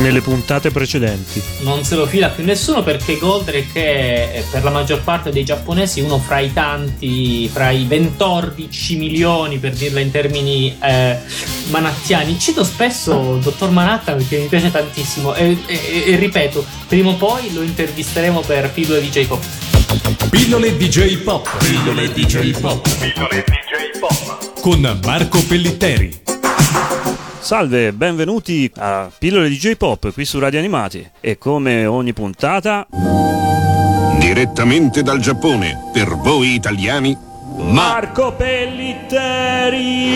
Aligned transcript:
nelle 0.00 0.20
puntate 0.20 0.70
precedenti. 0.70 1.42
Non 1.60 1.84
se 1.84 1.94
lo 1.94 2.06
fila 2.06 2.28
più 2.28 2.44
nessuno 2.44 2.82
perché 2.82 3.16
Goldrake 3.18 4.32
è 4.32 4.44
per 4.50 4.64
la 4.64 4.70
maggior 4.70 5.02
parte 5.02 5.30
dei 5.30 5.44
giapponesi 5.44 6.00
uno 6.00 6.18
fra 6.18 6.40
i 6.40 6.52
tanti, 6.52 7.48
fra 7.48 7.70
i 7.70 7.86
14 7.86 8.96
milioni 8.96 9.58
per 9.58 9.72
dirla 9.72 10.00
in 10.00 10.10
termini 10.10 10.76
eh, 10.82 11.18
manattiani. 11.68 12.38
Cito 12.38 12.64
spesso 12.64 13.34
il 13.34 13.40
dottor 13.40 13.70
Manhattan 13.70 14.16
perché 14.16 14.38
mi 14.38 14.46
piace 14.46 14.70
tantissimo 14.70 15.34
e, 15.34 15.56
e, 15.66 16.04
e 16.06 16.16
ripeto, 16.16 16.64
prima 16.88 17.10
o 17.10 17.14
poi 17.14 17.52
lo 17.52 17.62
intervisteremo 17.62 18.40
per 18.40 18.70
pillole 18.70 19.00
DJ 19.00 19.26
Pop. 19.26 19.44
Pillole 20.30 20.76
DJ 20.76 21.18
Pop. 21.18 21.48
Pillole 21.58 22.12
DJ 22.12 22.58
Pop. 22.60 22.88
Pillole 22.98 23.44
DJ 23.44 23.98
Pop. 23.98 24.60
Con 24.60 25.00
Marco 25.02 25.42
Pellitteri. 25.42 26.18
Salve, 27.40 27.92
benvenuti 27.92 28.70
a 28.76 29.10
Pillole 29.16 29.48
di 29.48 29.56
J-Pop 29.56 30.12
qui 30.12 30.26
su 30.26 30.38
Radio 30.38 30.58
Animati 30.58 31.10
e 31.20 31.38
come 31.38 31.86
ogni 31.86 32.12
puntata 32.12 32.86
direttamente 34.18 35.02
dal 35.02 35.18
Giappone 35.20 35.90
per 35.92 36.16
voi 36.16 36.54
italiani 36.54 37.16
Marco 37.56 38.34
Pellitteri. 38.34 40.12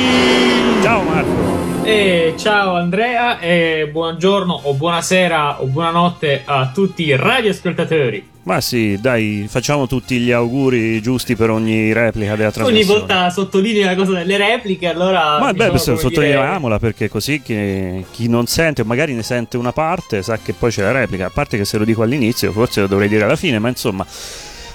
Ciao 0.83 1.03
Marco. 1.03 1.83
E 1.83 2.35
ciao 2.37 2.77
Andrea 2.77 3.39
e 3.41 3.89
buongiorno 3.91 4.61
o 4.65 4.75
buonasera 4.75 5.63
o 5.63 5.67
buonanotte 5.67 6.43
a 6.45 6.71
tutti 6.73 7.05
i 7.05 7.17
radioascoltatori. 7.17 8.34
Ma 8.45 8.61
sì, 8.61 8.99
dai, 9.01 9.47
facciamo 9.49 9.87
tutti 9.87 10.19
gli 10.19 10.31
auguri 10.31 11.01
giusti 11.01 11.35
per 11.35 11.49
ogni 11.49 11.93
replica 11.95 12.37
della 12.37 12.51
trasmissione. 12.51 12.93
Ogni 12.93 13.01
volta 13.01 13.31
sottolinei 13.31 13.85
la 13.85 13.95
cosa 13.95 14.13
delle 14.13 14.37
repliche, 14.37 14.89
allora. 14.89 15.39
Ma 15.39 15.53
beh, 15.55 15.71
diciamo, 15.71 15.97
sottolineiamola 15.97 16.77
dire... 16.77 16.91
perché 16.91 17.09
così 17.09 17.41
chi, 17.41 18.05
chi, 18.11 18.29
non 18.29 18.47
sente, 18.47 18.83
o 18.83 18.85
magari 18.85 19.15
ne 19.15 19.23
sente 19.23 19.57
una 19.57 19.73
parte, 19.73 20.23
sa 20.23 20.39
che 20.39 20.53
poi 20.53 20.71
c'è 20.71 20.83
la 20.83 20.93
replica. 20.93 21.27
A 21.27 21.31
parte 21.31 21.57
che 21.57 21.65
se 21.65 21.79
lo 21.79 21.85
dico 21.85 22.03
all'inizio, 22.03 22.53
forse 22.53 22.83
lo 22.83 22.87
dovrei 22.87 23.09
dire 23.09 23.25
alla 23.25 23.37
fine, 23.37 23.59
ma 23.59 23.69
insomma, 23.69 24.05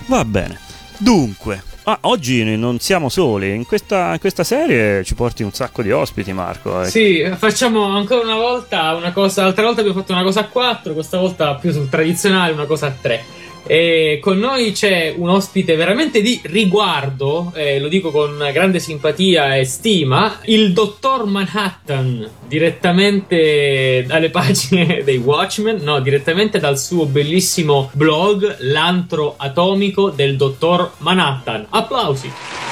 va 0.07 0.25
bene. 0.25 0.59
Dunque, 0.97 1.61
Ah, 1.83 1.97
oggi 2.01 2.44
non 2.55 2.77
siamo 2.77 3.09
soli, 3.09 3.55
in 3.55 3.66
questa, 3.66 4.11
in 4.13 4.19
questa, 4.19 4.44
serie 4.44 5.03
ci 5.03 5.16
porti 5.16 5.41
un 5.41 5.51
sacco 5.51 5.81
di 5.81 5.91
ospiti 5.91 6.31
Marco. 6.33 6.83
Eh. 6.83 6.85
Sì, 6.88 7.27
facciamo 7.35 7.83
ancora 7.95 8.22
una 8.22 8.35
volta 8.35 8.94
una 8.94 9.11
cosa, 9.11 9.41
l'altra 9.41 9.63
volta 9.63 9.79
abbiamo 9.79 9.99
fatto 9.99 10.11
una 10.11 10.22
cosa 10.22 10.41
a 10.41 10.45
4, 10.45 10.94
questa 10.94 11.17
volta 11.17 11.55
più 11.55 11.72
sul 11.72 11.89
tradizionale 11.89 12.51
una 12.51 12.66
cosa 12.66 12.85
a 12.85 12.91
3. 12.91 13.23
E 13.65 14.19
con 14.21 14.38
noi 14.39 14.71
c'è 14.71 15.13
un 15.15 15.29
ospite 15.29 15.75
veramente 15.75 16.21
di 16.21 16.39
riguardo, 16.43 17.52
eh, 17.55 17.79
lo 17.79 17.88
dico 17.88 18.11
con 18.11 18.49
grande 18.51 18.79
simpatia 18.79 19.55
e 19.55 19.66
stima, 19.66 20.39
il 20.45 20.73
dottor 20.73 21.25
Manhattan, 21.25 22.29
direttamente 22.47 24.03
dalle 24.07 24.29
pagine 24.31 25.03
dei 25.03 25.17
Watchmen, 25.17 25.77
no, 25.81 25.99
direttamente 25.99 26.59
dal 26.59 26.79
suo 26.79 27.05
bellissimo 27.05 27.89
blog 27.93 28.57
L'antro 28.59 29.35
atomico 29.38 30.09
del 30.09 30.35
dottor 30.35 30.91
Manhattan. 30.97 31.66
Applausi! 31.69 32.69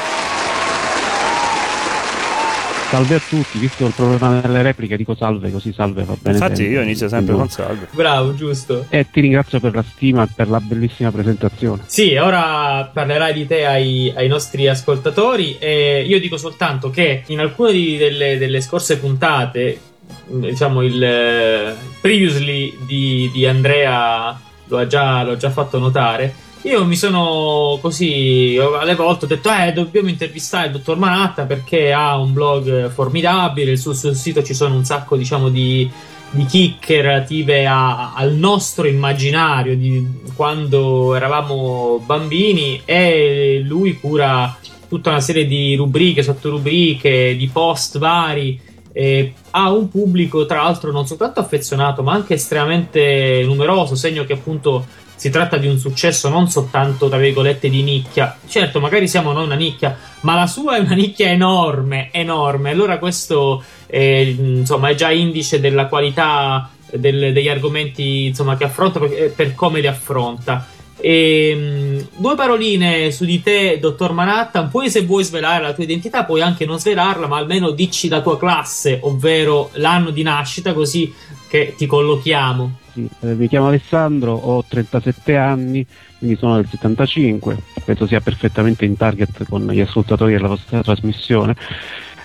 Salve 2.89 3.15
a 3.15 3.19
tutti, 3.19 3.57
visto 3.57 3.85
il 3.85 3.91
problema 3.93 4.39
delle 4.39 4.61
repliche, 4.61 4.95
dico 4.95 5.13
salve 5.13 5.51
così 5.51 5.73
salve 5.73 6.05
va 6.05 6.15
bene. 6.17 6.37
Infatti 6.37 6.63
io 6.63 6.81
inizio 6.81 7.09
sempre 7.09 7.35
con 7.35 7.49
salve. 7.49 7.89
Bravo, 7.91 8.33
giusto. 8.33 8.85
E 8.87 9.07
ti 9.11 9.19
ringrazio 9.19 9.59
per 9.59 9.75
la 9.75 9.83
stima 9.83 10.23
e 10.23 10.27
per 10.33 10.47
la 10.47 10.61
bellissima 10.61 11.11
presentazione. 11.11 11.83
Sì, 11.85 12.15
ora 12.15 12.89
parlerai 12.91 13.33
di 13.33 13.45
te 13.45 13.65
ai, 13.65 14.13
ai 14.15 14.29
nostri 14.29 14.69
ascoltatori 14.69 15.57
e 15.59 16.05
io 16.07 16.17
dico 16.21 16.37
soltanto 16.37 16.89
che 16.89 17.23
in 17.27 17.39
alcune 17.39 17.73
di, 17.73 17.97
delle, 17.97 18.37
delle 18.37 18.61
scorse 18.61 18.97
puntate, 18.99 19.79
diciamo 20.25 20.81
il 20.81 21.75
uh, 21.75 21.99
previously 21.99 22.73
di, 22.85 23.29
di 23.33 23.45
Andrea 23.45 24.39
lo 24.67 24.77
ha, 24.77 24.87
già, 24.87 25.23
lo 25.23 25.33
ha 25.33 25.37
già 25.37 25.49
fatto 25.49 25.77
notare 25.77 26.45
io 26.67 26.83
mi 26.83 26.97
sono 26.97 27.79
così 27.81 28.59
alle 28.59 28.95
volte 28.95 29.23
ho 29.23 29.27
detto 29.27 29.49
eh 29.49 29.71
dobbiamo 29.71 30.09
intervistare 30.09 30.67
il 30.67 30.73
dottor 30.73 30.97
Manatta 30.97 31.45
perché 31.45 31.93
ha 31.93 32.17
un 32.17 32.33
blog 32.33 32.89
formidabile 32.89 33.77
sul 33.77 33.95
suo 33.95 34.13
sito 34.13 34.43
ci 34.43 34.53
sono 34.53 34.75
un 34.75 34.83
sacco 34.83 35.15
diciamo 35.15 35.47
di, 35.47 35.89
di 36.29 36.45
chicche 36.45 37.01
relative 37.01 37.65
a, 37.65 38.13
al 38.13 38.33
nostro 38.33 38.85
immaginario 38.85 39.77
di 39.77 40.05
quando 40.35 41.15
eravamo 41.15 42.03
bambini 42.05 42.81
e 42.83 43.61
lui 43.63 43.97
cura 43.97 44.57
tutta 44.89 45.09
una 45.09 45.19
serie 45.19 45.45
di 45.45 45.75
rubriche, 45.75 46.23
sottorubriche, 46.23 47.35
di 47.37 47.47
post 47.47 47.97
vari 47.97 48.59
eh, 48.91 49.33
ha 49.51 49.71
un 49.71 49.87
pubblico 49.89 50.45
tra 50.45 50.63
l'altro 50.63 50.91
non 50.91 51.07
soltanto 51.07 51.39
affezionato 51.39 52.03
ma 52.03 52.11
anche 52.11 52.33
estremamente 52.33 53.41
numeroso, 53.45 53.95
segno 53.95 54.25
che 54.25 54.33
appunto 54.33 54.85
si 55.17 55.31
tratta 55.31 55.57
di 55.57 55.67
un 55.67 55.79
successo 55.79 56.29
non 56.29 56.47
soltanto, 56.49 57.09
tra 57.09 57.17
virgolette, 57.17 57.69
di 57.69 57.81
nicchia. 57.81 58.37
Certo, 58.47 58.79
magari 58.79 59.07
siamo 59.07 59.33
noi 59.33 59.45
una 59.45 59.55
nicchia, 59.55 59.97
ma 60.21 60.35
la 60.35 60.47
sua 60.47 60.77
è 60.77 60.79
una 60.79 60.93
nicchia 60.93 61.27
enorme, 61.27 62.09
enorme. 62.11 62.69
Allora 62.69 62.99
questo 62.99 63.63
è, 63.87 63.97
insomma, 63.97 64.89
è 64.89 64.95
già 64.95 65.11
indice 65.11 65.59
della 65.59 65.87
qualità 65.87 66.69
del, 66.91 67.33
degli 67.33 67.49
argomenti 67.49 68.25
insomma, 68.27 68.55
che 68.55 68.63
affronta 68.63 68.99
per, 68.99 69.31
per 69.33 69.55
come 69.55 69.81
li 69.81 69.87
affronta. 69.87 70.67
E, 70.99 71.53
um, 71.55 72.07
due 72.15 72.35
paroline 72.35 73.11
su 73.11 73.25
di 73.25 73.41
te, 73.41 73.79
dottor 73.79 74.13
Manhattan. 74.13 74.69
Poi, 74.69 74.89
se 74.89 75.01
vuoi 75.01 75.23
svelare 75.23 75.63
la 75.63 75.73
tua 75.73 75.83
identità, 75.83 76.25
puoi 76.25 76.41
anche 76.41 76.65
non 76.65 76.79
svelarla, 76.79 77.25
ma 77.25 77.37
almeno 77.37 77.71
dici 77.71 78.07
la 78.07 78.21
tua 78.21 78.37
classe, 78.37 78.99
ovvero 79.01 79.71
l'anno 79.73 80.11
di 80.11 80.21
nascita, 80.21 80.73
così 80.73 81.11
che 81.47 81.73
ti 81.75 81.87
collochiamo. 81.87 82.85
Sì, 82.97 83.07
eh, 83.19 83.35
mi 83.35 83.47
chiamo 83.47 83.67
Alessandro, 83.67 84.33
ho 84.33 84.65
37 84.67 85.37
anni, 85.37 85.85
quindi 86.17 86.35
sono 86.35 86.55
del 86.55 86.67
75, 86.67 87.55
penso 87.85 88.07
sia 88.07 88.21
perfettamente 88.21 88.85
in 88.85 88.97
target 88.97 89.47
con 89.47 89.67
gli 89.67 89.81
ascoltatori 89.81 90.33
della 90.33 90.47
vostra 90.47 90.81
trasmissione. 90.81 91.55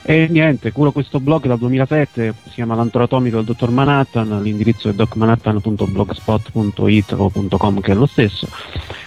E 0.05 0.27
niente, 0.31 0.73
curo 0.73 0.91
questo 0.91 1.21
blog 1.21 1.47
dal 1.47 1.59
2007, 1.59 2.35
si 2.45 2.51
chiama 2.55 2.75
L'antro 2.75 3.03
atomico 3.03 3.37
del 3.37 3.45
dottor 3.45 3.71
Manhattan, 3.71 4.43
l'indirizzo 4.43 4.89
è 4.89 4.95
docmanhattan.blogspot.it 4.95 7.13
o 7.19 7.31
.com 7.31 7.81
che 7.81 7.93
è 7.93 7.95
lo 7.95 8.07
stesso. 8.07 8.49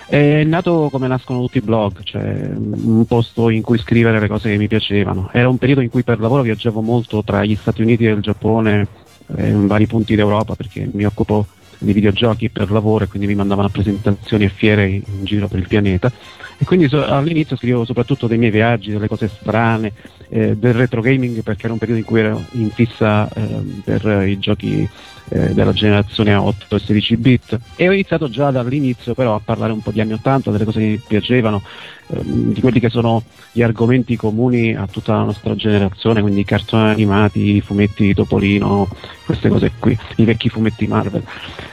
È 0.05 0.43
nato 0.43 0.89
come 0.91 1.07
nascono 1.07 1.39
tutti 1.39 1.57
i 1.57 1.61
blog, 1.61 2.03
cioè 2.03 2.51
un 2.53 3.05
posto 3.07 3.49
in 3.49 3.63
cui 3.63 3.79
scrivere 3.79 4.19
le 4.19 4.27
cose 4.27 4.51
che 4.51 4.57
mi 4.57 4.67
piacevano. 4.67 5.31
Era 5.33 5.49
un 5.49 5.57
periodo 5.57 5.81
in 5.81 5.89
cui 5.89 6.03
per 6.03 6.19
lavoro 6.19 6.43
viaggiavo 6.43 6.81
molto 6.81 7.23
tra 7.23 7.43
gli 7.43 7.55
Stati 7.55 7.81
Uniti 7.81 8.05
e 8.05 8.11
il 8.11 8.21
Giappone, 8.21 8.87
eh, 9.35 9.47
in 9.47 9.67
vari 9.67 9.87
punti 9.87 10.15
d'Europa 10.15 10.55
perché 10.55 10.87
mi 10.91 11.05
occupo 11.05 11.47
di 11.77 11.93
videogiochi 11.93 12.49
per 12.49 12.71
lavoro 12.71 13.03
e 13.03 13.07
quindi 13.07 13.27
mi 13.27 13.35
mandavano 13.35 13.67
a 13.67 13.71
presentazioni 13.71 14.45
e 14.45 14.49
fiere 14.49 14.87
in 14.87 15.23
giro 15.23 15.47
per 15.47 15.59
il 15.59 15.67
pianeta. 15.67 16.11
E 16.57 16.63
quindi 16.63 16.87
so, 16.87 17.05
all'inizio 17.05 17.57
scrivevo 17.57 17.85
soprattutto 17.85 18.27
dei 18.27 18.37
miei 18.37 18.51
viaggi, 18.51 18.91
delle 18.91 19.07
cose 19.07 19.27
strane, 19.27 19.91
eh, 20.29 20.55
del 20.55 20.73
retro 20.73 21.01
gaming 21.01 21.41
perché 21.41 21.65
era 21.65 21.73
un 21.73 21.79
periodo 21.79 21.99
in 21.99 22.05
cui 22.05 22.19
ero 22.19 22.43
in 22.51 22.69
fissa 22.69 23.31
eh, 23.33 23.61
per 23.83 24.27
i 24.27 24.39
giochi 24.39 24.87
eh, 25.29 25.53
della 25.53 25.73
generazione 25.73 26.35
8 26.35 26.75
e 26.75 26.79
16 26.79 27.17
bit 27.17 27.59
e 27.75 27.87
ho 27.87 27.91
iniziato 27.91 28.29
già 28.29 28.51
dall'inizio 28.51 29.13
però 29.13 29.35
a 29.35 29.41
parlare 29.43 29.71
un 29.71 29.81
po' 29.81 29.91
di 29.91 30.01
anni 30.01 30.13
80, 30.13 30.51
delle 30.51 30.65
cose 30.65 30.79
che 30.79 30.85
mi 30.85 31.01
piacevano, 31.05 31.61
ehm, 32.07 32.53
di 32.53 32.61
quelli 32.61 32.79
che 32.79 32.89
sono 32.89 33.23
gli 33.51 33.61
argomenti 33.61 34.15
comuni 34.15 34.75
a 34.75 34.87
tutta 34.87 35.13
la 35.13 35.23
nostra 35.23 35.55
generazione, 35.55 36.21
quindi 36.21 36.43
cartoni 36.43 36.89
animati, 36.89 37.61
fumetti 37.61 38.03
di 38.05 38.13
Topolino, 38.13 38.87
queste 39.25 39.49
cose 39.49 39.71
qui, 39.79 39.97
i 40.17 40.25
vecchi 40.25 40.49
fumetti 40.49 40.87
Marvel. 40.87 41.23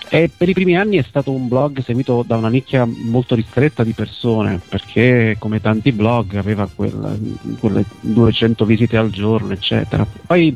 E 0.09 0.31
per 0.37 0.49
i 0.49 0.53
primi 0.53 0.77
anni 0.77 0.99
è 0.99 1.05
stato 1.09 1.33
un 1.33 1.49
blog 1.49 1.83
seguito 1.83 2.23
da 2.27 2.37
una 2.37 2.51
nicchia 2.51 2.87
molto 2.87 3.35
ristretta 3.35 3.83
di 3.83 3.93
persone, 3.93 4.61
perché 4.69 5.37
come 5.39 5.61
tanti 5.61 5.91
blog 5.91 6.37
aveva 6.37 6.69
quel, 6.73 7.37
quelle 7.59 7.85
200 8.01 8.65
visite 8.67 8.97
al 8.99 9.11
giorno, 9.11 9.53
eccetera. 9.53 10.07
Poi 10.27 10.55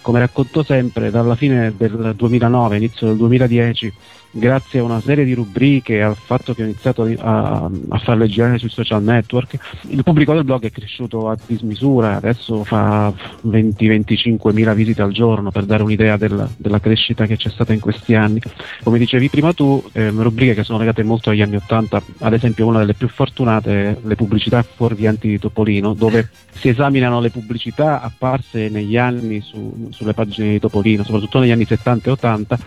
come 0.00 0.18
racconto 0.18 0.62
sempre, 0.62 1.10
dalla 1.10 1.34
fine 1.34 1.72
del 1.76 2.14
2009, 2.16 2.76
inizio 2.76 3.06
del 3.08 3.16
2010, 3.16 3.92
grazie 4.30 4.78
a 4.78 4.84
una 4.84 5.00
serie 5.00 5.24
di 5.24 5.34
rubriche 5.34 5.94
e 5.94 6.00
al 6.02 6.16
fatto 6.16 6.54
che 6.54 6.62
ho 6.62 6.64
iniziato 6.64 7.02
a, 7.18 7.68
a 7.88 7.98
farle 7.98 8.28
girare 8.28 8.58
sui 8.58 8.68
social 8.68 9.02
network, 9.02 9.58
il 9.88 10.02
pubblico 10.04 10.32
del 10.34 10.44
blog 10.44 10.64
è 10.64 10.70
cresciuto 10.70 11.28
a 11.28 11.36
dismisura, 11.46 12.16
adesso 12.16 12.62
fa 12.64 13.12
20-25 13.46 14.52
mila 14.52 14.72
visite 14.72 15.02
al 15.02 15.12
giorno 15.12 15.50
per 15.50 15.64
dare 15.64 15.82
un'idea 15.82 16.16
del, 16.16 16.48
della 16.56 16.80
crescita 16.80 17.26
che 17.26 17.36
c'è 17.36 17.50
stata 17.50 17.72
in 17.72 17.80
questi 17.80 18.14
anni. 18.14 18.40
Come 18.82 18.98
dicevi 18.98 19.28
prima 19.28 19.52
tu, 19.52 19.82
eh, 19.92 20.10
rubriche 20.10 20.54
che 20.54 20.64
sono 20.64 20.78
legate 20.78 21.02
molto 21.02 21.30
agli 21.30 21.42
anni 21.42 21.56
80, 21.56 22.02
ad 22.20 22.32
esempio 22.32 22.66
una 22.66 22.78
delle 22.78 22.94
più 22.94 23.08
fortunate, 23.08 23.98
le 24.02 24.14
pubblicità 24.14 24.62
fuorvianti 24.62 25.28
di 25.28 25.38
Topolino, 25.38 25.94
dove 25.94 26.28
si 26.52 26.68
esaminano 26.68 27.20
le 27.20 27.30
pubblicità 27.30 28.00
apparse 28.00 28.68
negli 28.68 28.96
anni 28.96 29.40
su, 29.40 29.89
sulle 29.90 30.14
pagine 30.14 30.52
di 30.52 30.60
Topolino, 30.60 31.04
soprattutto 31.04 31.38
negli 31.38 31.50
anni 31.50 31.64
70 31.64 32.08
e 32.08 32.12
80 32.12 32.58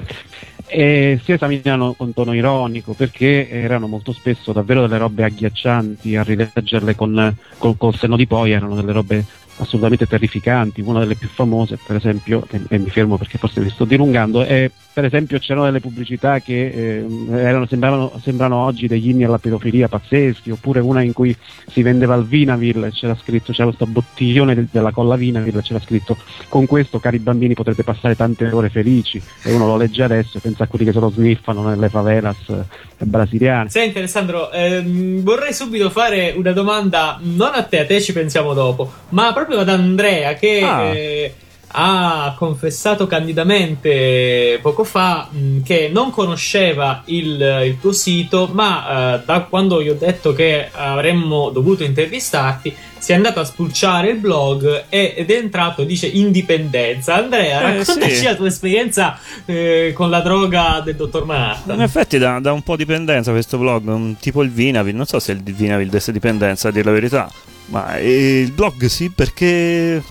e 0.66 1.20
si 1.24 1.34
esaminano 1.34 1.94
con 1.94 2.14
tono 2.14 2.34
ironico 2.34 2.94
perché 2.94 3.48
erano 3.48 3.88
molto 3.88 4.12
spesso 4.12 4.54
davvero 4.54 4.82
delle 4.82 4.98
robe 4.98 5.24
agghiaccianti 5.24 6.16
a 6.16 6.24
rileggerle 6.24 6.96
con, 6.96 7.36
con, 7.60 7.78
col 7.78 7.96
senno 7.96 8.16
di 8.16 8.26
poi 8.26 8.52
erano 8.52 8.74
delle 8.74 8.92
robe 8.92 9.24
assolutamente 9.58 10.08
terrificanti. 10.08 10.82
Una 10.82 11.00
delle 11.00 11.16
più 11.16 11.28
famose, 11.28 11.78
per 11.86 11.96
esempio, 11.96 12.46
e, 12.50 12.62
e 12.68 12.78
mi 12.78 12.90
fermo 12.90 13.18
perché 13.18 13.38
forse 13.38 13.60
mi 13.62 13.70
sto 13.70 13.86
dilungando, 13.86 14.44
è 14.44 14.70
per 14.94 15.06
esempio 15.06 15.40
c'erano 15.40 15.66
delle 15.66 15.80
pubblicità 15.80 16.40
che 16.40 16.68
eh, 16.68 17.06
erano, 17.32 17.66
sembravano, 17.66 18.20
sembrano 18.22 18.58
oggi 18.58 18.88
degli 18.88 19.10
inni 19.10 19.24
alla 19.24 19.40
pedofilia 19.40 19.88
pazzeschi, 19.88 20.52
oppure 20.52 20.82
una 20.82 21.02
in 21.02 21.14
cui 21.14 21.36
si 21.68 21.82
vendeva 21.82 22.14
il 22.14 22.26
Vinavil, 22.26 22.92
c'era 22.94 23.16
scritto, 23.16 23.52
c'era 23.52 23.66
questo 23.66 23.88
bottiglione 23.88 24.54
de- 24.54 24.68
della 24.70 24.92
colla 24.92 25.16
Vinavil, 25.16 25.62
c'era 25.64 25.80
scritto 25.80 26.16
con 26.48 26.68
questo 26.68 27.00
cari 27.00 27.18
bambini 27.18 27.56
potrete 27.56 27.84
passare 27.84 28.16
tante 28.16 28.48
ore 28.52 28.70
felici 28.70 29.20
e 29.42 29.52
uno 29.52 29.66
lo 29.66 29.78
legge 29.78 30.04
adesso 30.04 30.38
e 30.38 30.42
pensa 30.42 30.66
a 30.66 30.68
quelli 30.68 30.86
che 30.86 30.92
se 30.92 31.00
lo 31.00 31.10
sniffano 31.10 31.64
nelle 31.64 31.90
favelas 31.90 32.50
eh, 32.50 33.06
brasiliane. 33.06 33.70
Senti 33.70 33.98
Alessandro, 33.98 34.52
ehm, 34.52 35.24
vorrei 35.24 35.54
subito 35.54 35.90
fare 35.90 36.36
una 36.38 36.52
domanda, 36.52 37.18
non 37.20 37.52
a 37.54 37.64
te, 37.64 37.80
a 37.80 37.86
te 37.88 38.00
ci 38.00 38.14
pensiamo 38.14 38.54
dopo, 38.54 38.92
ma 39.10 39.34
proprio 39.34 39.43
ad 39.52 39.70
Andrea 39.70 40.34
che... 40.36 40.62
Ah. 40.64 40.84
Eh, 40.94 41.34
ha 41.76 42.36
confessato 42.38 43.08
candidamente 43.08 44.60
poco 44.62 44.84
fa 44.84 45.28
mh, 45.30 45.64
che 45.64 45.90
non 45.92 46.12
conosceva 46.12 47.02
il, 47.06 47.64
il 47.66 47.80
tuo 47.80 47.92
sito, 47.92 48.50
ma 48.52 49.16
uh, 49.16 49.22
da 49.26 49.42
quando 49.50 49.82
gli 49.82 49.90
ho 49.90 49.96
detto 49.96 50.34
che 50.34 50.70
avremmo 50.72 51.50
dovuto 51.50 51.84
intervistarti, 51.84 52.76
si 53.00 53.12
è 53.12 53.16
andato 53.16 53.40
a 53.40 53.44
spulciare 53.44 54.12
il 54.12 54.18
blog 54.18 54.86
ed 54.88 55.30
è 55.30 55.36
entrato, 55.36 55.84
dice 55.84 56.06
indipendenza. 56.06 57.16
Andrea, 57.16 57.60
eh, 57.60 57.78
raccontaci 57.78 58.16
sì. 58.16 58.24
la 58.24 58.36
tua 58.36 58.48
esperienza 58.48 59.18
eh, 59.46 59.94
con 59.96 60.10
la 60.12 60.20
droga 60.22 60.80
del 60.86 60.96
dottor 60.96 61.26
Manhattan. 61.26 61.76
In 61.76 61.82
effetti 61.82 62.20
da, 62.20 62.40
da 62.40 62.54
un 62.54 62.62
po' 62.62 62.76
dipendenza 62.76 63.32
questo 63.32 63.58
blog, 63.58 63.88
un, 63.88 64.16
tipo 64.20 64.44
il 64.44 64.52
Vinavil, 64.52 64.96
non 64.96 65.06
so 65.06 65.20
se 65.20 65.32
il 65.32 65.42
Vinavil 65.42 65.90
desse 65.90 66.12
dipendenza 66.12 66.68
a 66.68 66.72
dire 66.72 66.86
la 66.86 66.92
verità, 66.92 67.32
ma 67.68 67.98
il 68.00 68.52
blog 68.52 68.86
sì 68.86 69.10
perché 69.10 70.02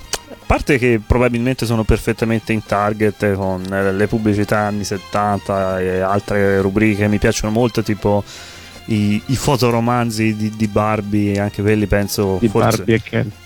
parte 0.47 0.79
che 0.79 1.01
probabilmente 1.05 1.67
sono 1.67 1.85
perfettamente 1.85 2.53
in 2.53 2.65
target 2.65 3.35
con 3.35 3.63
le 3.63 4.07
pubblicità 4.07 4.59
anni 4.59 4.85
70 4.85 5.81
e 5.81 6.01
altre 6.01 6.61
rubriche 6.61 7.09
mi 7.09 7.19
piacciono 7.19 7.53
molto, 7.53 7.83
tipo 7.83 8.23
i, 8.87 9.21
i 9.27 9.37
fotoromanzi 9.37 10.35
di, 10.37 10.51
di, 10.57 10.67
Barbie, 10.67 11.39
anche 11.39 11.63
quelli 11.63 11.87
penso 11.87 12.39
forse, 12.49 12.85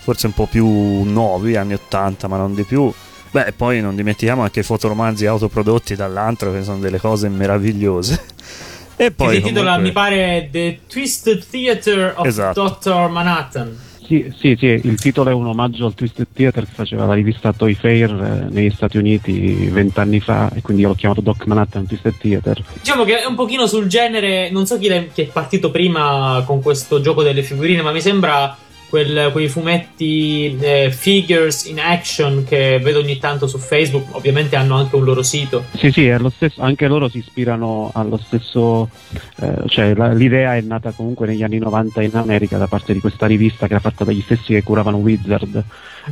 forse 0.01 0.27
un 0.27 0.33
po' 0.33 0.47
più 0.47 0.67
nuovi, 0.67 1.57
anni 1.57 1.75
80, 1.75 2.27
ma 2.29 2.37
non 2.37 2.55
di 2.55 2.65
più. 2.65 2.93
Beh, 3.31 3.53
poi 3.55 3.81
non 3.81 3.95
dimentichiamo 3.95 4.43
anche 4.43 4.61
i 4.61 4.63
fotoromanzi 4.63 5.27
autoprodotti 5.27 5.95
dall'antro, 5.95 6.53
che 6.53 6.63
sono 6.63 6.79
delle 6.79 6.99
cose 6.99 7.29
meravigliose. 7.29 8.25
E 8.99 9.11
poi. 9.11 9.37
Il 9.37 9.43
titolo 9.43 9.65
comunque... 9.65 9.83
mi 9.83 9.93
pare 9.93 10.49
The 10.51 10.81
Twisted 10.87 11.45
Theater 11.51 12.15
of 12.17 12.25
esatto. 12.25 12.79
Dr. 12.83 13.11
Manhattan. 13.11 13.79
Sì, 14.07 14.33
sì, 14.39 14.55
sì, 14.57 14.67
il 14.67 15.01
titolo 15.01 15.31
è 15.31 15.33
un 15.33 15.47
omaggio 15.47 15.85
al 15.85 15.95
Twisted 15.95 16.29
Theater 16.33 16.65
che 16.65 16.71
faceva 16.73 17.07
la 17.07 17.15
rivista 17.15 17.53
Toy 17.53 17.75
Fair 17.75 18.11
eh, 18.11 18.55
negli 18.55 18.71
Stati 18.71 18.99
Uniti 18.99 19.69
vent'anni 19.69 20.21
fa 20.21 20.49
e 20.55 20.63
quindi 20.63 20.83
io 20.83 20.89
l'ho 20.89 20.95
chiamato 20.95 21.21
Doc 21.21 21.45
Manhattan 21.47 21.89
Twisted 21.89 22.15
Theater. 22.17 22.63
Diciamo 22.81 23.03
che 23.03 23.21
è 23.23 23.27
un 23.27 23.35
pochino 23.35 23.67
sul 23.67 23.89
genere, 23.89 24.49
non 24.51 24.65
so 24.65 24.79
chi 24.79 24.87
è, 24.87 25.09
chi 25.13 25.23
è 25.23 25.27
partito 25.27 25.73
prima 25.73 26.41
con 26.47 26.63
questo 26.63 27.01
gioco 27.01 27.25
delle 27.25 27.43
figurine, 27.43 27.83
ma 27.83 27.91
mi 27.91 28.01
sembra 28.01 28.57
quel, 28.89 29.31
quei 29.33 29.49
fumetti 29.49 30.57
eh, 30.61 30.91
figures 30.91 31.67
in 31.67 31.81
action 31.81 32.45
che 32.45 32.79
vedo 32.83 33.01
ogni 33.01 33.19
tanto 33.19 33.47
su 33.47 33.59
Facebook, 33.59 34.15
ovviamente 34.15 34.57
hanno 34.57 34.77
anche 34.77 34.97
un 34.97 35.05
loro 35.05 35.23
sito. 35.23 35.65
Sì, 35.77 35.91
sì, 35.91 36.13
stesso, 36.31 36.63
anche 36.63 36.87
loro 36.87 37.09
si 37.09 37.19
ispirano 37.19 37.91
allo 37.95 38.17
stesso, 38.17 38.89
eh, 39.41 39.63
cioè 39.67 39.95
la, 39.95 40.13
l'idea 40.13 40.57
è 40.57 40.61
nata 40.61 40.93
comunque 40.93 41.27
negli 41.27 41.43
anni 41.43 41.59
90 41.59 42.03
in 42.03 42.15
America 42.15 42.59
da 42.59 42.67
parte 42.67 42.93
di 42.93 43.01
questa 43.01 43.27
rivista 43.27 43.67
che 43.67 43.73
era 43.73 43.81
fatta 43.81 44.05
dagli 44.05 44.23
stessi 44.23 44.55
che 44.55 44.63
curavano 44.63 44.99
Wizard, 44.99 45.65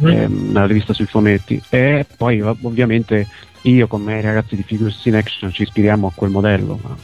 mm-hmm. 0.03 0.17
ehm, 0.17 0.49
una 0.51 0.67
rivista 0.67 0.93
sui 0.93 1.07
fumetti, 1.07 1.61
e 1.69 2.07
poi 2.17 2.41
ovviamente 2.41 3.29
io 3.63 3.87
come 3.87 4.21
ragazzi 4.21 4.57
di 4.57 4.63
Figures 4.63 5.05
in 5.07 5.15
Action 5.15 5.53
ci 5.53 5.63
ispiriamo 5.63 6.09
a 6.09 6.13
quel 6.15 6.31
modello, 6.31 6.79
ma 6.83 6.97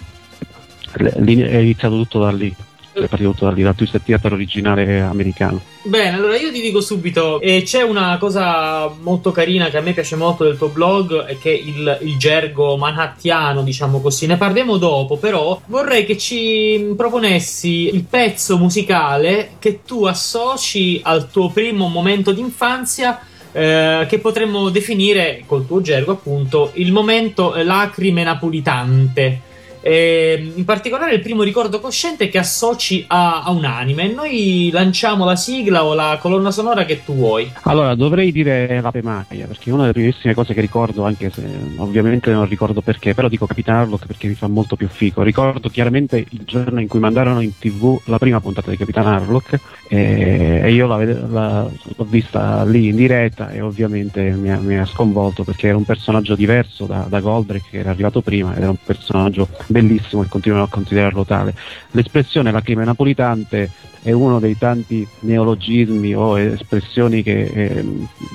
è 0.93 1.57
iniziato 1.59 1.97
tutto 1.97 2.19
da 2.19 2.33
lì 2.33 2.55
è 2.93 3.07
partito 3.07 3.35
dal 3.39 3.75
Twisted 3.75 4.03
Theater 4.03 4.33
originale 4.33 5.01
americano. 5.01 5.61
Bene, 5.83 6.17
allora 6.17 6.37
io 6.37 6.51
ti 6.53 6.61
dico 6.61 6.81
subito, 6.81 7.41
eh, 7.41 7.63
c'è 7.63 7.83
una 7.83 8.17
cosa 8.19 8.93
molto 9.01 9.33
carina 9.33 9.69
che 9.71 9.79
a 9.79 9.81
me 9.81 9.93
piace 9.93 10.17
molto 10.17 10.45
del 10.45 10.59
tuo 10.59 10.69
blog, 10.69 11.25
è 11.25 11.39
che 11.39 11.51
il, 11.51 11.99
il 12.03 12.17
gergo 12.19 12.77
manhattiano, 12.77 13.63
diciamo 13.63 14.01
così, 14.01 14.27
ne 14.27 14.37
parliamo 14.37 14.77
dopo, 14.77 15.17
però 15.17 15.61
vorrei 15.67 16.05
che 16.05 16.19
ci 16.19 16.93
proponessi 16.97 17.95
il 17.95 18.05
pezzo 18.05 18.59
musicale 18.59 19.53
che 19.59 19.81
tu 19.85 20.05
associ 20.05 21.01
al 21.03 21.31
tuo 21.31 21.51
primo 21.51 21.89
momento 21.89 22.33
d'infanzia 22.33 23.21
eh, 23.53 24.07
che 24.09 24.19
potremmo 24.19 24.69
definire 24.69 25.43
col 25.47 25.67
tuo 25.67 25.81
gergo 25.81 26.13
appunto 26.13 26.71
il 26.75 26.93
momento 26.93 27.53
lacrime 27.57 28.23
napolitante 28.23 29.49
eh, 29.81 30.53
in 30.55 30.65
particolare 30.65 31.15
il 31.15 31.21
primo 31.21 31.43
ricordo 31.43 31.81
cosciente 31.81 32.29
che 32.29 32.39
associ 32.39 33.05
a, 33.09 33.43
a, 33.43 33.51
un 33.51 33.65
anime. 33.65 34.13
Noi 34.13 34.71
lanciamo 34.73 35.25
la 35.25 35.37
sigla 35.37 35.85
o 35.85 35.95
la 35.95 36.19
colonna 36.21 36.51
sonora 36.51 36.85
che 36.85 37.05
tu 37.05 37.15
vuoi. 37.15 37.51
Allora, 37.63 37.95
dovrei 37.95 38.33
dire 38.33 38.81
la 38.81 38.91
Pemaia, 38.91 39.47
perché 39.47 39.71
è 39.71 39.73
una 39.73 39.83
delle 39.83 39.93
primissime 39.93 40.35
cose 40.35 40.55
che 40.55 40.61
ricordo, 40.61 41.05
anche 41.05 41.31
se 41.31 41.43
ovviamente 41.77 42.31
non 42.31 42.47
ricordo 42.47 42.81
perché, 42.81 43.15
però 43.15 43.29
dico 43.29 43.47
Capitan 43.47 43.77
Harlock 43.77 44.07
perché 44.07 44.29
mi 44.29 44.35
fa 44.35 44.49
molto 44.49 44.77
più 44.77 44.89
fico. 44.89 45.23
Ricordo 45.23 45.69
chiaramente 45.69 46.25
il 46.29 46.43
giorno 46.45 46.81
in 46.81 46.89
cui 46.89 47.01
mandarono 47.01 47.41
in 47.41 47.57
tv 47.59 47.99
la 48.05 48.19
prima 48.19 48.41
puntata 48.41 48.71
di 48.71 48.77
Capitan 48.77 49.07
Harlock 49.07 49.59
e, 49.89 50.61
e 50.63 50.73
io 50.73 50.87
la, 50.87 51.05
la, 51.05 51.71
l'ho 51.97 52.05
vista 52.05 52.65
lì 52.65 52.89
in 52.89 52.97
diretta 52.97 53.51
e 53.51 53.61
ovviamente 53.61 54.23
mi 54.31 54.51
ha, 54.51 54.59
mi 54.59 54.79
ha 54.79 54.87
sconvolto 54.87 55.43
perché 55.43 55.69
era 55.69 55.77
un 55.77 55.85
personaggio 55.85 56.35
diverso 56.35 56.85
da, 56.85 57.07
da 57.09 57.21
Goldrake 57.21 57.69
che 57.71 57.79
era 57.79 57.91
arrivato 57.91 58.21
prima 58.21 58.53
ed 58.53 58.63
era 58.63 58.71
un 58.71 58.79
personaggio 58.83 59.49
bellissimo 59.71 60.23
e 60.23 60.29
continuano 60.29 60.65
a 60.65 60.69
considerarlo 60.69 61.25
tale. 61.25 61.55
L'espressione 61.93 62.51
lacrime 62.51 62.85
napolitante 62.85 63.71
è 64.03 64.13
uno 64.13 64.39
dei 64.39 64.57
tanti 64.57 65.07
neologismi 65.21 66.15
o 66.15 66.39
espressioni 66.39 67.23
che 67.23 67.43
eh, 67.43 67.85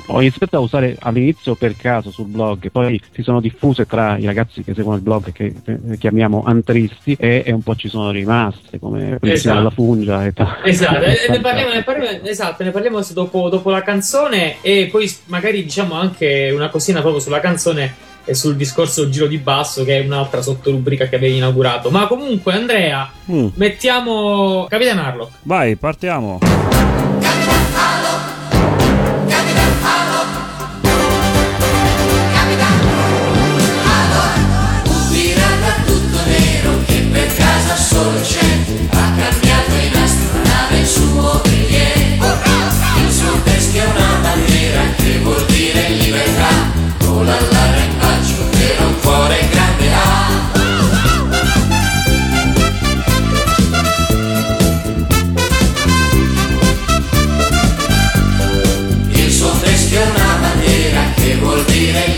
ho 0.07 0.21
iniziato 0.21 0.57
a 0.57 0.59
usare 0.59 0.95
all'inizio 0.99 1.55
per 1.55 1.75
caso 1.75 2.11
sul 2.11 2.27
blog, 2.27 2.69
poi 2.69 3.01
si 3.11 3.23
sono 3.23 3.41
diffuse 3.41 3.85
tra 3.85 4.17
i 4.17 4.25
ragazzi 4.25 4.63
che 4.63 4.73
seguono 4.73 4.97
il 4.97 5.03
blog 5.03 5.31
che 5.31 5.53
eh, 5.65 5.97
chiamiamo 5.97 6.43
antristi 6.45 7.15
e, 7.19 7.43
e, 7.45 7.51
un 7.51 7.63
po' 7.63 7.75
ci 7.75 7.89
sono 7.89 8.11
rimaste 8.11 8.79
come 8.79 9.17
esatto. 9.21 9.57
della 9.57 9.69
Fungia 9.71 10.25
e 10.25 10.33
tal. 10.33 10.57
Esatto, 10.63 11.03
e, 11.03 11.17
ne 11.29 11.39
parliamo, 11.39 11.73
ne 11.73 11.83
parliamo, 11.83 12.19
esatto, 12.23 12.63
ne 12.63 12.71
parliamo 12.71 13.01
dopo, 13.13 13.49
dopo 13.49 13.69
la 13.71 13.81
canzone 13.81 14.57
e 14.61 14.88
poi 14.91 15.11
magari 15.25 15.63
diciamo 15.63 15.95
anche 15.95 16.51
una 16.53 16.69
cosina 16.69 17.01
proprio 17.01 17.21
sulla 17.21 17.39
canzone 17.39 18.04
e 18.25 18.33
sul 18.33 18.56
discorso 18.56 19.10
giro 19.10 19.27
di 19.27 19.38
basso, 19.38 19.83
che 19.83 20.00
è 20.00 20.06
un'altra 20.06 20.41
sottorubrica 20.41 21.08
che 21.08 21.15
avevi 21.15 21.38
inaugurato. 21.38 21.89
Ma 21.89 22.08
comunque, 22.08 22.53
Andrea, 22.53 23.10
mm. 23.32 23.48
mettiamo 23.55 24.65
Capitan 24.67 24.98
Harlock. 24.98 25.32
Vai, 25.44 25.75
partiamo. 25.75 26.39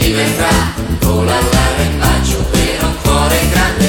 diventerà. 0.08 0.74
Volare 1.02 1.50
repaggio 1.78 2.40
per 2.52 2.80
un 2.84 2.96
cuore 3.04 3.40
grande. 3.52 3.86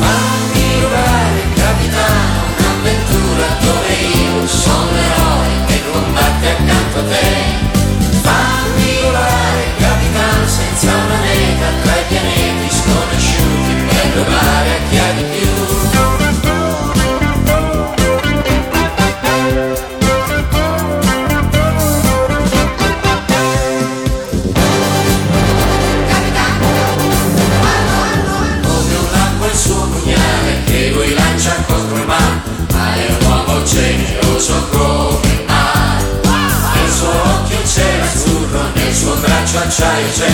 Fammi 0.00 0.80
rubare 0.80 1.40
capitano 1.54 2.40
un'avventura 2.58 3.46
dove 3.60 3.92
io 4.20 4.46
sono 4.46 4.90
l'eroe 4.92 5.52
che 5.66 5.80
combatte 5.90 6.48
accanto 6.50 6.98
a 6.98 7.04
te. 7.08 7.28
Fammi 8.20 8.90
volare 9.02 9.64
capitano 9.78 10.46
senza 10.46 10.90
una 10.92 11.20
meta 11.24 11.68
tra 11.82 11.94
i 11.96 12.04
pianeti 12.08 12.68
sconosciuti 12.68 13.74
per 13.88 14.12
globare 14.12 14.61
change. 40.10 40.31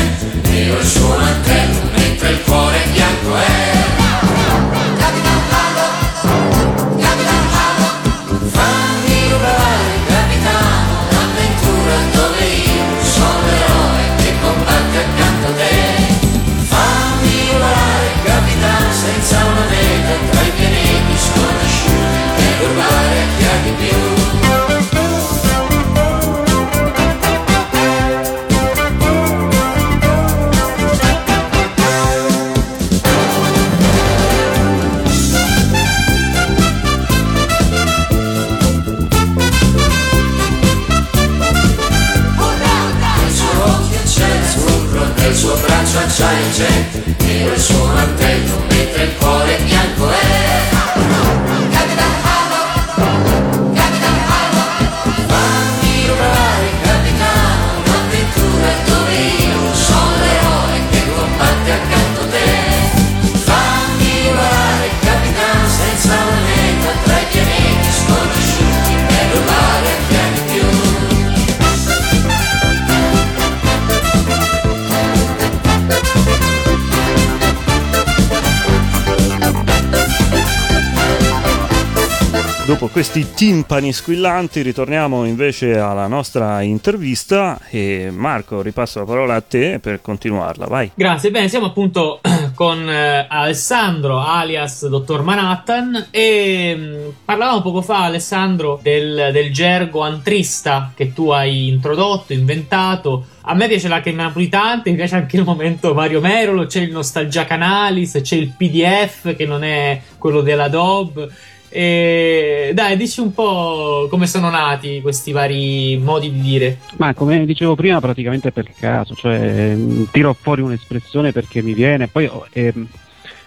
Dopo 82.78 82.92
questi 82.92 83.32
timpani 83.34 83.92
squillanti 83.92 84.62
ritorniamo 84.62 85.24
invece 85.24 85.76
alla 85.80 86.06
nostra 86.06 86.62
intervista 86.62 87.58
e 87.68 88.08
Marco 88.12 88.62
ripasso 88.62 89.00
la 89.00 89.04
parola 89.04 89.34
a 89.34 89.40
te 89.40 89.80
per 89.80 90.00
continuarla, 90.00 90.66
vai. 90.66 90.92
Grazie, 90.94 91.32
bene, 91.32 91.48
siamo 91.48 91.66
appunto 91.66 92.20
con 92.54 92.88
eh, 92.88 93.26
Alessandro 93.28 94.20
alias 94.20 94.86
Dottor 94.86 95.24
Manhattan 95.24 96.06
e 96.12 96.74
mm, 96.76 97.08
parlavamo 97.24 97.62
poco 97.62 97.82
fa 97.82 98.04
Alessandro 98.04 98.78
del, 98.80 99.30
del 99.32 99.52
gergo 99.52 100.02
antrista 100.02 100.92
che 100.94 101.12
tu 101.12 101.30
hai 101.30 101.66
introdotto, 101.66 102.32
inventato. 102.32 103.26
A 103.40 103.54
me 103.54 103.66
piace 103.66 103.88
la 103.88 104.00
crema 104.00 104.24
napolitante, 104.24 104.90
mi 104.90 104.96
piace 104.96 105.16
anche 105.16 105.36
il 105.36 105.42
momento 105.42 105.94
Mario 105.94 106.20
Merolo, 106.20 106.66
c'è 106.66 106.82
il 106.82 106.92
Nostalgia 106.92 107.44
Canalis, 107.44 108.20
c'è 108.22 108.36
il 108.36 108.52
PDF 108.56 109.34
che 109.34 109.46
non 109.46 109.64
è 109.64 110.00
quello 110.16 110.42
dell'Adobe. 110.42 111.28
E 111.70 112.72
dai, 112.74 112.96
dici 112.96 113.20
un 113.20 113.32
po' 113.32 114.06
come 114.08 114.26
sono 114.26 114.50
nati 114.50 115.00
questi 115.00 115.32
vari 115.32 115.96
modi 116.02 116.32
di 116.32 116.40
dire. 116.40 116.78
Ma 116.96 117.14
come 117.14 117.44
dicevo 117.44 117.74
prima, 117.74 118.00
praticamente 118.00 118.52
per 118.52 118.70
caso, 118.78 119.14
cioè 119.14 119.76
tiro 120.10 120.32
fuori 120.32 120.62
un'espressione 120.62 121.32
perché 121.32 121.62
mi 121.62 121.74
viene, 121.74 122.08
poi 122.08 122.30
eh, 122.52 122.72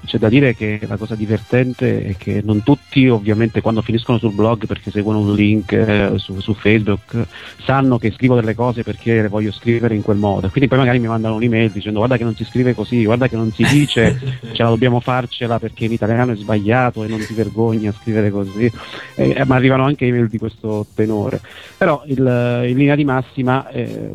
c'è 0.05 0.17
da 0.17 0.29
dire 0.29 0.55
che 0.55 0.79
la 0.87 0.97
cosa 0.97 1.15
divertente 1.15 2.05
è 2.05 2.15
che 2.17 2.41
non 2.43 2.63
tutti 2.63 3.07
ovviamente 3.07 3.61
quando 3.61 3.81
finiscono 3.81 4.17
sul 4.17 4.33
blog 4.33 4.65
perché 4.65 4.89
seguono 4.91 5.19
un 5.19 5.33
link 5.33 5.71
eh, 5.71 6.13
su, 6.15 6.39
su, 6.39 6.53
Facebook 6.53 7.25
sanno 7.63 7.97
che 7.97 8.11
scrivo 8.11 8.35
delle 8.35 8.55
cose 8.55 8.83
perché 8.83 9.21
le 9.21 9.27
voglio 9.27 9.51
scrivere 9.51 9.95
in 9.95 10.01
quel 10.01 10.17
modo. 10.17 10.49
Quindi 10.49 10.69
poi 10.69 10.79
magari 10.79 10.99
mi 10.99 11.07
mandano 11.07 11.35
un'email 11.35 11.71
dicendo 11.71 11.99
guarda 11.99 12.17
che 12.17 12.23
non 12.23 12.35
si 12.35 12.43
scrive 12.45 12.73
così 12.73 13.03
guarda 13.03 13.27
che 13.27 13.35
non 13.35 13.51
si 13.51 13.63
dice 13.63 14.19
ce 14.51 14.63
la 14.63 14.69
dobbiamo 14.69 14.99
farcela 14.99 15.59
perché 15.59 15.85
in 15.85 15.91
italiano 15.91 16.31
è 16.31 16.35
sbagliato 16.35 17.03
e 17.03 17.07
non 17.07 17.23
ti 17.23 17.33
vergogni 17.33 17.87
a 17.87 17.93
scrivere 17.93 18.31
così. 18.31 18.71
Eh, 19.15 19.43
ma 19.45 19.55
arrivano 19.55 19.85
anche 19.85 20.05
email 20.05 20.27
di 20.27 20.37
questo 20.37 20.85
tenore. 20.95 21.41
Però 21.77 22.03
il, 22.05 22.17
in 22.67 22.77
linea 22.77 22.95
di 22.95 23.05
massima 23.05 23.69
eh, 23.69 24.11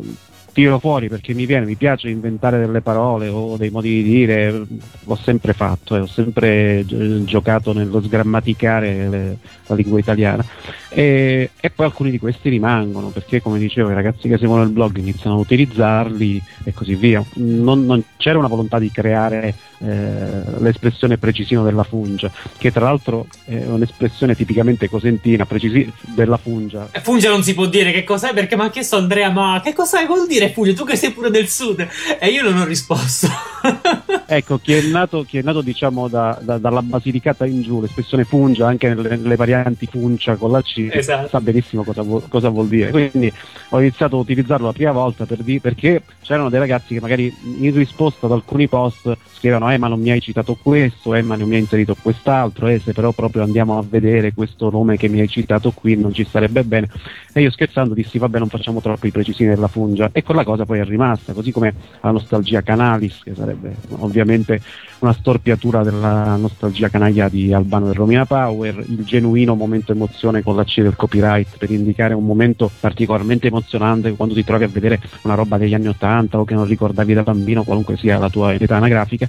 tiro 0.57 0.79
fuori 0.79 1.07
perché 1.07 1.35
mi 1.35 1.45
viene, 1.45 1.67
mi 1.67 1.75
piace 1.75 2.09
inventare 2.09 2.57
delle 2.57 2.81
parole 2.81 3.27
o 3.27 3.57
dei 3.57 3.69
modi 3.69 4.01
di 4.01 4.01
dire, 4.01 4.65
l'ho 5.03 5.15
sempre 5.15 5.53
fatto, 5.53 5.95
eh, 5.95 5.99
ho 5.99 6.07
sempre 6.07 6.83
giocato 7.25 7.73
nello 7.73 8.01
sgrammaticare 8.01 9.07
le, 9.07 9.37
la 9.67 9.75
lingua 9.75 9.99
italiana 9.99 10.43
e, 10.89 11.51
e, 11.59 11.69
poi 11.69 11.85
alcuni 11.85 12.11
di 12.11 12.19
questi 12.19 12.49
rimangono 12.49 13.09
perché 13.09 13.41
come 13.41 13.59
dicevo 13.59 13.91
i 13.91 13.93
ragazzi 13.93 14.27
che 14.27 14.37
seguono 14.37 14.63
il 14.63 14.69
blog 14.69 14.97
iniziano 14.97 15.35
a 15.35 15.39
utilizzarli 15.39 16.41
e 16.63 16.73
così 16.73 16.95
via. 16.95 17.23
Non, 17.35 17.85
non 17.85 18.03
c'era 18.17 18.37
una 18.37 18.47
volontà 18.47 18.79
di 18.79 18.91
creare 18.91 19.55
eh, 19.79 20.59
l'espressione 20.59 21.17
precisino 21.17 21.63
della 21.63 21.83
fungia, 21.83 22.31
che 22.57 22.71
tra 22.71 22.85
l'altro 22.85 23.27
è 23.45 23.63
un'espressione 23.65 24.35
tipicamente 24.35 24.89
cosentina, 24.89 25.45
precisi- 25.45 25.91
della 26.15 26.37
fungia. 26.37 26.89
Eh, 26.91 27.01
fungia 27.01 27.29
non 27.29 27.43
si 27.43 27.53
può 27.53 27.65
dire 27.67 27.91
che 27.91 28.03
cos'è 28.03 28.33
perché 28.33 28.55
mi 28.55 28.63
ha 28.63 28.69
chiesto 28.69 28.97
Andrea, 28.97 29.29
ma 29.29 29.61
che 29.63 29.73
cos'è 29.73 30.05
vuol 30.05 30.27
dire 30.27 30.51
fungia? 30.51 30.73
Tu 30.73 30.83
che 30.83 30.95
sei 30.95 31.11
pure 31.11 31.29
del 31.29 31.47
sud? 31.47 31.87
E 32.19 32.27
io 32.27 32.43
non 32.43 32.57
ho 32.57 32.65
risposto. 32.65 33.27
ecco, 34.25 34.57
chi 34.57 34.73
è 34.73 34.81
nato, 34.81 35.23
chi 35.23 35.37
è 35.37 35.41
nato 35.41 35.61
diciamo 35.61 36.07
da, 36.07 36.37
da, 36.41 36.57
dalla 36.57 36.81
Basilicata 36.81 37.45
in 37.45 37.61
giù, 37.61 37.81
l'espressione 37.81 38.23
fungia, 38.23 38.67
anche 38.67 38.87
nelle, 38.87 39.15
nelle 39.15 39.35
varianti 39.35 39.85
funcia 39.85 40.35
con 40.35 40.51
la 40.51 40.61
C, 40.61 40.86
esatto. 40.91 41.27
sa 41.27 41.41
benissimo 41.41 41.83
cosa, 41.83 42.01
vu- 42.01 42.27
cosa, 42.27 42.49
vuol 42.49 42.67
dire. 42.67 42.91
Quindi 42.91 43.31
ho 43.69 43.79
iniziato 43.79 44.17
a 44.17 44.19
utilizzarlo 44.19 44.67
la 44.67 44.73
prima 44.73 44.91
volta 44.91 45.25
per 45.25 45.39
di- 45.43 45.59
perché 45.59 46.01
c'erano 46.21 46.49
dei 46.49 46.59
ragazzi 46.59 46.93
che 46.93 47.01
magari 47.01 47.33
in 47.59 47.73
risposta 47.73 48.25
ad 48.25 48.31
alcuni 48.31 48.67
post 48.67 49.15
scrivono 49.33 49.71
eh 49.71 49.77
ma 49.77 49.87
non 49.87 49.99
mi 49.99 50.11
hai 50.11 50.19
citato 50.19 50.57
questo, 50.61 51.13
eh 51.13 51.21
ma 51.21 51.35
non 51.35 51.47
mi 51.47 51.55
hai 51.55 51.61
inserito 51.61 51.95
quest'altro, 52.01 52.67
eh 52.67 52.79
se 52.79 52.93
però 52.93 53.11
proprio 53.11 53.43
andiamo 53.43 53.77
a 53.77 53.83
vedere 53.87 54.33
questo 54.33 54.69
nome 54.69 54.97
che 54.97 55.07
mi 55.09 55.19
hai 55.19 55.27
citato 55.27 55.71
qui 55.71 55.95
non 55.95 56.13
ci 56.13 56.25
sarebbe 56.25 56.63
bene. 56.63 56.89
E 57.33 57.41
io 57.41 57.51
scherzando 57.51 57.93
dissi 57.93 58.17
vabbè 58.17 58.39
non 58.39 58.49
facciamo 58.49 58.81
troppo 58.81 59.07
i 59.07 59.11
precisini 59.11 59.49
della 59.49 59.67
fungia 59.67 60.09
e 60.11 60.23
quella 60.23 60.43
cosa 60.43 60.65
poi 60.65 60.79
è 60.79 60.83
rimasta, 60.83 61.33
così 61.33 61.51
come 61.51 61.73
la 62.01 62.11
nostalgia 62.11 62.61
canalis, 62.61 63.21
che 63.23 63.33
sarebbe 63.35 63.75
ovviamente 63.99 64.61
una 64.99 65.13
storpiatura 65.13 65.83
della 65.83 66.35
nostalgia 66.35 66.89
canaglia 66.89 67.29
di 67.29 67.53
Albano 67.53 67.89
e 67.89 67.93
Romina 67.93 68.25
Power, 68.25 68.83
il 68.87 69.03
genuino 69.05 69.55
momento 69.55 69.91
emozione 69.91 70.41
con 70.41 70.55
la 70.55 70.63
C 70.63 70.81
del 70.81 70.95
copyright 70.95 71.57
per 71.57 71.71
indicare 71.71 72.13
un 72.13 72.25
momento 72.25 72.69
particolarmente 72.79 73.47
emozionante 73.47 74.11
quando 74.13 74.33
ti 74.33 74.43
trovi 74.43 74.63
a 74.63 74.69
vedere 74.69 74.99
una 75.23 75.35
roba 75.35 75.57
degli 75.57 75.73
anni 75.73 75.87
Ottanta 75.87 76.39
o 76.39 76.45
che 76.45 76.53
non 76.53 76.65
ricordavi 76.65 77.13
da 77.13 77.23
bambino, 77.23 77.63
qualunque 77.63 77.97
sia 77.97 78.17
la 78.17 78.29
tua 78.29 78.53
età 78.53 78.77
anagrafica 78.77 79.27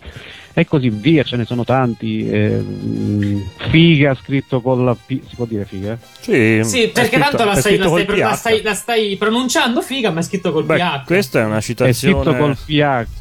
e 0.59 0.67
così 0.67 0.91
via, 0.91 1.23
ce 1.23 1.37
ne 1.37 1.45
sono 1.45 1.63
tanti. 1.63 2.29
Eh, 2.29 2.65
figa 3.71 4.15
scritto 4.15 4.61
con 4.61 4.85
la 4.85 4.95
P, 4.95 5.21
si 5.29 5.37
può 5.37 5.45
dire 5.45 5.65
figa? 5.65 5.97
Sì, 6.21 6.61
sì 6.65 6.89
perché 6.89 7.17
scritto, 7.17 7.37
tanto 7.37 7.45
la 7.45 7.55
stai, 7.55 7.77
la, 7.77 7.87
stai, 7.87 8.19
la, 8.19 8.35
stai, 8.35 8.63
la 8.63 8.75
stai, 8.75 9.17
pronunciando 9.17 9.83
figa, 9.83 10.11
ma 10.11 10.19
è 10.19 10.23
scritto 10.25 10.53
col 10.53 10.65
Beh, 10.65 10.79
PH. 10.79 11.05
Questa 11.05 11.41
è 11.41 11.45
una 11.45 11.61
citazione. 11.61 11.91
È 11.91 11.95
scritto 11.95 12.37
col 12.37 12.57
PH. 12.57 13.18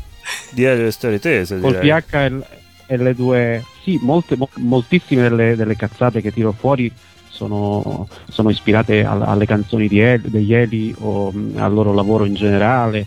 Di 0.52 0.64
Elio 0.64 0.92
Storie 0.92 1.20
Tese. 1.20 1.60
Col 1.60 1.80
direi. 1.80 2.02
PH 2.02 2.16
e, 2.16 2.42
e, 2.88 2.98
le 2.98 3.14
due. 3.14 3.64
Sì, 3.84 4.00
molte, 4.02 4.36
mo, 4.36 4.50
moltissime 4.56 5.24
delle, 5.24 5.56
delle 5.56 5.76
cazzate 5.76 6.22
che 6.22 6.32
tiro 6.32 6.52
fuori 6.52 6.92
sono, 7.30 8.08
sono, 8.30 8.50
ispirate 8.50 9.04
alle 9.06 9.46
canzoni 9.46 9.88
El, 10.00 10.22
degli 10.22 10.54
Eli 10.54 10.94
o 11.00 11.32
mh, 11.32 11.58
al 11.58 11.74
loro 11.74 11.94
lavoro 11.94 12.26
in 12.26 12.34
generale 12.34 13.06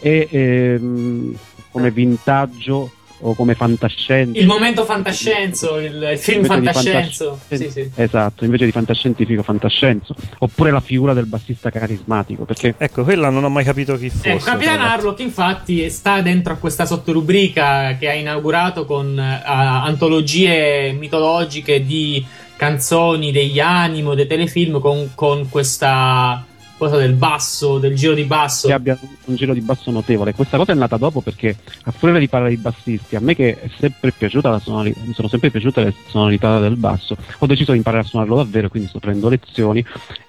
e 0.00 0.28
ehm, 0.30 1.34
come 1.70 1.90
vintaggio 1.90 2.90
o 3.20 3.34
come 3.34 3.54
fantascienza. 3.54 4.38
Il 4.38 4.46
momento 4.46 4.84
fantascienzo, 4.84 5.78
il, 5.78 6.14
film 6.18 6.44
fantascienzo. 6.44 7.38
Fantasci- 7.46 7.70
sì, 7.70 7.82
sì. 7.82 7.90
Esatto, 7.94 8.44
invece 8.44 8.64
di 8.64 8.70
fantascientifico 8.70 9.42
fantascienzo. 9.42 10.14
Oppure 10.38 10.70
la 10.70 10.80
figura 10.80 11.12
del 11.12 11.26
bassista 11.26 11.70
carismatico. 11.70 12.44
Perché... 12.44 12.74
Ecco, 12.76 13.02
quella 13.02 13.30
non 13.30 13.44
ho 13.44 13.48
mai 13.48 13.64
capito 13.64 13.96
chi 13.96 14.10
fosse. 14.10 14.30
Ecco, 14.30 14.44
Capitan 14.44 14.80
Harlock 14.80 15.20
infatti 15.20 15.88
sta 15.90 16.20
dentro 16.20 16.54
a 16.54 16.56
questa 16.56 16.86
sottorubrica 16.86 17.96
che 17.98 18.08
ha 18.08 18.14
inaugurato 18.14 18.84
con 18.84 19.16
uh, 19.16 19.48
antologie 19.48 20.92
mitologiche 20.92 21.84
di 21.84 22.24
canzoni, 22.56 23.32
degli 23.32 23.58
animo, 23.58 24.14
dei 24.14 24.26
telefilm 24.26 24.80
con, 24.80 25.12
con 25.14 25.48
questa 25.48 26.44
cosa 26.80 26.96
del 26.96 27.12
basso, 27.12 27.78
del 27.78 27.94
giro 27.94 28.14
di 28.14 28.24
basso. 28.24 28.66
Che 28.66 28.72
abbia 28.72 28.98
un 29.26 29.34
giro 29.36 29.52
di 29.52 29.60
basso 29.60 29.90
notevole. 29.90 30.32
Questa 30.32 30.56
cosa 30.56 30.72
è 30.72 30.74
nata 30.74 30.96
dopo 30.96 31.20
perché, 31.20 31.54
a 31.84 31.90
furia 31.90 32.18
di 32.18 32.26
parlare 32.26 32.54
di 32.54 32.56
bassisti, 32.56 33.16
a 33.16 33.20
me 33.20 33.34
che 33.34 33.60
è 33.60 33.68
sempre 33.78 34.12
piaciuta 34.12 34.48
la 34.48 34.58
sonorità, 34.58 34.98
mi 35.04 35.12
sono 35.12 35.28
sempre 35.28 35.50
piaciute 35.50 35.84
le 35.84 35.94
sonorità 36.08 36.58
del 36.58 36.76
basso, 36.76 37.18
ho 37.36 37.46
deciso 37.46 37.72
di 37.72 37.76
imparare 37.76 38.02
a 38.02 38.06
suonarlo 38.06 38.36
davvero, 38.36 38.70
quindi 38.70 38.88
sto 38.88 38.98
prendendo 38.98 39.28
lezioni 39.28 39.84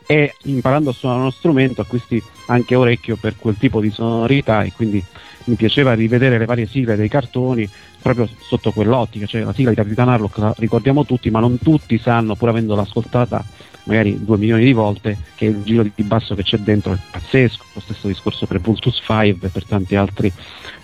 e 0.05 0.33
imparando 0.43 0.89
a 0.89 0.93
suonare 0.93 1.21
uno 1.21 1.31
strumento 1.31 1.79
acquisti 1.79 2.21
anche 2.47 2.75
orecchio 2.75 3.15
per 3.15 3.37
quel 3.37 3.55
tipo 3.57 3.79
di 3.79 3.89
sonorità 3.89 4.63
e 4.63 4.73
quindi 4.75 5.01
mi 5.45 5.55
piaceva 5.55 5.93
rivedere 5.93 6.37
le 6.37 6.45
varie 6.45 6.67
sigle 6.67 6.97
dei 6.97 7.07
cartoni 7.07 7.67
proprio 8.01 8.27
sotto 8.41 8.71
quell'ottica, 8.71 9.25
cioè 9.25 9.43
la 9.43 9.53
sigla 9.53 9.69
di 9.69 9.77
Capitan 9.77 10.09
Harlock 10.09 10.37
la 10.37 10.53
ricordiamo 10.57 11.05
tutti, 11.05 11.29
ma 11.29 11.39
non 11.39 11.59
tutti 11.59 11.97
sanno, 11.97 12.35
pur 12.35 12.49
avendola 12.49 12.81
ascoltata 12.81 13.41
magari 13.83 14.23
due 14.23 14.37
milioni 14.37 14.63
di 14.63 14.73
volte, 14.73 15.17
che 15.35 15.45
il 15.45 15.63
giro 15.63 15.83
di 15.83 16.03
basso 16.03 16.35
che 16.35 16.43
c'è 16.43 16.57
dentro 16.57 16.93
è 16.93 16.97
pazzesco, 17.11 17.65
lo 17.73 17.81
stesso 17.81 18.07
discorso 18.07 18.45
per 18.45 18.59
Vultus 18.59 19.01
5 19.03 19.47
e 19.47 19.51
per 19.51 19.65
tanti 19.65 19.95
altri 19.95 20.31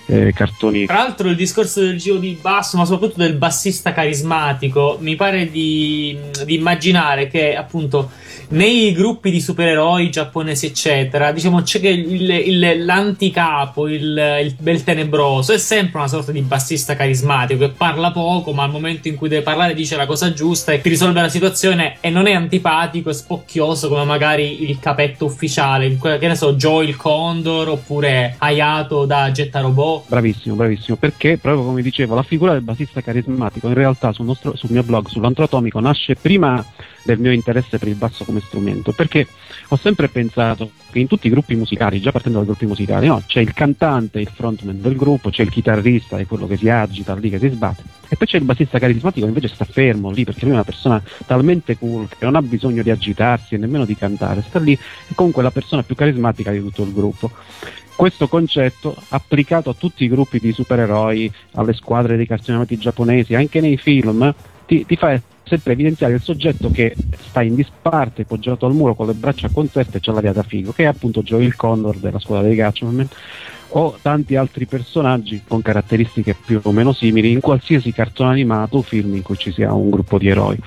eh, 0.07 0.31
cartoni. 0.33 0.85
Tra 0.85 0.95
l'altro 0.95 1.29
il 1.29 1.35
discorso 1.35 1.81
del 1.81 1.97
giro 1.97 2.17
di 2.17 2.37
basso, 2.39 2.77
ma 2.77 2.85
soprattutto 2.85 3.19
del 3.19 3.33
bassista 3.33 3.93
carismatico, 3.93 4.97
mi 4.99 5.15
pare 5.15 5.51
di, 5.51 6.17
di 6.45 6.55
immaginare 6.55 7.27
che 7.27 7.55
appunto 7.55 8.09
nei 8.49 8.93
gruppi 8.93 9.29
di 9.29 9.41
supereroi 9.41 10.09
giapponesi, 10.09 10.67
eccetera, 10.67 11.31
diciamo 11.33 11.61
c'è 11.61 11.81
che 11.81 11.89
il, 11.89 12.29
il, 12.29 12.85
l'anticapo, 12.85 13.89
il, 13.89 14.39
il 14.43 14.55
bel 14.57 14.83
tenebroso, 14.83 15.51
è 15.51 15.57
sempre 15.57 15.99
una 15.99 16.07
sorta 16.07 16.31
di 16.31 16.41
bassista 16.41 16.95
carismatico 16.95 17.65
che 17.65 17.73
parla 17.75 18.11
poco, 18.11 18.53
ma 18.53 18.63
al 18.63 18.71
momento 18.71 19.09
in 19.09 19.15
cui 19.15 19.27
deve 19.27 19.41
parlare 19.41 19.73
dice 19.73 19.97
la 19.97 20.05
cosa 20.05 20.31
giusta 20.31 20.71
e 20.71 20.79
ti 20.79 20.87
risolve 20.87 21.19
la 21.19 21.29
situazione 21.29 21.97
e 21.99 22.09
non 22.09 22.27
è 22.27 22.31
antipatico 22.31 23.09
e 23.09 23.13
spocchioso 23.13 23.89
come 23.89 24.05
magari 24.05 24.69
il 24.69 24.79
capetto 24.79 25.25
ufficiale, 25.25 25.97
che 25.97 26.27
ne 26.27 26.35
so, 26.35 26.53
Joe 26.53 26.85
il 26.85 26.95
Condor 26.95 27.67
oppure 27.67 28.35
Hayato 28.37 29.05
da 29.05 29.29
Getta 29.31 29.59
Robot. 29.59 29.96
Bravissimo, 30.07 30.55
bravissimo, 30.55 30.97
perché 30.97 31.37
proprio 31.37 31.65
come 31.65 31.81
dicevo, 31.81 32.15
la 32.15 32.23
figura 32.23 32.53
del 32.53 32.61
bassista 32.61 33.01
carismatico 33.01 33.67
in 33.67 33.73
realtà 33.73 34.11
sul, 34.11 34.25
nostro, 34.25 34.55
sul 34.55 34.71
mio 34.71 34.83
blog, 34.83 35.07
sull'antroatomico, 35.07 35.79
nasce 35.79 36.15
prima 36.15 36.63
del 37.03 37.19
mio 37.19 37.31
interesse 37.31 37.77
per 37.77 37.87
il 37.87 37.95
basso 37.95 38.25
come 38.25 38.41
strumento, 38.41 38.91
perché 38.91 39.27
ho 39.69 39.75
sempre 39.77 40.09
pensato 40.09 40.71
che 40.91 40.99
in 40.99 41.07
tutti 41.07 41.27
i 41.27 41.29
gruppi 41.29 41.55
musicali, 41.55 42.01
già 42.01 42.11
partendo 42.11 42.39
dai 42.39 42.47
gruppi 42.47 42.65
musicali, 42.65 43.07
no, 43.07 43.23
c'è 43.25 43.39
il 43.39 43.53
cantante, 43.53 44.19
il 44.19 44.29
frontman 44.33 44.81
del 44.81 44.95
gruppo, 44.95 45.29
c'è 45.29 45.43
il 45.43 45.49
chitarrista, 45.49 46.17
è 46.17 46.25
quello 46.25 46.47
che 46.47 46.57
si 46.57 46.69
agita 46.69 47.15
lì, 47.15 47.29
che 47.29 47.39
si 47.39 47.49
sbatte, 47.49 47.83
e 48.09 48.15
poi 48.17 48.27
c'è 48.27 48.37
il 48.37 48.43
bassista 48.43 48.77
carismatico 48.77 49.25
che 49.25 49.31
invece 49.31 49.53
sta 49.53 49.65
fermo 49.65 50.11
lì, 50.11 50.25
perché 50.25 50.41
lui 50.41 50.51
è 50.51 50.55
una 50.55 50.63
persona 50.63 51.01
talmente 51.25 51.77
cool 51.77 52.07
che 52.09 52.25
non 52.25 52.35
ha 52.35 52.41
bisogno 52.41 52.83
di 52.83 52.89
agitarsi 52.89 53.55
e 53.55 53.57
nemmeno 53.57 53.85
di 53.85 53.95
cantare, 53.95 54.43
sta 54.45 54.59
lì 54.59 54.73
e 54.73 55.13
comunque 55.15 55.41
è 55.41 55.45
la 55.45 55.51
persona 55.51 55.83
più 55.83 55.95
carismatica 55.95 56.51
di 56.51 56.59
tutto 56.59 56.83
il 56.83 56.93
gruppo 56.93 57.31
questo 57.97 58.27
concetto 58.27 58.95
applicato 59.09 59.71
a 59.71 59.73
tutti 59.73 60.03
i 60.03 60.07
gruppi 60.07 60.39
di 60.39 60.53
supereroi, 60.53 61.29
alle 61.53 61.73
squadre 61.73 62.15
dei 62.15 62.27
cartoni 62.27 62.77
giapponesi, 62.77 63.33
anche 63.33 63.59
nei 63.59 63.75
film, 63.75 64.33
ti, 64.67 64.85
ti 64.85 64.95
fa 64.95 65.19
sempre 65.43 65.73
evidenziare 65.73 66.13
il 66.13 66.21
soggetto 66.21 66.69
che 66.69 66.95
sta 67.27 67.41
in 67.41 67.55
disparte, 67.55 68.25
poggiato 68.25 68.67
al 68.67 68.73
muro 68.73 68.93
con 68.93 69.07
le 69.07 69.13
braccia 69.13 69.49
concerte 69.49 69.97
e 69.97 69.99
c'è 69.99 70.11
l'aria 70.11 70.31
da 70.31 70.43
figo, 70.43 70.73
che 70.73 70.83
è 70.83 70.87
appunto 70.87 71.23
Joe 71.23 71.43
il 71.43 71.55
Condor 71.55 71.97
della 71.97 72.19
scuola 72.19 72.41
dei 72.41 72.55
Gatchman 72.55 73.07
o 73.69 73.97
tanti 74.01 74.36
altri 74.36 74.65
personaggi 74.65 75.41
con 75.47 75.62
caratteristiche 75.62 76.36
più 76.36 76.59
o 76.63 76.71
meno 76.71 76.93
simili 76.93 77.31
in 77.31 77.39
qualsiasi 77.39 77.91
cartone 77.91 78.31
animato 78.31 78.77
o 78.77 78.81
film 78.81 79.15
in 79.15 79.21
cui 79.21 79.38
ci 79.38 79.51
sia 79.51 79.74
un 79.74 79.89
gruppo 79.89 80.17
di 80.17 80.27
eroi. 80.27 80.57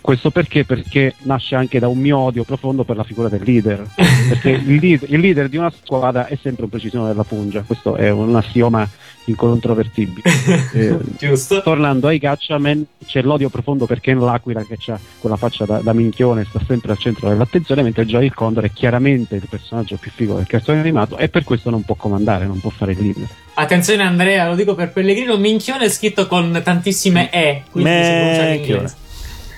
Questo 0.00 0.30
perché? 0.30 0.64
Perché 0.64 1.14
nasce 1.22 1.54
anche 1.54 1.78
da 1.78 1.88
un 1.88 1.98
mio 1.98 2.18
odio 2.18 2.44
profondo 2.44 2.84
per 2.84 2.96
la 2.96 3.04
figura 3.04 3.28
del 3.28 3.42
leader, 3.44 3.86
perché 4.28 4.50
il 4.50 4.74
leader, 4.74 5.10
il 5.10 5.20
leader 5.20 5.48
di 5.48 5.56
una 5.56 5.70
squadra 5.70 6.26
è 6.26 6.36
sempre 6.40 6.64
un 6.64 6.70
precisione 6.70 7.08
della 7.08 7.24
pungia, 7.24 7.62
questo 7.62 7.96
è 7.96 8.10
un 8.10 8.34
assioma 8.34 8.88
incontrovertibile. 9.24 10.22
eh, 10.74 10.98
Giusto. 11.18 11.62
Tornando 11.62 12.08
ai 12.08 12.18
Gatchaman, 12.18 12.84
c'è 13.04 13.22
l'odio 13.22 13.48
profondo 13.48 13.86
per 13.86 14.00
Ken 14.00 14.18
l'Aquila 14.18 14.64
che 14.64 14.78
ha 14.90 14.98
quella 15.18 15.36
faccia 15.36 15.64
da, 15.64 15.78
da 15.78 15.92
minchione, 15.92 16.44
sta 16.44 16.60
sempre 16.66 16.92
al 16.92 16.98
centro 16.98 17.28
dell'attenzione, 17.28 17.82
mentre 17.82 18.04
Joy 18.04 18.24
il 18.24 18.34
Condor 18.34 18.64
è 18.64 18.72
chiaramente 18.72 19.36
il 19.36 19.46
personaggio 19.48 19.96
più 19.96 20.10
figo 20.10 20.34
del 20.34 20.46
cartone 20.46 20.80
animato 20.80 21.16
e 21.16 21.28
per 21.28 21.44
questo 21.44 21.70
non 21.70 21.82
può 21.82 21.94
comandare, 21.94 22.41
non 22.46 22.60
può 22.60 22.70
fare 22.70 22.94
leader. 22.94 23.28
Attenzione 23.54 24.02
Andrea, 24.02 24.48
lo 24.48 24.54
dico 24.54 24.74
per 24.74 24.90
Pellegrino, 24.92 25.36
minchione 25.36 25.84
è 25.84 25.88
scritto 25.90 26.26
con 26.26 26.60
tantissime 26.64 27.30
E, 27.30 27.62
quindi 27.70 27.90
si 27.90 28.10
pronuncia 28.10 28.48
in 28.48 28.60
inglese. 28.60 28.96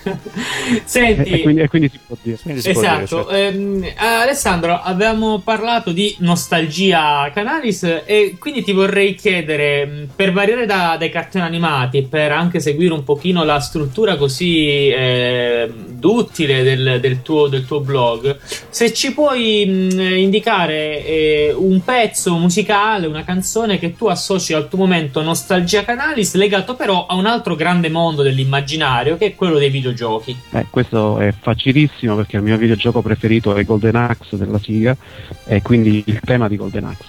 Senti, 0.85 1.29
e, 1.29 1.41
quindi, 1.41 1.61
e, 1.61 1.67
quindi, 1.67 1.89
si 1.89 1.99
può 2.05 2.15
dire. 2.21 2.37
Si 2.37 2.69
esatto. 2.69 3.23
Può 3.23 3.31
dire, 3.31 3.47
ehm, 3.47 3.85
Alessandro, 3.97 4.79
abbiamo 4.81 5.39
parlato 5.39 5.91
di 5.91 6.15
nostalgia 6.19 7.29
Canalis 7.33 7.83
e 8.05 8.35
quindi 8.39 8.63
ti 8.63 8.71
vorrei 8.71 9.15
chiedere, 9.15 10.07
per 10.15 10.31
variare 10.31 10.65
da, 10.65 10.95
dai 10.97 11.09
cartoni 11.09 11.43
animati, 11.43 12.03
per 12.03 12.31
anche 12.31 12.59
seguire 12.59 12.93
un 12.93 13.03
pochino 13.03 13.43
la 13.43 13.59
struttura 13.59 14.15
così 14.15 14.89
eh, 14.89 15.71
duttile 15.73 16.63
del, 16.63 16.99
del, 16.99 17.21
tuo, 17.21 17.47
del, 17.47 17.65
tuo, 17.65 17.79
blog, 17.81 18.37
se 18.69 18.93
ci 18.93 19.13
puoi 19.13 19.65
mh, 19.65 19.99
indicare 20.17 21.05
eh, 21.05 21.53
un 21.55 21.83
pezzo 21.83 22.37
musicale, 22.37 23.07
una 23.07 23.23
canzone 23.23 23.79
che 23.79 23.95
tu 23.95 24.07
associ 24.07 24.53
al 24.53 24.67
tuo 24.67 24.79
momento 24.79 25.21
nostalgia 25.21 25.83
Canalis, 25.83 26.35
legato 26.35 26.75
però 26.75 27.05
a 27.07 27.15
un 27.15 27.25
altro 27.25 27.55
grande 27.55 27.89
mondo 27.89 28.21
dell'immaginario 28.21 29.17
che 29.17 29.27
è 29.27 29.35
quello 29.35 29.57
dei 29.57 29.69
videogiochi 29.69 29.94
videogiochi? 29.95 30.37
Eh, 30.51 30.67
questo 30.69 31.19
è 31.19 31.33
facilissimo 31.33 32.15
perché 32.15 32.37
il 32.37 32.43
mio 32.43 32.57
videogioco 32.57 33.01
preferito 33.01 33.55
è 33.55 33.63
Golden 33.63 33.95
Axe 33.95 34.37
della 34.37 34.59
Siga 34.59 34.95
e 35.45 35.61
quindi 35.61 36.03
il 36.05 36.19
tema 36.19 36.47
di 36.47 36.57
Golden 36.57 36.85
Axe. 36.85 37.05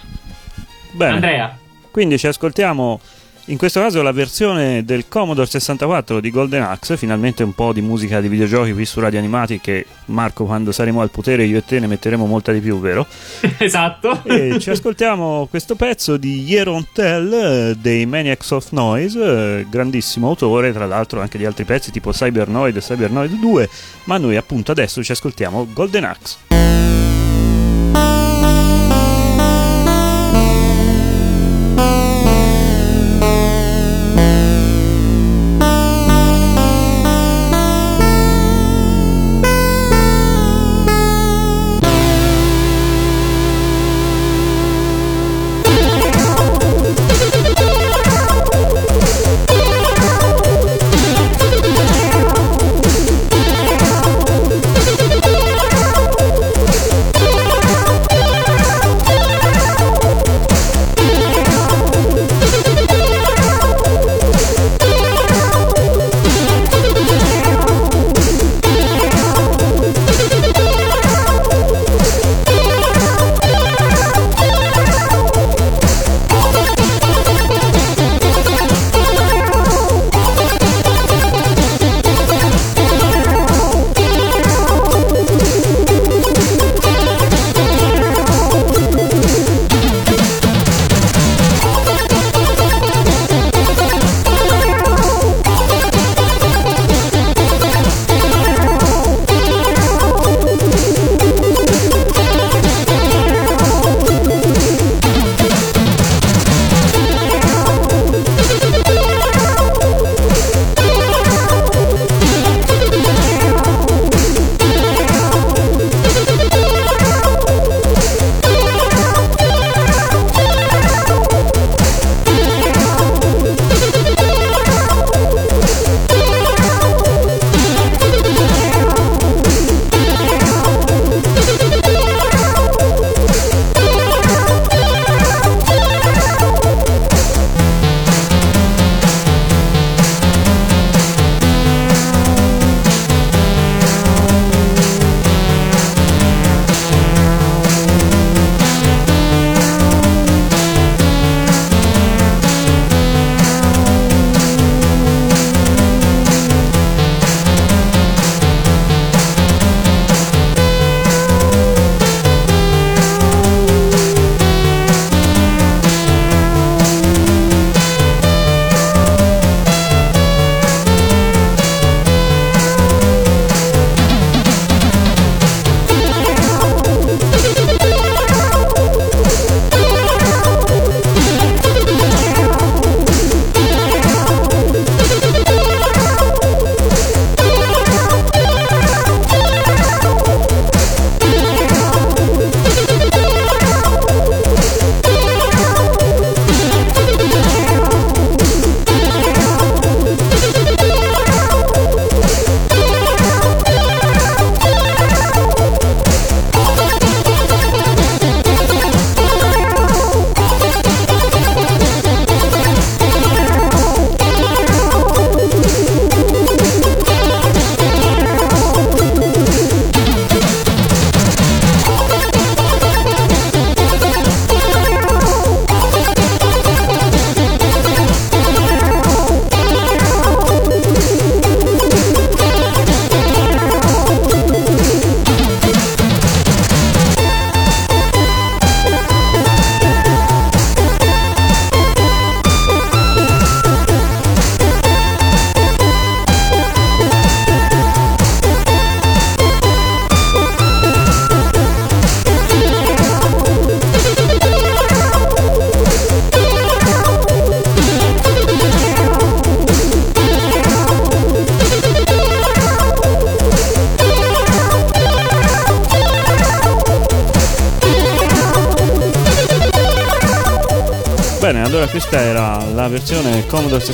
Bene. 0.93 1.13
Andrea. 1.13 1.57
Quindi 1.91 2.17
ci 2.17 2.27
ascoltiamo 2.27 2.99
in 3.49 3.57
questo 3.57 3.79
caso 3.79 4.01
la 4.01 4.11
versione 4.11 4.83
del 4.83 5.07
Commodore 5.07 5.47
64 5.47 6.19
di 6.19 6.31
Golden 6.31 6.63
Axe, 6.63 6.97
finalmente 6.97 7.43
un 7.43 7.53
po' 7.53 7.71
di 7.71 7.81
musica 7.81 8.19
di 8.19 8.27
videogiochi 8.27 8.73
qui 8.73 8.85
su 8.85 8.99
Radio 8.99 9.19
Animati 9.19 9.61
che 9.61 9.85
Marco 10.05 10.45
quando 10.45 10.73
saremo 10.73 11.01
al 11.01 11.11
potere 11.11 11.45
io 11.45 11.57
e 11.57 11.65
te 11.65 11.79
ne 11.79 11.87
metteremo 11.87 12.25
molta 12.25 12.51
di 12.51 12.59
più, 12.59 12.79
vero? 12.79 13.07
esatto. 13.57 14.21
E 14.25 14.59
ci 14.59 14.69
ascoltiamo 14.69 15.47
questo 15.49 15.75
pezzo 15.75 16.17
di 16.17 16.43
Yeron 16.43 16.87
Tell 16.91 17.31
eh, 17.31 17.75
dei 17.79 18.05
Maniacs 18.05 18.51
of 18.51 18.71
Noise, 18.71 19.59
eh, 19.59 19.65
grandissimo 19.69 20.27
autore, 20.27 20.73
tra 20.73 20.85
l'altro 20.85 21.21
anche 21.21 21.37
di 21.37 21.45
altri 21.45 21.63
pezzi 21.63 21.89
tipo 21.91 22.11
Cybernoid 22.11 22.75
e 22.75 22.81
Cybernoid 22.81 23.31
2, 23.31 23.69
ma 24.05 24.17
noi 24.17 24.35
appunto 24.35 24.71
adesso 24.71 25.01
ci 25.01 25.13
ascoltiamo 25.13 25.67
Golden 25.71 26.03
Axe. 26.03 27.06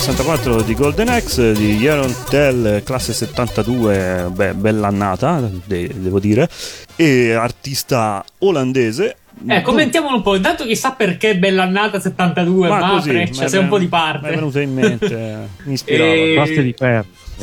64 0.04 0.60
di 0.60 0.74
Golden 0.74 1.08
Axe 1.08 1.52
di 1.54 1.78
Jeroen 1.78 2.14
Tell, 2.28 2.82
classe 2.82 3.14
72, 3.14 4.28
beh, 4.30 4.52
bella 4.52 4.88
annata, 4.88 5.48
de- 5.64 5.90
devo 5.94 6.20
dire, 6.20 6.46
e 6.94 7.32
artista 7.32 8.22
olandese. 8.40 9.16
Eh, 9.48 9.62
commentiamolo 9.62 10.16
un 10.16 10.22
po'. 10.22 10.34
Intanto 10.36 10.66
chissà 10.66 10.92
perché 10.92 11.38
Bellannata 11.38 11.98
72 11.98 12.68
Ma 12.68 12.78
ma 12.80 12.90
così, 12.90 13.08
Freccia, 13.08 13.44
è 13.44 13.48
sei 13.48 13.60
un 13.60 13.68
po' 13.68 13.78
di 13.78 13.86
ven- 13.86 13.98
Mi 14.02 14.08
è 14.08 14.12
parte. 14.12 14.34
venuto 14.34 14.58
in 14.60 14.74
mente, 14.74 15.48
mi 15.64 15.72
ispirava. 15.72 16.12
E- 16.12 16.62
di. 16.62 16.74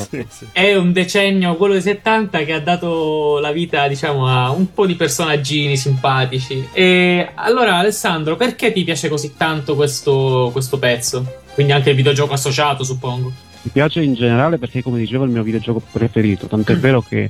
Sì, 0.09 0.25
sì. 0.29 0.45
È 0.51 0.75
un 0.75 0.93
decennio, 0.93 1.55
quello 1.55 1.73
dei 1.73 1.81
70, 1.81 2.43
che 2.43 2.53
ha 2.53 2.59
dato 2.61 3.39
la 3.39 3.51
vita, 3.51 3.87
diciamo, 3.87 4.27
a 4.27 4.51
un 4.51 4.71
po' 4.71 4.85
di 4.85 4.93
personaggini 4.95 5.75
simpatici. 5.77 6.69
E 6.73 7.31
allora, 7.33 7.77
Alessandro, 7.77 8.35
perché 8.35 8.71
ti 8.71 8.83
piace 8.83 9.09
così 9.09 9.33
tanto 9.35 9.75
questo, 9.75 10.49
questo 10.53 10.77
pezzo? 10.77 11.39
Quindi 11.53 11.71
anche 11.73 11.89
il 11.91 11.95
videogioco 11.95 12.33
associato, 12.33 12.83
suppongo. 12.83 13.31
Mi 13.63 13.71
piace 13.71 14.01
in 14.01 14.13
generale 14.13 14.57
perché, 14.57 14.81
come 14.81 14.97
dicevo, 14.97 15.23
è 15.23 15.27
il 15.27 15.33
mio 15.33 15.43
videogioco 15.43 15.81
preferito. 15.91 16.47
Tant'è 16.47 16.75
vero 16.77 17.01
che 17.01 17.29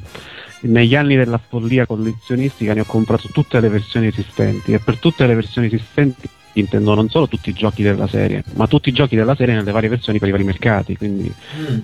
negli 0.62 0.96
anni 0.96 1.16
della 1.16 1.40
follia 1.40 1.86
collezionistica 1.86 2.74
ne 2.74 2.82
ho 2.82 2.86
comprato 2.86 3.30
tutte 3.34 3.60
le 3.60 3.70
versioni 3.70 4.08
esistenti 4.08 4.74
e 4.74 4.80
per 4.80 4.98
tutte 4.98 5.26
le 5.26 5.36
versioni 5.36 5.68
esistenti 5.68 6.30
intendo 6.54 6.94
non 6.94 7.10
solo 7.10 7.28
tutti 7.28 7.50
i 7.50 7.54
giochi 7.54 7.82
della 7.82 8.08
serie, 8.08 8.44
ma 8.56 8.68
tutti 8.68 8.90
i 8.90 8.92
giochi 8.92 9.16
della 9.16 9.36
serie 9.36 9.56
nelle 9.56 9.72
varie 9.72 9.90
versioni 9.90 10.20
per 10.20 10.28
i 10.28 10.32
vari 10.32 10.44
mercati. 10.44 10.98
Quindi 10.98 11.32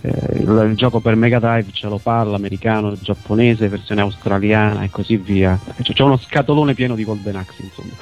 eh, 0.02 0.14
il, 0.34 0.68
il 0.70 0.76
gioco 0.76 1.00
per 1.00 1.16
Mega 1.16 1.40
Drive 1.40 1.72
ce 1.72 1.88
lo 1.88 1.98
parla, 1.98 2.36
americano, 2.36 2.98
giapponese, 3.00 3.70
versione 3.70 4.02
australiana 4.02 4.84
e 4.84 4.90
così 4.90 5.18
via. 5.18 5.58
Cioè, 5.82 5.96
c'è 5.96 6.04
uno 6.04 6.18
scatolone 6.18 6.74
pieno 6.74 6.96
di 6.96 7.04
Golden 7.04 7.36
Axe, 7.36 7.64
insomma. 7.64 7.94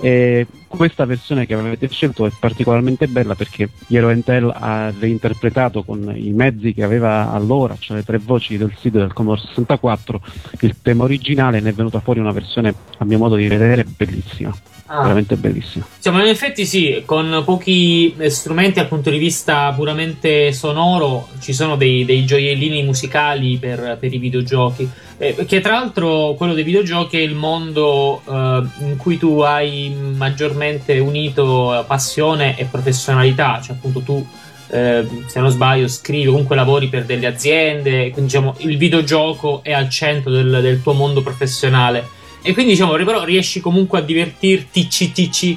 E 0.00 0.46
questa 0.74 1.04
versione 1.04 1.46
che 1.46 1.54
avete 1.54 1.88
scelto 1.88 2.26
è 2.26 2.30
particolarmente 2.38 3.06
bella 3.06 3.34
perché 3.34 3.70
Hero 3.88 4.10
Intel 4.10 4.52
ha 4.54 4.92
reinterpretato 4.96 5.82
con 5.82 6.12
i 6.14 6.32
mezzi 6.32 6.72
che 6.74 6.82
aveva 6.82 7.32
allora, 7.32 7.76
cioè 7.78 7.98
le 7.98 8.04
tre 8.04 8.18
voci 8.18 8.56
del 8.56 8.74
sito 8.78 8.98
del 8.98 9.12
Commodore 9.12 9.46
64, 9.46 10.20
il 10.60 10.76
tema 10.82 11.04
originale 11.04 11.58
e 11.58 11.60
ne 11.60 11.70
è 11.70 11.72
venuta 11.72 12.00
fuori 12.00 12.20
una 12.20 12.32
versione, 12.32 12.74
a 12.98 13.04
mio 13.04 13.18
modo 13.18 13.36
di 13.36 13.46
vedere, 13.46 13.84
bellissima. 13.84 14.54
Ah. 14.86 15.00
Veramente 15.00 15.36
bellissima. 15.36 15.86
Insomma, 15.96 16.22
in 16.22 16.28
effetti 16.28 16.66
sì, 16.66 17.02
con 17.06 17.42
pochi 17.44 18.14
eh, 18.18 18.28
strumenti 18.28 18.74
dal 18.74 18.88
punto 18.88 19.08
di 19.08 19.16
vista 19.16 19.72
puramente 19.72 20.52
sonoro 20.52 21.28
ci 21.40 21.54
sono 21.54 21.76
dei, 21.76 22.04
dei 22.04 22.26
gioiellini 22.26 22.82
musicali 22.82 23.56
per, 23.56 23.96
per 23.98 24.12
i 24.12 24.18
videogiochi. 24.18 24.88
Eh, 25.16 25.44
che 25.46 25.60
tra 25.60 25.74
l'altro 25.74 26.34
quello 26.34 26.52
dei 26.52 26.64
videogiochi 26.64 27.16
è 27.16 27.20
il 27.20 27.34
mondo 27.34 28.20
eh, 28.28 28.62
in 28.80 28.96
cui 28.98 29.16
tu 29.16 29.40
hai 29.40 29.94
maggiormente 30.16 30.63
unito 30.98 31.78
eh, 31.78 31.84
passione 31.84 32.58
e 32.58 32.64
professionalità, 32.64 33.60
cioè 33.62 33.76
appunto 33.76 34.00
tu 34.00 34.26
eh, 34.68 35.06
se 35.26 35.40
non 35.40 35.50
sbaglio 35.50 35.88
scrivi, 35.88 36.26
comunque 36.26 36.56
lavori 36.56 36.88
per 36.88 37.04
delle 37.04 37.26
aziende, 37.26 38.10
quindi 38.10 38.32
diciamo 38.32 38.54
il 38.58 38.76
videogioco 38.76 39.62
è 39.62 39.72
al 39.72 39.88
centro 39.88 40.30
del, 40.30 40.60
del 40.62 40.82
tuo 40.82 40.94
mondo 40.94 41.22
professionale. 41.22 42.22
E 42.42 42.52
quindi 42.52 42.72
diciamo, 42.72 42.92
però 42.92 43.24
riesci 43.24 43.60
comunque 43.60 44.00
a 44.00 44.02
divertirti 44.02 44.88
TC 44.88 45.56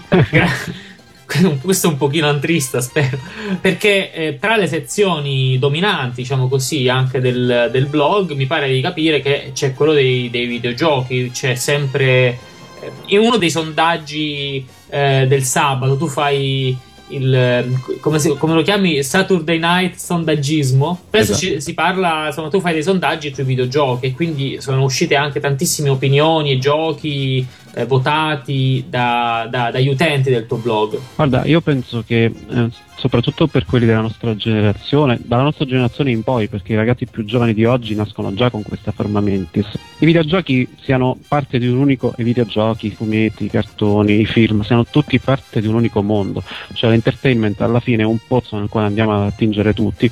questo 1.61 1.87
è 1.87 1.89
un 1.89 1.97
pochino 1.97 2.27
antrista, 2.27 2.79
spero. 2.79 3.17
Perché 3.59 4.13
eh, 4.13 4.37
tra 4.39 4.55
le 4.55 4.67
sezioni 4.67 5.59
dominanti, 5.59 6.21
diciamo 6.21 6.47
così, 6.47 6.87
anche 6.87 7.19
del, 7.19 7.69
del 7.71 7.87
blog, 7.87 8.31
mi 8.31 8.45
pare 8.45 8.69
di 8.69 8.79
capire 8.79 9.19
che 9.19 9.51
c'è 9.53 9.73
quello 9.73 9.91
dei, 9.91 10.29
dei 10.29 10.45
videogiochi. 10.45 11.29
C'è 11.33 11.55
sempre. 11.55 12.37
eh, 12.79 12.91
in 13.07 13.19
uno 13.19 13.37
dei 13.37 13.49
sondaggi 13.49 14.65
eh, 14.89 15.25
del 15.27 15.43
sabato, 15.43 15.97
tu 15.97 16.07
fai 16.07 16.77
il. 17.09 17.79
come, 18.01 18.19
si- 18.19 18.35
come 18.37 18.53
lo 18.53 18.61
chiami? 18.61 19.01
Saturday 19.03 19.59
night 19.59 19.95
sondaggismo. 19.95 20.99
Spesso 21.07 21.31
Esatto. 21.33 21.59
si 21.59 21.73
parla, 21.73 22.27
insomma, 22.27 22.49
tu 22.49 22.59
fai 22.59 22.73
dei 22.73 22.83
sondaggi 22.83 23.33
sui 23.33 23.43
videogiochi 23.43 24.07
e 24.07 24.13
quindi 24.13 24.57
sono 24.59 24.83
uscite 24.83 25.15
anche 25.15 25.39
tantissime 25.39 25.89
opinioni 25.89 26.51
e 26.51 26.57
giochi 26.57 27.45
eh, 27.77 27.85
votati 27.85 28.85
da- 28.89 29.47
da- 29.49 29.69
dagli 29.69 29.87
utenti 29.87 30.31
del 30.31 30.47
tuo 30.47 30.57
blog. 30.57 30.99
Guarda, 31.15 31.45
io 31.45 31.61
penso 31.61 32.03
che 32.05 32.23
eh, 32.25 32.69
soprattutto 32.95 33.45
per 33.45 33.65
quelli 33.65 33.85
della 33.85 34.01
nostra 34.01 34.35
generazione, 34.35 35.19
dalla 35.21 35.43
nostra 35.43 35.65
generazione 35.65 36.09
in 36.09 36.23
poi, 36.23 36.47
perché 36.47 36.73
i 36.73 36.75
ragazzi 36.75 37.05
più 37.05 37.23
giovani 37.23 37.53
di 37.53 37.65
oggi 37.65 37.93
nascono 37.93 38.33
già 38.33 38.49
con 38.49 38.63
questa 38.63 38.91
forma 38.91 39.21
mentis, 39.21 39.67
i 39.99 40.05
videogiochi 40.05 40.67
siano 40.81 41.19
parte 41.27 41.59
di 41.59 41.67
un 41.67 41.77
unico, 41.77 42.15
i 42.17 42.23
videogiochi, 42.23 42.87
i 42.87 42.91
fumetti, 42.91 43.45
i 43.45 43.49
cartoni, 43.49 44.21
i 44.21 44.25
film, 44.25 44.61
siano 44.61 44.83
tutti 44.85 45.19
parte 45.19 45.61
di 45.61 45.67
un 45.67 45.75
unico 45.75 46.01
mondo, 46.01 46.41
cioè 46.73 46.89
l'entertainment 46.89 47.61
alla 47.61 47.79
fine 47.79 48.01
è 48.01 48.05
un 48.07 48.17
pozzo 48.27 48.57
nel 48.57 48.69
quale 48.69 48.87
andiamo 48.87 49.13
ad 49.13 49.27
attingere 49.27 49.73
tutti 49.73 50.11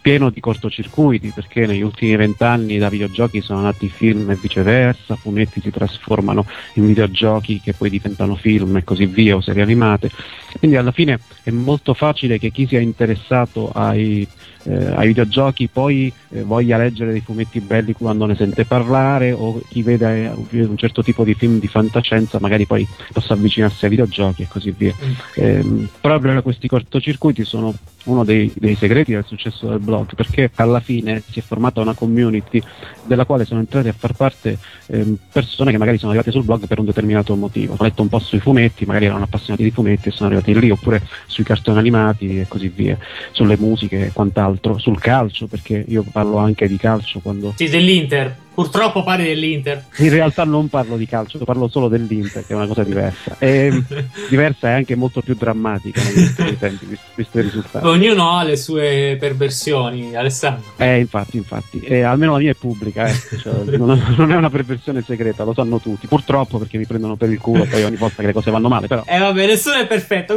pieno 0.00 0.30
di 0.30 0.40
cortocircuiti 0.40 1.30
perché 1.34 1.66
negli 1.66 1.82
ultimi 1.82 2.16
vent'anni 2.16 2.78
da 2.78 2.88
videogiochi 2.88 3.40
sono 3.40 3.60
nati 3.60 3.88
film 3.88 4.30
e 4.30 4.36
viceversa, 4.36 5.16
fumetti 5.16 5.60
si 5.60 5.70
trasformano 5.70 6.46
in 6.74 6.86
videogiochi 6.86 7.60
che 7.60 7.74
poi 7.74 7.90
diventano 7.90 8.34
film 8.36 8.76
e 8.76 8.84
così 8.84 9.06
via 9.06 9.36
o 9.36 9.40
serie 9.40 9.62
animate. 9.62 10.10
Quindi 10.58 10.76
alla 10.76 10.92
fine 10.92 11.20
è 11.42 11.50
molto 11.50 11.94
facile 11.94 12.38
che 12.38 12.50
chi 12.50 12.66
sia 12.66 12.80
interessato 12.80 13.70
ai, 13.70 14.26
eh, 14.70 14.92
ai 14.94 15.08
videogiochi 15.08 15.68
poi 15.68 16.12
eh, 16.30 16.42
voglia 16.42 16.78
leggere 16.78 17.12
dei 17.12 17.20
fumetti 17.20 17.60
belli 17.60 17.92
quando 17.92 18.26
ne 18.26 18.36
sente 18.36 18.64
parlare 18.64 19.32
o 19.32 19.60
chi 19.68 19.82
vede 19.82 20.32
eh, 20.50 20.64
un 20.64 20.76
certo 20.76 21.02
tipo 21.02 21.24
di 21.24 21.34
film 21.34 21.58
di 21.58 21.66
fantascienza 21.66 22.38
magari 22.40 22.66
poi 22.66 22.86
possa 23.12 23.34
avvicinarsi 23.34 23.84
ai 23.84 23.90
videogiochi 23.90 24.42
e 24.42 24.48
così 24.48 24.74
via. 24.76 24.94
Ehm, 25.34 25.88
proprio 26.00 26.40
questi 26.42 26.68
cortocircuiti 26.68 27.44
sono 27.44 27.74
uno 28.04 28.24
dei, 28.24 28.50
dei 28.56 28.76
segreti 28.76 29.12
del 29.12 29.24
successo 29.26 29.68
del 29.68 29.78
blog 29.78 30.14
perché 30.14 30.50
alla 30.54 30.80
fine 30.80 31.22
si 31.28 31.40
è 31.40 31.42
formata 31.42 31.80
una 31.80 31.94
community 31.94 32.62
della 33.04 33.24
quale 33.24 33.44
sono 33.44 33.60
entrate 33.60 33.88
a 33.88 33.94
far 33.96 34.14
parte 34.14 34.58
ehm, 34.86 35.16
persone 35.32 35.70
che 35.70 35.78
magari 35.78 35.98
sono 35.98 36.12
arrivate 36.12 36.30
sul 36.30 36.44
blog 36.44 36.66
per 36.66 36.78
un 36.78 36.84
determinato 36.84 37.34
motivo. 37.36 37.74
Ho 37.76 37.82
letto 37.82 38.02
un 38.02 38.08
po' 38.08 38.18
sui 38.18 38.40
fumetti, 38.40 38.84
magari 38.84 39.06
erano 39.06 39.24
appassionati 39.24 39.62
di 39.62 39.70
fumetti 39.70 40.08
e 40.08 40.12
sono 40.12 40.28
arrivati 40.28 40.58
lì, 40.58 40.70
oppure 40.70 41.02
sui 41.26 41.44
cartoni 41.44 41.78
animati 41.78 42.40
e 42.40 42.46
così 42.48 42.68
via, 42.68 42.96
sulle 43.32 43.56
musiche 43.58 44.06
e 44.06 44.12
quant'altro, 44.12 44.59
sul 44.78 44.98
calcio, 45.00 45.46
perché 45.46 45.84
io 45.88 46.04
parlo 46.10 46.36
anche 46.38 46.68
di 46.68 46.76
calcio 46.76 47.20
quando 47.20 47.54
Sì, 47.56 47.68
dell'Inter. 47.68 48.36
Purtroppo 48.52 49.02
pari 49.04 49.24
dell'Inter. 49.24 49.86
in 49.98 50.10
realtà 50.10 50.44
non 50.44 50.68
parlo 50.68 50.98
di 50.98 51.06
calcio, 51.06 51.38
parlo 51.38 51.68
solo 51.68 51.88
dell'Inter, 51.88 52.44
che 52.44 52.52
è 52.52 52.56
una 52.56 52.66
cosa 52.66 52.82
diversa. 52.84 53.36
E 53.38 53.82
diversa 54.28 54.68
e 54.68 54.72
anche 54.72 54.96
molto 54.96 55.22
più 55.22 55.34
drammatica 55.34 56.02
negli 56.02 56.58
tempi, 56.58 56.84
vis- 56.84 57.00
visto 57.14 57.38
i 57.38 57.42
risultati. 57.42 57.86
Ognuno 57.86 58.36
ha 58.36 58.42
le 58.42 58.56
sue 58.56 59.16
perversioni, 59.18 60.14
Alessandro. 60.14 60.72
Eh, 60.76 60.98
infatti, 60.98 61.38
infatti. 61.38 61.80
E 61.80 62.02
almeno 62.02 62.32
la 62.32 62.38
mia 62.38 62.50
è 62.50 62.54
pubblica, 62.54 63.06
eh. 63.06 63.14
Cioè, 63.40 63.64
non, 63.78 64.14
non 64.16 64.30
è 64.30 64.36
una 64.36 64.50
perversione 64.50 65.02
segreta, 65.06 65.44
lo 65.44 65.54
sanno 65.54 65.78
tutti. 65.80 66.06
Purtroppo 66.06 66.58
perché 66.58 66.76
mi 66.76 66.84
prendono 66.86 67.16
per 67.16 67.30
il 67.30 67.38
culo 67.38 67.64
poi 67.64 67.82
ogni 67.84 67.96
volta 67.96 68.16
che 68.20 68.26
le 68.26 68.32
cose 68.34 68.50
vanno 68.50 68.68
male, 68.68 68.88
però 68.88 69.04
Eh 69.06 69.18
vabbè, 69.18 69.46
nessuno 69.46 69.76
è 69.76 69.86
perfetto. 69.86 70.36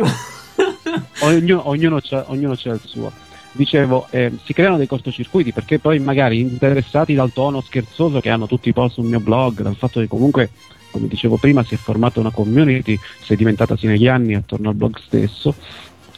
ognuno, 1.21 1.67
ognuno, 1.67 1.99
c'ha, 2.01 2.23
ognuno 2.27 2.53
c'ha 2.55 2.71
il 2.71 2.81
suo. 2.85 3.11
Dicevo, 3.55 4.07
eh, 4.09 4.31
si 4.43 4.51
creano 4.51 4.77
dei 4.77 4.87
cortocircuiti 4.87 5.51
perché 5.51 5.77
poi 5.77 5.99
magari 5.99 6.39
interessati 6.39 7.13
dal 7.13 7.31
tono 7.31 7.61
scherzoso 7.61 8.19
che 8.19 8.29
hanno 8.29 8.47
tutti 8.47 8.69
i 8.69 8.73
post 8.73 8.95
sul 8.95 9.05
mio 9.05 9.19
blog, 9.19 9.61
dal 9.61 9.75
fatto 9.75 9.99
che 9.99 10.07
comunque, 10.07 10.49
come 10.89 11.07
dicevo 11.07 11.37
prima, 11.37 11.63
si 11.63 11.75
è 11.75 11.77
formata 11.77 12.19
una 12.19 12.31
community, 12.31 12.99
si 13.21 13.33
è 13.33 13.35
diventata 13.35 13.75
negli 13.81 14.07
anni 14.07 14.33
attorno 14.33 14.69
al 14.69 14.75
blog 14.75 14.97
stesso, 14.97 15.53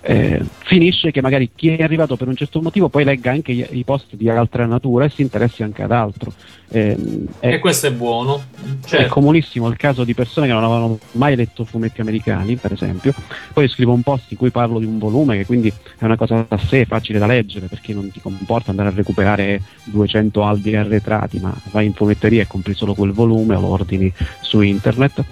eh, 0.07 0.39
finisce 0.59 1.09
che 1.09 1.19
magari 1.19 1.49
chi 1.55 1.69
è 1.69 1.81
arrivato 1.81 2.15
per 2.15 2.27
un 2.27 2.35
certo 2.35 2.61
motivo 2.61 2.89
poi 2.89 3.03
legga 3.03 3.31
anche 3.31 3.51
i, 3.51 3.65
i 3.71 3.83
post 3.83 4.15
di 4.15 4.29
altra 4.29 4.67
natura 4.67 5.05
e 5.05 5.09
si 5.09 5.23
interessi 5.23 5.63
anche 5.63 5.81
ad 5.81 5.91
altro. 5.91 6.31
Ehm, 6.69 7.25
è- 7.39 7.53
e 7.53 7.59
questo 7.59 7.87
è 7.87 7.91
buono. 7.91 8.43
è 8.53 8.87
Cioè, 8.87 9.07
comunissimo 9.07 9.67
il 9.67 9.77
caso 9.77 10.03
di 10.03 10.13
persone 10.13 10.45
che 10.45 10.53
non 10.53 10.63
avevano 10.63 10.99
mai 11.13 11.35
letto 11.35 11.65
fumetti 11.65 12.01
americani, 12.01 12.55
per 12.55 12.73
esempio. 12.73 13.13
Poi 13.51 13.67
scrivo 13.67 13.93
un 13.93 14.03
post 14.03 14.29
in 14.29 14.37
cui 14.37 14.51
parlo 14.51 14.77
di 14.77 14.85
un 14.85 14.99
volume, 14.99 15.37
che 15.37 15.45
quindi 15.47 15.73
è 15.97 16.05
una 16.05 16.17
cosa 16.17 16.45
da 16.47 16.57
sé, 16.57 16.85
facile 16.85 17.17
da 17.17 17.25
leggere, 17.25 17.65
perché 17.65 17.91
non 17.93 18.11
ti 18.11 18.21
comporta 18.21 18.69
andare 18.69 18.89
a 18.89 18.93
recuperare 18.93 19.59
200 19.85 20.43
albi 20.43 20.75
arretrati, 20.75 21.39
ma 21.39 21.51
vai 21.71 21.87
in 21.87 21.93
fumetteria 21.93 22.43
e 22.43 22.47
compri 22.47 22.75
solo 22.75 22.93
quel 22.93 23.11
volume 23.11 23.55
o 23.55 23.61
lo 23.61 23.67
ordini 23.69 24.11
su 24.41 24.61
internet. 24.61 25.23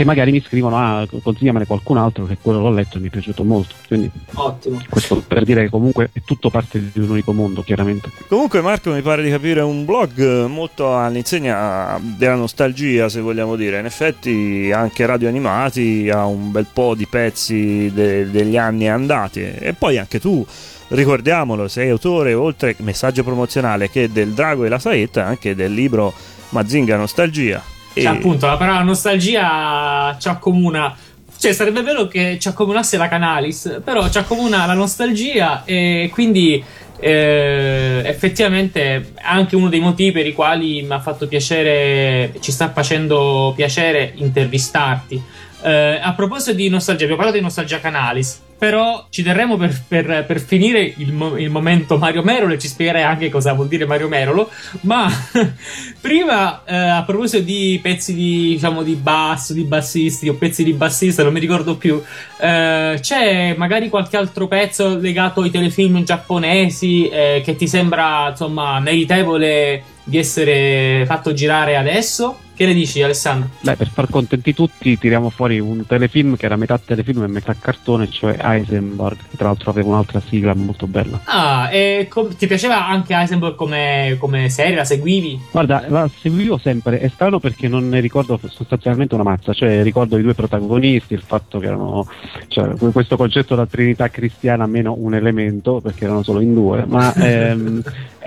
Che 0.00 0.06
magari 0.06 0.32
mi 0.32 0.40
scrivono, 0.40 0.78
ah, 0.78 1.06
consigliamene 1.22 1.66
qualcun 1.66 1.98
altro, 1.98 2.24
che 2.24 2.38
quello 2.40 2.58
l'ho 2.60 2.70
letto 2.70 2.96
e 2.96 3.00
mi 3.00 3.08
è 3.08 3.10
piaciuto 3.10 3.44
molto. 3.44 3.74
Quindi 3.86 4.10
ottimo. 4.32 4.80
questo 4.88 5.20
per 5.20 5.44
dire 5.44 5.64
che 5.64 5.68
comunque 5.68 6.08
è 6.14 6.22
tutto 6.24 6.48
parte 6.48 6.90
di 6.90 7.00
un 7.00 7.10
unico 7.10 7.34
mondo, 7.34 7.62
chiaramente. 7.62 8.10
Comunque 8.26 8.62
Marco 8.62 8.92
mi 8.92 9.02
pare 9.02 9.22
di 9.22 9.28
capire 9.28 9.60
un 9.60 9.84
blog 9.84 10.46
molto 10.46 10.96
all'insegna 10.96 12.00
della 12.00 12.36
nostalgia 12.36 13.10
se 13.10 13.20
vogliamo 13.20 13.56
dire, 13.56 13.78
in 13.78 13.84
effetti 13.84 14.70
anche 14.72 15.04
Radio 15.04 15.28
Animati 15.28 16.08
ha 16.08 16.24
un 16.24 16.50
bel 16.50 16.66
po' 16.72 16.94
di 16.94 17.06
pezzi 17.06 17.90
de- 17.92 18.30
degli 18.30 18.56
anni 18.56 18.88
andati 18.88 19.42
e 19.42 19.74
poi 19.78 19.98
anche 19.98 20.18
tu 20.18 20.42
ricordiamolo 20.88 21.68
sei 21.68 21.90
autore 21.90 22.32
oltre 22.32 22.74
messaggio 22.78 23.22
promozionale 23.22 23.90
che 23.90 24.10
del 24.10 24.30
Drago 24.30 24.64
e 24.64 24.70
la 24.70 24.78
Saetta 24.78 25.26
anche 25.26 25.54
del 25.54 25.74
libro 25.74 26.14
Mazinga 26.48 26.96
Nostalgia. 26.96 27.78
Cioè, 28.02 28.16
appunto, 28.16 28.46
la 28.46 28.56
parola 28.56 28.82
nostalgia 28.82 30.16
ci 30.18 30.28
accomuna 30.28 30.96
Cioè, 31.38 31.52
sarebbe 31.52 31.82
bello 31.82 32.06
che 32.06 32.38
ci 32.38 32.48
accomunasse 32.48 32.98
la 32.98 33.08
Canalis, 33.08 33.80
però 33.82 34.08
ci 34.10 34.18
accomuna 34.18 34.66
la 34.66 34.74
nostalgia 34.74 35.64
e 35.64 36.10
quindi 36.12 36.62
eh, 37.00 38.02
effettivamente 38.04 39.12
anche 39.22 39.56
uno 39.56 39.70
dei 39.70 39.80
motivi 39.80 40.12
per 40.12 40.26
i 40.26 40.34
quali 40.34 40.82
mi 40.82 40.92
ha 40.92 41.00
fatto 41.00 41.26
piacere, 41.26 42.34
ci 42.40 42.52
sta 42.52 42.70
facendo 42.70 43.54
piacere 43.56 44.12
intervistarti. 44.16 45.22
Eh, 45.62 45.98
a 46.02 46.12
proposito 46.12 46.52
di 46.52 46.68
nostalgia, 46.68 47.04
abbiamo 47.04 47.22
parlato 47.22 47.38
di 47.38 47.44
nostalgia 47.44 47.80
Canalis. 47.80 48.48
Però 48.60 49.06
ci 49.08 49.22
terremo 49.22 49.56
per, 49.56 49.82
per, 49.88 50.26
per 50.26 50.38
finire 50.38 50.92
il, 50.98 51.14
mo- 51.14 51.38
il, 51.38 51.48
momento 51.48 51.96
Mario 51.96 52.22
Merolo 52.22 52.52
e 52.52 52.58
ci 52.58 52.68
spiegherai 52.68 53.02
anche 53.02 53.30
cosa 53.30 53.54
vuol 53.54 53.68
dire 53.68 53.86
Mario 53.86 54.06
Merolo. 54.06 54.50
Ma 54.82 55.10
prima, 55.98 56.62
eh, 56.66 56.76
a 56.76 57.02
proposito 57.04 57.42
di 57.42 57.80
pezzi 57.82 58.12
di, 58.12 58.50
diciamo, 58.50 58.82
di 58.82 58.96
basso, 58.96 59.54
di 59.54 59.62
bassisti 59.62 60.28
o 60.28 60.34
pezzi 60.34 60.62
di 60.62 60.74
bassista, 60.74 61.22
non 61.22 61.32
mi 61.32 61.40
ricordo 61.40 61.76
più, 61.76 62.02
eh, 62.38 62.98
c'è 63.00 63.54
magari 63.56 63.88
qualche 63.88 64.18
altro 64.18 64.46
pezzo 64.46 64.98
legato 64.98 65.40
ai 65.40 65.50
telefilm 65.50 66.04
giapponesi 66.04 67.08
eh, 67.08 67.40
che 67.42 67.56
ti 67.56 67.66
sembra 67.66 68.28
insomma 68.28 68.78
meritevole 68.78 69.82
di 70.04 70.18
essere 70.18 71.04
fatto 71.06 71.32
girare 71.32 71.76
adesso? 71.78 72.48
Che 72.60 72.66
ne 72.66 72.74
dici, 72.74 73.00
Alessandro? 73.00 73.48
Beh, 73.60 73.74
per 73.74 73.88
far 73.88 74.10
contenti 74.10 74.52
tutti, 74.52 74.98
tiriamo 74.98 75.30
fuori 75.30 75.58
un 75.58 75.86
telefilm 75.86 76.36
che 76.36 76.44
era 76.44 76.56
metà 76.56 76.76
telefilm 76.76 77.22
e 77.22 77.26
metà 77.26 77.56
cartone, 77.58 78.10
cioè 78.10 78.36
Heisenberg. 78.38 79.16
Tra 79.34 79.46
l'altro 79.46 79.70
aveva 79.70 79.88
un'altra 79.88 80.20
sigla 80.20 80.52
molto 80.54 80.86
bella. 80.86 81.22
Ah, 81.24 81.72
e 81.72 82.06
com- 82.10 82.36
ti 82.36 82.46
piaceva 82.46 82.86
anche 82.86 83.14
Heisenberg 83.14 83.54
come, 83.54 84.18
come, 84.20 84.50
serie? 84.50 84.74
La 84.74 84.84
seguivi? 84.84 85.40
Guarda, 85.50 85.86
la 85.88 86.06
seguivo 86.20 86.58
sempre. 86.58 87.00
È 87.00 87.08
strano 87.08 87.40
perché 87.40 87.66
non 87.66 87.88
ne 87.88 87.98
ricordo 87.98 88.38
sostanzialmente 88.50 89.14
una 89.14 89.24
mazza. 89.24 89.54
Cioè, 89.54 89.82
ricordo 89.82 90.18
i 90.18 90.22
due 90.22 90.34
protagonisti, 90.34 91.14
il 91.14 91.22
fatto 91.22 91.60
che 91.60 91.66
erano. 91.66 92.06
Cioè, 92.48 92.74
questo 92.92 93.16
concetto 93.16 93.54
della 93.54 93.66
Trinità 93.66 94.10
cristiana 94.10 94.66
meno 94.66 94.94
un 94.98 95.14
elemento, 95.14 95.80
perché 95.80 96.04
erano 96.04 96.22
solo 96.22 96.40
in 96.40 96.52
due. 96.52 96.84
Ma 96.86 97.10
ehm, 97.16 97.82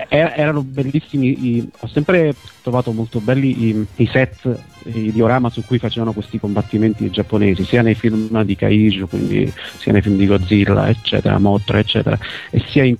erano 0.08 0.62
bellissimi. 0.62 1.70
Ho 1.80 1.86
sempre 1.86 2.34
trovato 2.62 2.92
molto 2.92 3.20
belli 3.20 3.68
i, 3.68 3.86
i 3.96 4.06
set, 4.06 4.58
i 4.84 5.12
diorama 5.12 5.50
su 5.50 5.64
cui 5.64 5.78
facevano 5.78 6.12
questi 6.12 6.38
combattimenti 6.38 7.10
giapponesi, 7.10 7.64
sia 7.64 7.82
nei 7.82 7.94
film 7.94 8.42
di 8.42 8.56
Kaiju, 8.56 9.08
quindi 9.08 9.52
sia 9.78 9.92
nei 9.92 10.02
film 10.02 10.16
di 10.16 10.26
Godzilla, 10.26 10.88
eccetera, 10.88 11.38
Motra, 11.38 11.78
eccetera, 11.78 12.18
e 12.50 12.62
sia 12.68 12.84
in, 12.84 12.96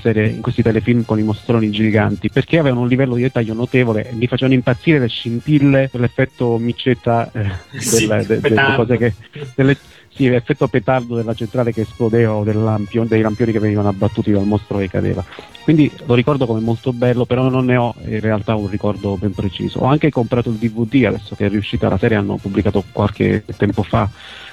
serie, 0.00 0.28
in 0.28 0.40
questi 0.40 0.62
telefilm 0.62 1.04
con 1.04 1.18
i 1.18 1.22
mostroni 1.22 1.70
giganti, 1.70 2.30
perché 2.30 2.58
avevano 2.58 2.82
un 2.82 2.88
livello 2.88 3.14
di 3.14 3.22
dettaglio 3.22 3.54
notevole 3.54 4.10
e 4.10 4.14
mi 4.14 4.26
facevano 4.26 4.54
impazzire 4.54 4.98
le 4.98 5.08
scintille, 5.08 5.90
l'effetto 5.92 6.58
micetta 6.58 7.30
eh, 7.32 7.50
delle, 7.70 8.26
de, 8.26 8.40
de, 8.40 8.48
de, 8.48 8.74
cose 8.76 8.96
che, 8.96 9.14
delle, 9.54 9.76
sì, 10.18 10.28
l'effetto 10.28 10.66
petardo 10.66 11.14
della 11.14 11.32
centrale 11.32 11.72
che 11.72 11.82
esplodeva 11.82 12.34
o 12.34 12.42
dei 12.42 12.52
lampioni 12.52 13.52
che 13.52 13.60
venivano 13.60 13.88
abbattuti 13.88 14.32
dal 14.32 14.44
mostro 14.44 14.78
che 14.78 14.90
cadeva. 14.90 15.24
Quindi 15.62 15.88
lo 16.06 16.14
ricordo 16.14 16.44
come 16.44 16.58
molto 16.58 16.92
bello, 16.92 17.24
però 17.24 17.48
non 17.48 17.66
ne 17.66 17.76
ho 17.76 17.94
in 18.04 18.18
realtà 18.18 18.56
un 18.56 18.68
ricordo 18.68 19.16
ben 19.16 19.32
preciso. 19.32 19.78
Ho 19.78 19.86
anche 19.86 20.10
comprato 20.10 20.48
il 20.48 20.56
DVD 20.56 21.04
adesso 21.04 21.36
che 21.36 21.46
è 21.46 21.48
riuscita 21.48 21.88
la 21.88 21.98
serie, 21.98 22.16
hanno 22.16 22.36
pubblicato 22.36 22.82
qualche 22.90 23.44
tempo 23.56 23.84
fa 23.84 24.10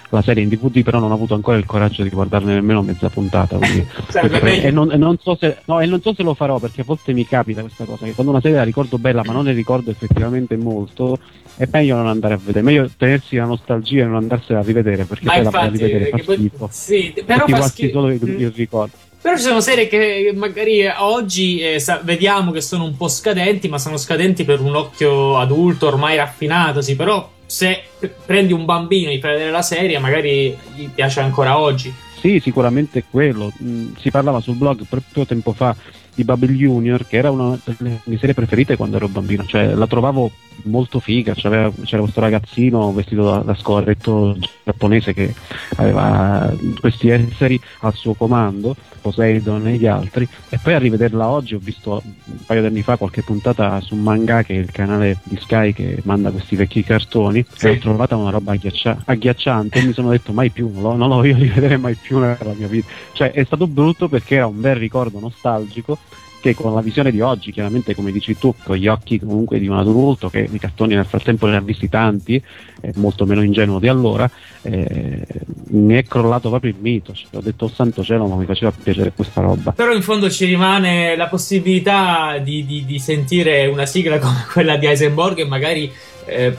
la 0.09 0.21
serie 0.21 0.43
in 0.43 0.49
DVD, 0.49 0.83
però 0.83 0.99
non 0.99 1.11
ho 1.11 1.13
avuto 1.15 1.33
ancora 1.33 1.57
il 1.57 1.65
coraggio 1.65 2.03
di 2.03 2.09
guardarne 2.09 2.53
nemmeno 2.53 2.81
mezza 2.81 3.09
puntata. 3.09 3.57
e, 3.61 4.71
non, 4.71 4.91
e, 4.91 4.97
non 4.97 5.17
so 5.19 5.35
se, 5.39 5.57
no, 5.65 5.79
e 5.79 5.85
non 5.85 6.01
so 6.01 6.13
se 6.13 6.23
lo 6.23 6.33
farò 6.33 6.59
perché 6.59 6.81
a 6.81 6.85
volte 6.85 7.13
mi 7.13 7.25
capita 7.25 7.61
questa 7.61 7.85
cosa, 7.85 8.05
che 8.05 8.13
quando 8.13 8.31
una 8.31 8.41
serie 8.41 8.57
la 8.57 8.63
ricordo 8.63 8.97
bella 8.97 9.23
ma 9.23 9.33
non 9.33 9.45
ne 9.45 9.53
ricordo 9.53 9.91
effettivamente 9.91 10.55
molto, 10.57 11.17
è 11.57 11.67
meglio 11.71 11.95
non 11.95 12.07
andare 12.07 12.35
a 12.35 12.39
vedere, 12.41 12.61
meglio 12.61 12.89
tenersi 12.97 13.35
la 13.35 13.45
nostalgia 13.45 14.03
e 14.03 14.05
non 14.05 14.15
andarsela 14.15 14.59
a 14.59 14.63
rivedere 14.63 15.05
perché 15.05 15.25
ma 15.25 15.33
poi 15.33 15.43
infatti, 15.43 15.65
la 15.65 15.71
rivedere 15.71 16.09
fa 16.09 16.33
schifo. 16.33 16.69
Sì, 16.71 17.13
però 17.25 17.45
fa 17.47 17.61
schifo. 17.63 17.91
solo 17.91 18.11
il, 18.11 18.21
il 18.21 18.51
ricordo. 18.51 18.93
Però 19.25 19.37
ci 19.37 19.43
sono 19.43 19.59
serie 19.59 19.87
che 19.87 20.31
magari 20.35 20.85
oggi 20.85 21.59
eh, 21.59 21.79
sa- 21.79 21.99
vediamo 22.03 22.51
che 22.51 22.61
sono 22.61 22.83
un 22.83 22.95
po' 22.95 23.07
scadenti, 23.07 23.67
ma 23.67 23.79
sono 23.79 23.97
scadenti 23.97 24.43
per 24.43 24.59
un 24.59 24.75
occhio 24.75 25.39
adulto 25.39 25.87
ormai 25.87 26.15
raffinato, 26.15 26.81
sì, 26.81 26.95
però 26.95 27.27
se 27.45 27.83
prendi 28.25 28.53
un 28.53 28.65
bambino 28.65 29.09
e 29.09 29.15
gli 29.15 29.19
fai 29.19 29.49
la 29.49 29.61
serie, 29.61 29.99
magari 29.99 30.57
gli 30.73 30.89
piace 30.89 31.19
ancora 31.19 31.57
oggi. 31.59 31.93
Sì, 32.19 32.39
sicuramente 32.39 33.03
quello. 33.09 33.51
Mm, 33.61 33.93
si 33.99 34.09
parlava 34.09 34.39
sul 34.39 34.55
blog 34.55 34.85
proprio 34.89 35.25
tempo 35.25 35.53
fa 35.53 35.75
di 36.15 36.23
Bubble 36.23 36.53
Junior, 36.53 37.05
che 37.05 37.17
era 37.17 37.29
una 37.29 37.59
delle 37.63 37.99
mie 38.05 38.17
serie 38.17 38.33
preferite 38.33 38.77
quando 38.77 38.95
ero 38.95 39.07
bambino, 39.09 39.45
cioè 39.45 39.73
la 39.73 39.85
trovavo 39.85 40.31
molto 40.63 40.99
figa, 40.99 41.33
c'era, 41.33 41.71
c'era 41.83 42.01
questo 42.01 42.21
ragazzino 42.21 42.93
vestito 42.93 43.29
da, 43.29 43.37
da 43.39 43.55
scorretto 43.55 44.37
giapponese 44.63 45.13
che 45.13 45.33
aveva 45.75 46.51
questi 46.79 47.09
esseri 47.09 47.59
al 47.81 47.93
suo 47.93 48.13
comando, 48.13 48.75
Poseidon 49.01 49.67
e 49.67 49.75
gli 49.75 49.85
altri, 49.85 50.27
e 50.49 50.57
poi 50.61 50.73
a 50.73 50.79
rivederla 50.79 51.27
oggi 51.27 51.53
ho 51.53 51.59
visto 51.61 52.01
un 52.03 52.37
paio 52.45 52.61
di 52.61 52.67
anni 52.67 52.81
fa 52.81 52.97
qualche 52.97 53.21
puntata 53.21 53.79
su 53.81 53.95
Manga, 53.95 54.41
che 54.43 54.55
è 54.55 54.57
il 54.57 54.71
canale 54.71 55.19
di 55.23 55.37
Sky 55.39 55.73
che 55.73 55.99
manda 56.03 56.31
questi 56.31 56.55
vecchi 56.55 56.83
cartoni, 56.83 57.45
sì. 57.53 57.67
e 57.67 57.69
ho 57.71 57.77
trovata 57.77 58.15
una 58.15 58.31
roba 58.31 58.53
agghiaccia- 58.53 59.03
agghiacciante 59.05 59.79
e 59.79 59.83
mi 59.83 59.93
sono 59.93 60.09
detto 60.09 60.31
mai 60.31 60.49
più, 60.49 60.71
non 60.73 60.81
lo, 60.81 60.95
non 60.95 61.09
lo 61.09 61.15
voglio 61.15 61.35
rivedere 61.37 61.77
mai 61.77 61.95
più 61.95 62.17
nella 62.17 62.37
mia 62.55 62.67
vita. 62.67 62.87
Cioè 63.11 63.31
è 63.31 63.43
stato 63.43 63.67
brutto 63.67 64.07
perché 64.07 64.35
era 64.35 64.47
un 64.47 64.59
bel 64.59 64.75
ricordo 64.75 65.19
nostalgico 65.19 65.99
che 66.45 66.53
con 66.53 66.75
la 66.75 66.81
visione 66.81 67.09
di 67.09 67.21
oggi, 67.21 67.51
chiaramente 67.51 67.95
come 67.95 68.11
dici 68.11 68.37
tu, 68.37 68.53
con 68.63 68.75
gli 68.75 68.87
occhi 68.87 69.19
comunque 69.19 69.57
di 69.57 69.67
un 69.67 69.77
adulto 69.77 70.29
che 70.29 70.47
i 70.51 70.59
cartoni 70.59 70.93
nel 70.93 71.05
frattempo 71.05 71.47
ne 71.47 71.55
ha 71.55 71.61
visti 71.61 71.89
tanti, 71.89 72.35
eh, 72.81 72.91
molto 72.97 73.25
meno 73.25 73.41
ingenuo 73.41 73.79
di 73.79 73.87
allora, 73.87 74.29
eh, 74.61 75.25
mi 75.69 75.95
è 75.95 76.03
crollato 76.03 76.49
proprio 76.49 76.69
il 76.69 76.77
mito. 76.79 77.13
Cioè, 77.13 77.29
ho 77.31 77.41
detto, 77.41 77.65
oh 77.65 77.69
santo 77.69 78.03
cielo, 78.03 78.27
ma 78.27 78.35
mi 78.35 78.45
faceva 78.45 78.71
piacere 78.71 79.11
questa 79.15 79.41
roba. 79.41 79.71
Però 79.71 79.91
in 79.91 80.03
fondo 80.03 80.29
ci 80.29 80.45
rimane 80.45 81.15
la 81.15 81.27
possibilità 81.27 82.37
di, 82.37 82.63
di, 82.63 82.85
di 82.85 82.99
sentire 82.99 83.65
una 83.65 83.87
sigla 83.87 84.19
come 84.19 84.45
quella 84.51 84.77
di 84.77 84.85
Heisenberg 84.85 85.39
e 85.39 85.45
magari 85.45 85.91
eh, 86.27 86.55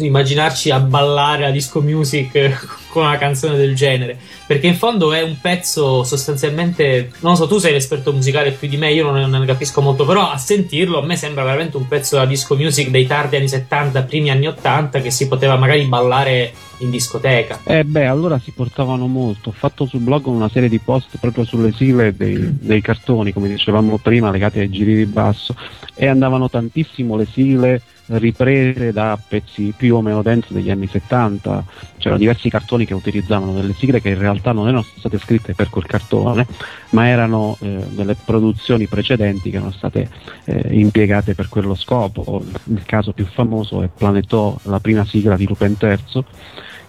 immaginarci 0.00 0.70
a 0.70 0.80
ballare 0.80 1.46
a 1.46 1.50
disco 1.50 1.80
music 1.80 2.86
con 2.88 3.04
una 3.04 3.16
canzone 3.18 3.56
del 3.56 3.74
genere. 3.74 4.18
Perché 4.46 4.66
in 4.66 4.76
fondo 4.76 5.12
è 5.12 5.22
un 5.22 5.38
pezzo 5.40 6.04
sostanzialmente. 6.04 7.10
Non 7.20 7.36
so, 7.36 7.46
tu 7.46 7.58
sei 7.58 7.72
l'esperto 7.72 8.12
musicale 8.12 8.52
più 8.52 8.68
di 8.68 8.76
me, 8.76 8.92
io 8.92 9.10
non 9.10 9.30
ne 9.30 9.46
capisco 9.46 9.80
molto, 9.80 10.04
però 10.04 10.30
a 10.30 10.38
sentirlo 10.38 10.98
a 10.98 11.04
me 11.04 11.16
sembra 11.16 11.44
veramente 11.44 11.76
un 11.76 11.86
pezzo 11.86 12.16
da 12.16 12.24
disco 12.24 12.56
music 12.56 12.90
dei 12.90 13.06
tardi 13.06 13.36
anni 13.36 13.48
70, 13.48 14.02
primi 14.02 14.30
anni 14.30 14.46
80 14.46 15.00
che 15.00 15.10
si 15.10 15.28
poteva 15.28 15.56
magari 15.56 15.84
ballare 15.84 16.52
in 16.78 16.90
discoteca. 16.90 17.60
Eh 17.64 17.84
beh, 17.84 18.06
allora 18.06 18.38
si 18.38 18.52
portavano 18.52 19.06
molto. 19.06 19.50
Ho 19.50 19.52
fatto 19.52 19.86
sul 19.86 20.00
blog 20.00 20.26
una 20.26 20.48
serie 20.48 20.68
di 20.68 20.78
post 20.78 21.18
proprio 21.18 21.44
sulle 21.44 21.72
sigle 21.72 22.14
dei, 22.16 22.56
dei 22.58 22.80
cartoni, 22.80 23.32
come 23.32 23.48
dicevamo 23.48 23.98
prima, 23.98 24.30
legati 24.30 24.60
ai 24.60 24.70
giri 24.70 24.94
di 24.94 25.06
basso, 25.06 25.54
e 25.94 26.06
andavano 26.06 26.48
tantissimo 26.48 27.16
le 27.16 27.26
sigle 27.26 27.82
riprese 28.08 28.92
da 28.92 29.18
pezzi 29.28 29.74
più 29.76 29.96
o 29.96 30.02
meno 30.02 30.22
densi 30.22 30.52
degli 30.52 30.70
anni 30.70 30.86
70, 30.86 31.64
c'erano 31.98 32.18
diversi 32.18 32.48
cartoni 32.48 32.86
che 32.86 32.94
utilizzavano 32.94 33.52
delle 33.52 33.74
sigle 33.74 34.00
che 34.00 34.10
in 34.10 34.18
realtà 34.18 34.52
non 34.52 34.68
erano 34.68 34.82
state 34.82 35.18
scritte 35.18 35.54
per 35.54 35.68
quel 35.68 35.86
cartone, 35.86 36.46
ma 36.90 37.06
erano 37.06 37.56
eh, 37.60 37.84
delle 37.90 38.16
produzioni 38.16 38.86
precedenti 38.86 39.50
che 39.50 39.56
erano 39.56 39.72
state 39.72 40.08
eh, 40.44 40.68
impiegate 40.70 41.34
per 41.34 41.48
quello 41.48 41.74
scopo. 41.74 42.42
Il 42.64 42.84
caso 42.84 43.12
più 43.12 43.26
famoso 43.26 43.82
è 43.82 43.88
Planetò, 43.88 44.56
la 44.62 44.80
prima 44.80 45.04
sigla 45.04 45.36
di 45.36 45.46
Lupin 45.46 45.76
III 45.80 46.24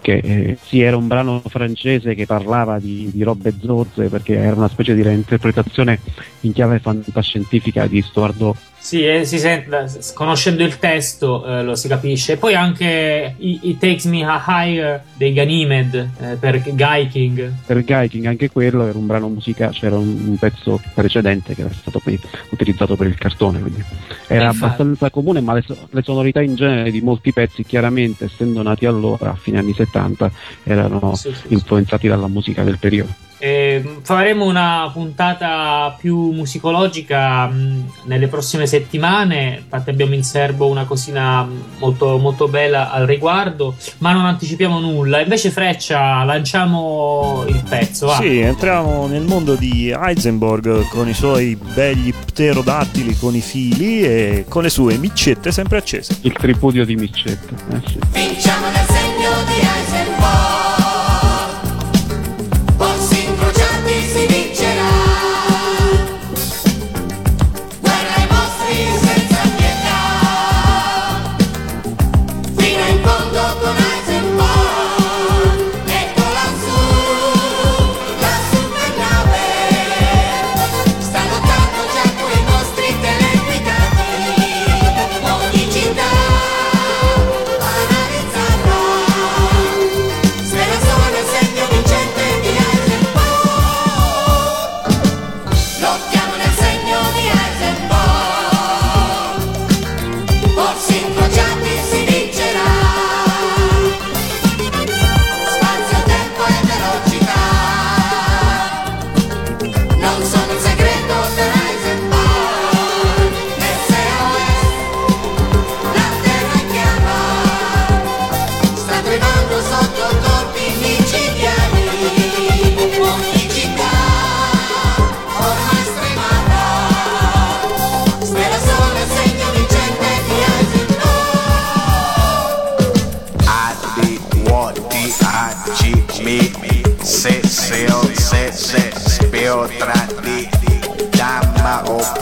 che 0.00 0.14
eh, 0.14 0.58
sì, 0.60 0.80
era 0.80 0.96
un 0.96 1.06
brano 1.06 1.42
francese 1.46 2.14
che 2.14 2.26
parlava 2.26 2.78
di, 2.78 3.10
di 3.12 3.22
robe 3.22 3.54
zozze 3.60 4.08
perché 4.08 4.34
era 4.34 4.56
una 4.56 4.68
specie 4.68 4.94
di 4.94 5.02
reinterpretazione 5.02 5.98
in 6.40 6.52
chiave 6.52 6.78
fantascientifica 6.78 7.86
di 7.86 8.00
Stuardo 8.00 8.56
sì, 8.80 9.06
eh, 9.06 9.26
si 9.26 9.38
sente, 9.38 9.90
conoscendo 10.14 10.64
il 10.64 10.78
testo 10.78 11.44
eh, 11.44 11.62
lo 11.62 11.74
si 11.74 11.86
capisce. 11.86 12.32
E 12.32 12.36
poi 12.38 12.54
anche 12.54 13.34
It 13.36 13.78
Takes 13.78 14.06
Me 14.06 14.24
a 14.24 14.42
Higher 14.46 15.02
dei 15.16 15.34
Ganymed 15.34 16.10
eh, 16.18 16.36
per 16.36 16.62
Guy 16.62 17.08
King. 17.08 17.52
Per 17.66 17.84
Guy 17.84 18.08
King 18.08 18.24
anche 18.24 18.50
quello 18.50 18.86
era 18.86 18.96
un 18.96 19.06
brano 19.06 19.28
musicale, 19.28 19.72
c'era 19.72 19.98
un, 19.98 20.28
un, 20.28 20.36
pezzo 20.38 20.80
precedente 20.94 21.54
che 21.54 21.60
era 21.60 21.70
stato 21.72 22.00
poi 22.00 22.18
utilizzato 22.48 22.96
per 22.96 23.06
il 23.06 23.16
cartone, 23.16 23.60
quindi 23.60 23.84
era 24.26 24.48
abbastanza 24.48 25.10
comune, 25.10 25.42
ma 25.42 25.52
le, 25.52 25.64
le, 25.90 26.02
sonorità 26.02 26.40
in 26.40 26.54
genere 26.54 26.90
di 26.90 27.02
molti 27.02 27.34
pezzi, 27.34 27.64
chiaramente 27.64 28.24
essendo 28.24 28.62
nati 28.62 28.86
allora, 28.86 29.32
a 29.32 29.34
fine 29.34 29.58
anni 29.58 29.74
70, 29.74 30.30
erano 30.64 31.14
sì, 31.16 31.34
sì, 31.34 31.52
influenzati 31.52 32.08
dalla 32.08 32.28
musica 32.28 32.64
del 32.64 32.78
periodo. 32.78 33.28
Eh, 33.42 34.00
faremo 34.02 34.44
una 34.44 34.90
puntata 34.92 35.96
più 35.98 36.30
musicologica 36.30 37.46
mh, 37.46 37.92
nelle 38.04 38.28
prossime 38.28 38.66
settimane. 38.66 39.62
Infatti, 39.62 39.88
abbiamo 39.88 40.14
in 40.14 40.22
serbo 40.22 40.66
una 40.66 40.84
cosina 40.84 41.48
molto, 41.78 42.18
molto 42.18 42.48
bella 42.48 42.90
al 42.90 43.06
riguardo, 43.06 43.74
ma 43.98 44.12
non 44.12 44.26
anticipiamo 44.26 44.78
nulla. 44.78 45.20
Invece, 45.20 45.50
Freccia, 45.50 46.22
lanciamo 46.22 47.44
il 47.48 47.62
pezzo. 47.66 48.06
Va. 48.06 48.16
Sì, 48.16 48.40
entriamo 48.40 49.06
nel 49.06 49.22
mondo 49.22 49.54
di 49.54 49.90
Heisenberg 49.90 50.86
con 50.88 51.08
i 51.08 51.14
suoi 51.14 51.56
begli 51.56 52.12
pterodattili 52.12 53.16
con 53.16 53.34
i 53.34 53.40
fili 53.40 54.02
e 54.02 54.44
con 54.48 54.62
le 54.62 54.68
sue 54.68 54.98
micette 54.98 55.50
sempre 55.50 55.78
accese. 55.78 56.18
Il 56.22 56.32
tripudio 56.32 56.84
di 56.84 56.94
micette. 56.94 57.54
Eh 57.72 57.80
sì. 57.86 57.98
Vinciamo 58.12 58.66
nel 58.66 58.86
segno 58.86 59.30
di 59.46 59.54
Heisenberg. 59.54 60.59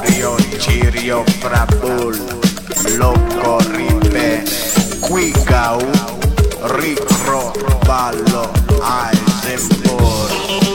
Prio, 0.00 0.36
cirio, 0.58 1.24
frabul, 1.40 2.16
loco, 2.96 3.58
ripe, 3.70 4.42
qui, 5.00 5.32
gau, 5.44 5.80
ricro, 6.62 7.52
ballo, 7.86 8.50
Eisenborg. 8.82 10.67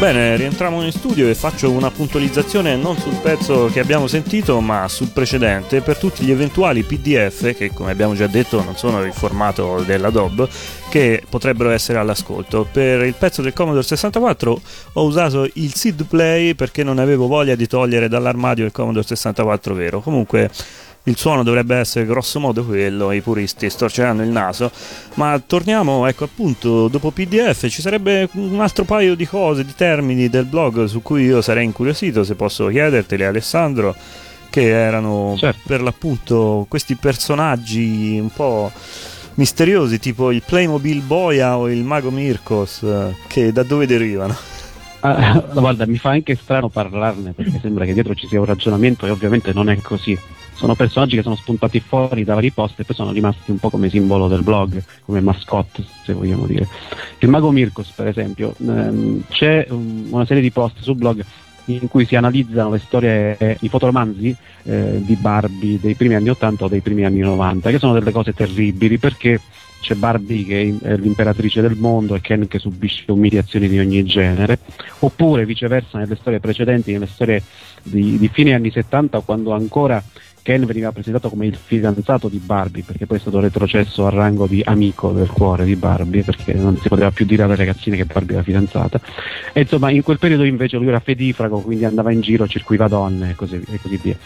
Bene, 0.00 0.34
rientriamo 0.34 0.82
in 0.82 0.92
studio 0.92 1.28
e 1.28 1.34
faccio 1.34 1.70
una 1.70 1.90
puntualizzazione 1.90 2.74
non 2.74 2.96
sul 2.96 3.16
pezzo 3.16 3.66
che 3.66 3.80
abbiamo 3.80 4.06
sentito, 4.06 4.58
ma 4.62 4.88
sul 4.88 5.08
precedente 5.08 5.82
per 5.82 5.98
tutti 5.98 6.24
gli 6.24 6.30
eventuali 6.30 6.84
PDF 6.84 7.54
che, 7.54 7.70
come 7.74 7.90
abbiamo 7.90 8.14
già 8.14 8.26
detto, 8.26 8.64
non 8.64 8.78
sono 8.78 9.04
il 9.04 9.12
formato 9.12 9.82
della 9.84 10.08
DOB, 10.08 10.48
che 10.88 11.22
potrebbero 11.28 11.68
essere 11.68 11.98
all'ascolto. 11.98 12.66
Per 12.72 13.04
il 13.04 13.12
pezzo 13.12 13.42
del 13.42 13.52
Commodore 13.52 13.82
64 13.82 14.60
ho 14.94 15.04
usato 15.04 15.46
il 15.52 15.74
SID 15.74 16.06
Play 16.06 16.54
perché 16.54 16.82
non 16.82 16.98
avevo 16.98 17.26
voglia 17.26 17.54
di 17.54 17.66
togliere 17.66 18.08
dall'armadio 18.08 18.64
il 18.64 18.72
Commodore 18.72 19.06
64 19.06 19.74
vero. 19.74 20.00
Comunque 20.00 20.50
il 21.04 21.16
suono 21.16 21.42
dovrebbe 21.42 21.76
essere 21.76 22.04
grosso 22.04 22.38
modo 22.40 22.64
quello, 22.64 23.10
i 23.12 23.20
puristi 23.20 23.70
storceranno 23.70 24.22
il 24.22 24.28
naso, 24.28 24.70
ma 25.14 25.40
torniamo, 25.44 26.06
ecco 26.06 26.24
appunto, 26.24 26.88
dopo 26.88 27.10
PDF 27.10 27.68
ci 27.68 27.80
sarebbe 27.80 28.28
un 28.32 28.60
altro 28.60 28.84
paio 28.84 29.14
di 29.14 29.26
cose, 29.26 29.64
di 29.64 29.74
termini 29.74 30.28
del 30.28 30.44
blog 30.44 30.84
su 30.84 31.00
cui 31.02 31.24
io 31.24 31.40
sarei 31.40 31.64
incuriosito, 31.64 32.22
se 32.22 32.34
posso 32.34 32.66
chiederteli 32.66 33.24
Alessandro, 33.24 33.94
che 34.50 34.68
erano 34.68 35.34
Certo. 35.38 35.60
per 35.66 35.80
l'appunto 35.80 36.66
questi 36.68 36.96
personaggi 36.96 38.18
un 38.20 38.30
po' 38.30 38.70
misteriosi, 39.34 39.98
tipo 39.98 40.30
il 40.30 40.42
Playmobil 40.44 41.00
Boia 41.00 41.56
o 41.56 41.70
il 41.70 41.82
Mago 41.82 42.10
Mirkos, 42.10 42.84
che 43.26 43.52
da 43.52 43.62
dove 43.62 43.86
derivano? 43.86 44.36
Ah, 45.00 45.42
guarda, 45.54 45.86
mi 45.86 45.96
fa 45.96 46.10
anche 46.10 46.34
strano 46.36 46.68
parlarne 46.68 47.32
perché 47.32 47.58
sembra 47.62 47.86
che 47.86 47.94
dietro 47.94 48.14
ci 48.14 48.26
sia 48.26 48.38
un 48.38 48.44
ragionamento 48.44 49.06
e 49.06 49.10
ovviamente 49.10 49.52
non 49.54 49.70
è 49.70 49.80
così. 49.80 50.18
Sono 50.60 50.74
personaggi 50.74 51.16
che 51.16 51.22
sono 51.22 51.36
spuntati 51.36 51.80
fuori 51.80 52.22
da 52.22 52.34
vari 52.34 52.50
post 52.50 52.78
e 52.78 52.84
poi 52.84 52.94
sono 52.94 53.12
rimasti 53.12 53.50
un 53.50 53.56
po' 53.56 53.70
come 53.70 53.88
simbolo 53.88 54.28
del 54.28 54.42
blog, 54.42 54.84
come 55.06 55.22
mascotte, 55.22 55.82
se 56.04 56.12
vogliamo 56.12 56.44
dire. 56.44 56.68
Il 57.20 57.30
mago 57.30 57.50
Mirkos, 57.50 57.92
per 57.92 58.08
esempio, 58.08 58.54
ehm, 58.58 59.22
c'è 59.30 59.66
um, 59.70 60.08
una 60.10 60.26
serie 60.26 60.42
di 60.42 60.50
post 60.50 60.80
sul 60.80 60.96
blog 60.96 61.24
in 61.64 61.88
cui 61.88 62.04
si 62.04 62.14
analizzano 62.14 62.72
le 62.72 62.78
storie, 62.78 63.38
eh, 63.38 63.56
i 63.60 63.70
fotoromanzi 63.70 64.36
eh, 64.64 65.00
di 65.02 65.14
Barbie 65.14 65.80
dei 65.80 65.94
primi 65.94 66.14
anni 66.14 66.28
80 66.28 66.66
o 66.66 66.68
dei 66.68 66.82
primi 66.82 67.06
anni 67.06 67.20
90, 67.20 67.70
che 67.70 67.78
sono 67.78 67.94
delle 67.94 68.12
cose 68.12 68.34
terribili 68.34 68.98
perché 68.98 69.40
c'è 69.80 69.94
Barbie 69.94 70.44
che 70.44 70.78
è 70.82 70.96
l'imperatrice 70.96 71.62
del 71.62 71.76
mondo 71.76 72.14
e 72.14 72.20
Ken 72.20 72.46
che 72.46 72.58
subisce 72.58 73.10
umiliazioni 73.10 73.66
di 73.66 73.78
ogni 73.78 74.04
genere, 74.04 74.58
oppure 74.98 75.46
viceversa 75.46 75.96
nelle 75.96 76.16
storie 76.16 76.38
precedenti, 76.38 76.92
nelle 76.92 77.06
storie 77.06 77.42
di, 77.82 78.18
di 78.18 78.28
fine 78.28 78.52
anni 78.52 78.70
70, 78.70 79.20
quando 79.20 79.52
ancora 79.52 80.02
Ken 80.42 80.64
veniva 80.64 80.92
presentato 80.92 81.28
come 81.28 81.46
il 81.46 81.54
fidanzato 81.54 82.28
di 82.28 82.38
Barbie, 82.38 82.82
perché 82.82 83.06
poi 83.06 83.18
è 83.18 83.20
stato 83.20 83.40
retrocesso 83.40 84.06
al 84.06 84.12
rango 84.12 84.46
di 84.46 84.62
amico 84.64 85.12
del 85.12 85.28
cuore 85.28 85.64
di 85.64 85.76
Barbie, 85.76 86.22
perché 86.22 86.54
non 86.54 86.76
si 86.76 86.88
poteva 86.88 87.10
più 87.10 87.26
dire 87.26 87.42
alle 87.42 87.56
ragazzine 87.56 87.96
che 87.96 88.04
Barbie 88.04 88.34
era 88.34 88.42
fidanzata. 88.42 89.00
E 89.52 89.60
insomma, 89.60 89.90
in 89.90 90.02
quel 90.02 90.18
periodo 90.18 90.44
invece 90.44 90.76
lui 90.76 90.88
era 90.88 91.00
fedifrago, 91.00 91.60
quindi 91.60 91.84
andava 91.84 92.12
in 92.12 92.20
giro, 92.20 92.46
circuiva 92.46 92.88
donne 92.88 93.30
e 93.30 93.34
così, 93.34 93.62
e 93.68 93.78
così 93.80 93.98
via. 94.02 94.16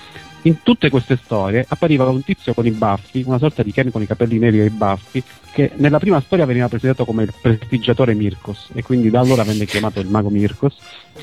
In 0.47 0.63
tutte 0.63 0.91
queste 0.91 1.17
storie 1.17 1.65
appariva 1.67 2.07
un 2.07 2.23
tizio 2.23 2.53
con 2.53 2.67
i 2.67 2.71
baffi, 2.71 3.25
una 3.27 3.39
sorta 3.39 3.63
di 3.63 3.73
Ken 3.73 3.91
con 3.91 4.03
i 4.03 4.07
capelli 4.07 4.39
neri 4.39 4.61
e 4.61 4.67
i 4.67 4.71
baffi, 4.71 5.23
che 5.53 5.71
nella 5.77 5.99
prima 5.99 6.21
storia 6.21 6.45
veniva 6.45 6.69
presentato 6.69 7.07
come 7.07 7.23
il 7.23 7.33
prestigiatore 7.41 8.13
Mirkos 8.13 8.69
e 8.75 8.83
quindi 8.83 9.09
da 9.09 9.21
allora 9.21 9.43
venne 9.43 9.65
chiamato 9.65 10.01
il 10.01 10.09
mago 10.09 10.29
Mirkos 10.29 10.77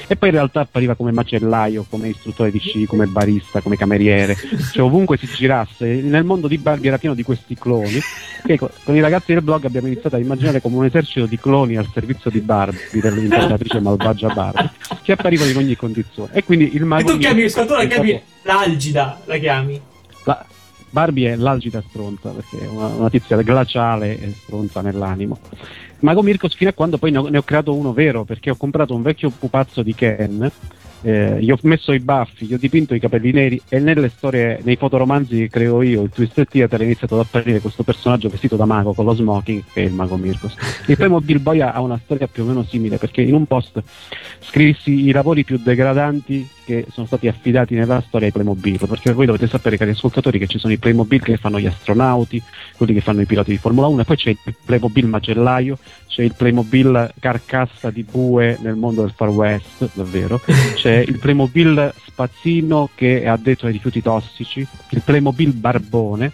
e 0.07 0.15
poi 0.15 0.29
in 0.29 0.35
realtà 0.35 0.61
appariva 0.61 0.95
come 0.95 1.11
macellaio, 1.11 1.85
come 1.89 2.09
istruttore 2.09 2.51
di 2.51 2.59
sci, 2.59 2.85
come 2.85 3.05
barista, 3.07 3.61
come 3.61 3.75
cameriere, 3.77 4.35
cioè 4.71 4.83
ovunque 4.85 5.17
si 5.17 5.27
girasse, 5.27 5.85
nel 6.01 6.23
mondo 6.23 6.47
di 6.47 6.57
Barbie 6.57 6.87
era 6.87 6.97
pieno 6.97 7.15
di 7.15 7.23
questi 7.23 7.55
cloni 7.55 7.99
che 8.45 8.57
co- 8.57 8.71
con 8.83 8.95
i 8.95 9.01
ragazzi 9.01 9.33
del 9.33 9.41
blog 9.43 9.65
abbiamo 9.65 9.87
iniziato 9.87 10.15
a 10.15 10.19
immaginare 10.19 10.61
come 10.61 10.77
un 10.77 10.85
esercito 10.85 11.25
di 11.25 11.37
cloni 11.37 11.75
al 11.77 11.87
servizio 11.93 12.29
di 12.29 12.39
Barbie, 12.39 12.79
dell'imperatrice 13.01 13.79
malvagia 13.81 14.29
Barbie, 14.33 14.69
che 15.03 15.11
apparivano 15.11 15.49
in 15.51 15.57
ogni 15.57 15.75
condizione 15.75 16.31
e 16.33 16.43
quindi 16.43 16.73
il 16.75 16.81
E 16.81 16.85
mago 16.85 17.11
tu 17.11 17.17
chiami, 17.17 17.47
tu 17.49 17.57
la 17.73 17.85
chiami 17.85 18.09
stato- 18.09 18.21
l'algida, 18.43 19.21
la 19.25 19.37
chiami. 19.37 19.81
la- 20.25 20.45
Barbie 20.93 21.31
è 21.31 21.35
l'algida 21.37 21.81
stronza 21.87 22.31
perché 22.31 22.65
è 22.65 22.67
una, 22.67 22.87
una 22.87 23.09
tizia 23.09 23.41
glaciale 23.41 24.19
e 24.19 24.33
stronza 24.43 24.81
nell'animo. 24.81 25.39
Mago 26.01 26.23
Mirkos 26.23 26.55
fino 26.55 26.69
a 26.69 26.73
quando 26.73 26.97
poi 26.97 27.11
ne 27.11 27.17
ho, 27.17 27.27
ne 27.27 27.37
ho 27.37 27.43
creato 27.43 27.73
uno 27.73 27.93
vero 27.93 28.23
perché 28.23 28.49
ho 28.49 28.55
comprato 28.55 28.95
un 28.95 29.01
vecchio 29.01 29.29
pupazzo 29.29 29.83
di 29.83 29.93
Ken, 29.93 30.51
eh, 31.03 31.37
gli 31.39 31.51
ho 31.51 31.57
messo 31.63 31.91
i 31.91 31.99
baffi, 31.99 32.45
gli 32.45 32.53
ho 32.53 32.57
dipinto 32.57 32.93
i 32.93 32.99
capelli 32.99 33.31
neri 33.31 33.61
e 33.67 33.79
nelle 33.79 34.09
storie, 34.09 34.59
nei 34.63 34.75
fotoromanzi 34.75 35.37
che 35.37 35.49
creo 35.49 35.81
io, 35.81 36.03
il 36.03 36.09
Twisted 36.09 36.47
Theater 36.47 36.79
è 36.79 36.83
iniziato 36.83 37.15
ad 37.15 37.25
apparire 37.25 37.59
questo 37.59 37.83
personaggio 37.83 38.29
vestito 38.29 38.55
da 38.55 38.65
mago 38.65 38.93
con 38.93 39.05
lo 39.05 39.13
smoking 39.13 39.63
è 39.73 39.81
il 39.81 39.93
Mago 39.93 40.17
Mirkos. 40.17 40.55
Il 40.87 40.97
Playmobil 40.97 41.39
Boy 41.39 41.61
ha 41.61 41.79
una 41.81 41.99
storia 42.03 42.27
più 42.27 42.43
o 42.43 42.45
meno 42.47 42.63
simile 42.63 42.97
perché 42.97 43.21
in 43.21 43.33
un 43.33 43.45
post 43.45 43.81
scrissi 44.39 45.07
i 45.07 45.11
lavori 45.11 45.43
più 45.43 45.57
degradanti 45.57 46.47
che 46.71 46.85
sono 46.89 47.05
stati 47.05 47.27
affidati 47.27 47.75
nella 47.75 48.01
storia 48.07 48.27
ai 48.27 48.31
Playmobil, 48.31 48.79
perché 48.87 49.11
voi 49.11 49.25
dovete 49.25 49.47
sapere, 49.47 49.75
cari 49.75 49.91
ascoltatori, 49.91 50.39
che 50.39 50.47
ci 50.47 50.57
sono 50.57 50.71
i 50.71 50.77
Playmobil 50.77 51.21
che 51.21 51.35
fanno 51.35 51.59
gli 51.59 51.65
astronauti, 51.65 52.41
quelli 52.77 52.93
che 52.93 53.01
fanno 53.01 53.19
i 53.19 53.25
piloti 53.25 53.51
di 53.51 53.57
Formula 53.57 53.87
1, 53.87 54.01
e 54.01 54.05
poi 54.05 54.15
c'è 54.15 54.29
il 54.29 54.55
Playmobil 54.63 55.05
macellaio, 55.05 55.77
c'è 56.07 56.23
il 56.23 56.33
Playmobil 56.33 57.13
carcassa 57.19 57.89
di 57.89 58.03
bue 58.03 58.57
nel 58.61 58.75
mondo 58.75 59.01
del 59.01 59.11
Far 59.13 59.29
West, 59.29 59.89
davvero, 59.93 60.39
c'è 60.75 61.03
il 61.05 61.19
Playmobil 61.19 61.93
spazzino 62.05 62.89
che 62.95 63.21
è 63.21 63.27
addetto 63.27 63.65
ai 63.65 63.73
rifiuti 63.73 64.01
tossici, 64.01 64.65
il 64.91 65.01
Playmobil 65.03 65.51
barbone, 65.51 66.31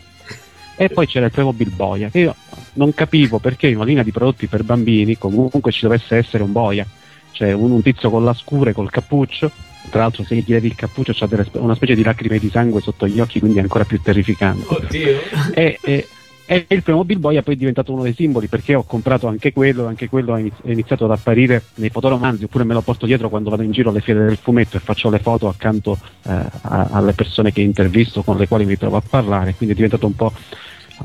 e 0.75 0.89
poi 0.89 1.07
c'era 1.07 1.25
il 1.25 1.31
Playmobil 1.31 1.71
boia, 1.71 2.09
che 2.09 2.19
io 2.19 2.35
non 2.73 2.93
capivo 2.93 3.39
perché 3.39 3.67
in 3.67 3.77
una 3.77 3.85
linea 3.85 4.03
di 4.03 4.11
prodotti 4.11 4.45
per 4.45 4.63
bambini 4.63 5.17
comunque 5.17 5.71
ci 5.71 5.81
dovesse 5.81 6.15
essere 6.15 6.43
un 6.43 6.51
boia, 6.51 6.85
cioè 7.31 7.53
un, 7.53 7.71
un 7.71 7.81
tizio 7.81 8.11
con 8.11 8.23
la 8.23 8.35
scure, 8.35 8.73
col 8.73 8.91
cappuccio, 8.91 9.51
tra 9.89 10.01
l'altro 10.01 10.23
se 10.23 10.35
gli 10.35 10.43
levi 10.47 10.67
il 10.67 10.75
cappuccio 10.75 11.13
c'ha 11.15 11.25
delle 11.25 11.45
una 11.53 11.75
specie 11.75 11.95
di 11.95 12.03
lacrime 12.03 12.39
di 12.39 12.49
sangue 12.49 12.81
sotto 12.81 13.07
gli 13.07 13.19
occhi, 13.19 13.39
quindi 13.39 13.57
è 13.59 13.61
ancora 13.61 13.85
più 13.85 14.01
terrificante. 14.01 14.65
Oddio. 14.67 15.19
E, 15.53 15.79
e- 15.81 16.07
e 16.49 16.65
il 16.69 16.81
Playmobil 16.81 17.19
Boy 17.19 17.35
è 17.35 17.41
poi 17.41 17.57
diventato 17.57 17.91
uno 17.91 18.03
dei 18.03 18.13
simboli 18.13 18.47
perché 18.47 18.73
ho 18.73 18.83
comprato 18.83 19.27
anche 19.27 19.51
quello, 19.51 19.85
anche 19.85 20.07
quello 20.07 20.33
ha 20.33 20.39
è 20.39 20.71
iniziato 20.71 21.03
ad 21.03 21.11
apparire 21.11 21.61
nei 21.75 21.89
fotoromanzi 21.89 22.45
oppure 22.45 22.63
me 22.63 22.73
lo 22.73 22.79
porto 22.79 23.05
dietro 23.05 23.27
quando 23.27 23.49
vado 23.49 23.63
in 23.63 23.71
giro 23.71 23.89
alle 23.89 23.99
fiere 23.99 24.23
del 24.25 24.38
fumetto 24.41 24.77
e 24.77 24.79
faccio 24.79 25.09
le 25.09 25.19
foto 25.19 25.49
accanto 25.49 25.99
eh, 26.25 26.31
a- 26.31 26.88
alle 26.91 27.11
persone 27.11 27.51
che 27.51 27.59
intervisto 27.59 28.23
con 28.23 28.38
le 28.38 28.47
quali 28.47 28.63
mi 28.63 28.77
trovo 28.77 28.95
a 28.95 29.01
parlare, 29.07 29.55
quindi 29.55 29.73
è 29.73 29.75
diventato 29.75 30.05
un 30.05 30.15
po' 30.15 30.31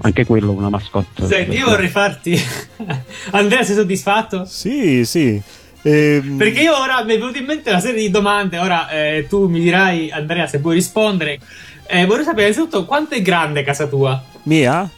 anche 0.03 0.25
quello 0.25 0.53
una 0.53 0.69
mascotte. 0.71 1.27
Senti, 1.27 1.57
io 1.57 1.67
vorrei 1.67 1.89
farti. 1.89 2.39
Andrea, 3.33 3.65
sei 3.65 3.75
soddisfatto? 3.75 4.45
Sì, 4.45 5.05
sì. 5.05 5.43
Ehm, 5.83 6.37
Perché 6.37 6.61
io 6.61 6.79
ora 6.79 7.03
mi 7.05 7.15
è 7.15 7.19
venuta 7.19 7.39
in 7.39 7.45
mente 7.45 7.71
una 7.71 7.81
serie 7.81 8.01
di 8.01 8.11
domande. 8.11 8.59
Ora 8.59 8.89
eh, 8.89 9.27
tu 9.29 9.49
mi 9.49 9.61
dirai, 9.61 10.11
Andrea, 10.11 10.47
se 10.47 10.59
vuoi 10.59 10.75
rispondere. 10.77 11.39
Eh, 11.87 12.07
vorrei 12.07 12.25
sapere 12.25 12.49
innanzitutto 12.49 12.85
quanto 12.85 13.15
è 13.15 13.23
grande 13.23 13.63
casa 13.65 13.87
tua. 13.87 14.23
Mia? 14.45 14.89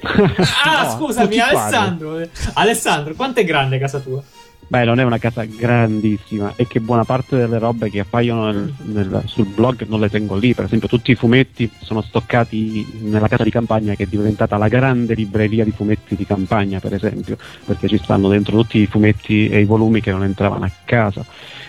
Ah, 0.00 0.82
No, 0.82 0.90
scusami? 0.96 1.38
Alessandro. 1.38 2.20
Alessandro, 2.54 3.14
quanto 3.14 3.40
è 3.40 3.44
grande 3.44 3.78
casa 3.78 3.98
tua? 3.98 4.22
Beh, 4.70 4.84
non 4.84 5.00
è 5.00 5.02
una 5.02 5.16
casa 5.16 5.46
grandissima 5.46 6.52
e 6.54 6.66
che 6.66 6.80
buona 6.80 7.04
parte 7.04 7.38
delle 7.38 7.58
robe 7.58 7.88
che 7.88 8.00
appaiono 8.00 8.52
nel- 8.52 8.74
nel- 8.82 9.22
sul 9.24 9.46
blog 9.46 9.86
non 9.88 9.98
le 9.98 10.10
tengo 10.10 10.36
lì. 10.36 10.52
Per 10.52 10.66
esempio, 10.66 10.88
tutti 10.88 11.10
i 11.10 11.14
fumetti 11.14 11.70
sono 11.80 12.02
stoccati 12.02 12.86
nella 13.04 13.28
casa 13.28 13.44
di 13.44 13.50
campagna 13.50 13.94
che 13.94 14.02
è 14.04 14.06
diventata 14.06 14.58
la 14.58 14.68
grande 14.68 15.14
libreria 15.14 15.64
di 15.64 15.70
fumetti 15.70 16.14
di 16.16 16.26
campagna, 16.26 16.80
per 16.80 16.92
esempio, 16.92 17.38
perché 17.64 17.88
ci 17.88 17.96
stanno 17.96 18.28
dentro 18.28 18.58
tutti 18.58 18.78
i 18.78 18.86
fumetti 18.86 19.48
e 19.48 19.60
i 19.60 19.64
volumi 19.64 20.02
che 20.02 20.10
non 20.10 20.22
entravano 20.22 20.66
a 20.66 20.70
casa. 20.84 21.24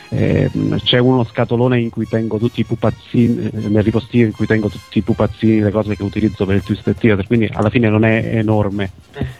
Eh, 0.09 0.49
c'è 0.83 0.97
uno 0.97 1.23
scatolone 1.23 1.79
in 1.79 1.89
cui 1.89 2.07
tengo 2.07 2.37
tutti 2.37 2.61
i 2.61 2.63
pupazzini, 2.63 3.49
eh, 3.53 3.67
nel 3.67 3.83
ripostino 3.83 4.25
in 4.25 4.31
cui 4.31 4.47
tengo 4.47 4.69
tutti 4.69 4.97
i 4.97 5.01
pupazzini, 5.01 5.61
le 5.61 5.71
cose 5.71 5.95
che 5.95 6.03
utilizzo 6.03 6.45
per 6.45 6.55
il 6.55 6.63
Twisted 6.63 6.97
Theater, 6.97 7.27
quindi 7.27 7.49
alla 7.51 7.69
fine 7.69 7.89
non 7.89 8.03
è 8.03 8.37
enorme. 8.37 8.91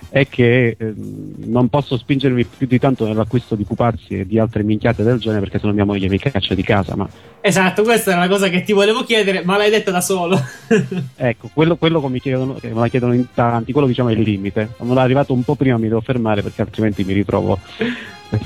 È 0.10 0.28
che 0.28 0.76
ehm, 0.78 1.34
non 1.46 1.70
posso 1.70 1.98
spingermi 1.98 2.46
più 2.46 2.68
di 2.68 2.80
tanto 2.80 3.06
nell'acquisto 3.06 3.56
di 3.56 3.64
pupazzi 3.64 4.20
e 4.20 4.26
di 4.26 4.38
altre 4.38 4.64
minchiate 4.64 5.04
del 5.04 5.20
genere 5.20 5.42
perché 5.42 5.60
sennò 5.60 5.74
mia 5.74 5.86
moglie 5.86 6.08
mi 6.08 6.20
caccia 6.20 6.54
di 6.54 6.64
casa, 6.64 6.96
ma 6.96 7.10
Esatto, 7.42 7.84
questa 7.84 8.12
è 8.12 8.16
una 8.16 8.28
cosa 8.28 8.50
che 8.50 8.64
ti 8.64 8.74
volevo 8.74 9.04
chiedere, 9.04 9.44
ma 9.46 9.56
l'hai 9.56 9.70
detto 9.70 9.92
da 9.92 10.02
solo. 10.02 10.38
ecco, 11.16 11.50
quello, 11.54 11.78
quello 11.78 12.02
che 12.02 12.10
mi 12.10 12.20
chiedono, 12.20 12.56
che 12.56 12.68
me 12.68 12.82
la 12.82 12.88
chiedono 12.90 13.14
in 13.14 13.28
tanti, 13.34 13.72
quello 13.72 13.88
diciamo 13.88 14.10
è 14.10 14.14
il 14.14 14.20
limite. 14.20 14.76
È 14.78 14.84
arrivato 14.98 15.34
un 15.34 15.44
po' 15.44 15.56
prima 15.56 15.78
mi 15.78 15.88
devo 15.88 16.02
fermare 16.02 16.42
perché 16.42 16.62
altrimenti 16.62 17.04
mi 17.06 17.14
ritrovo 17.14 17.58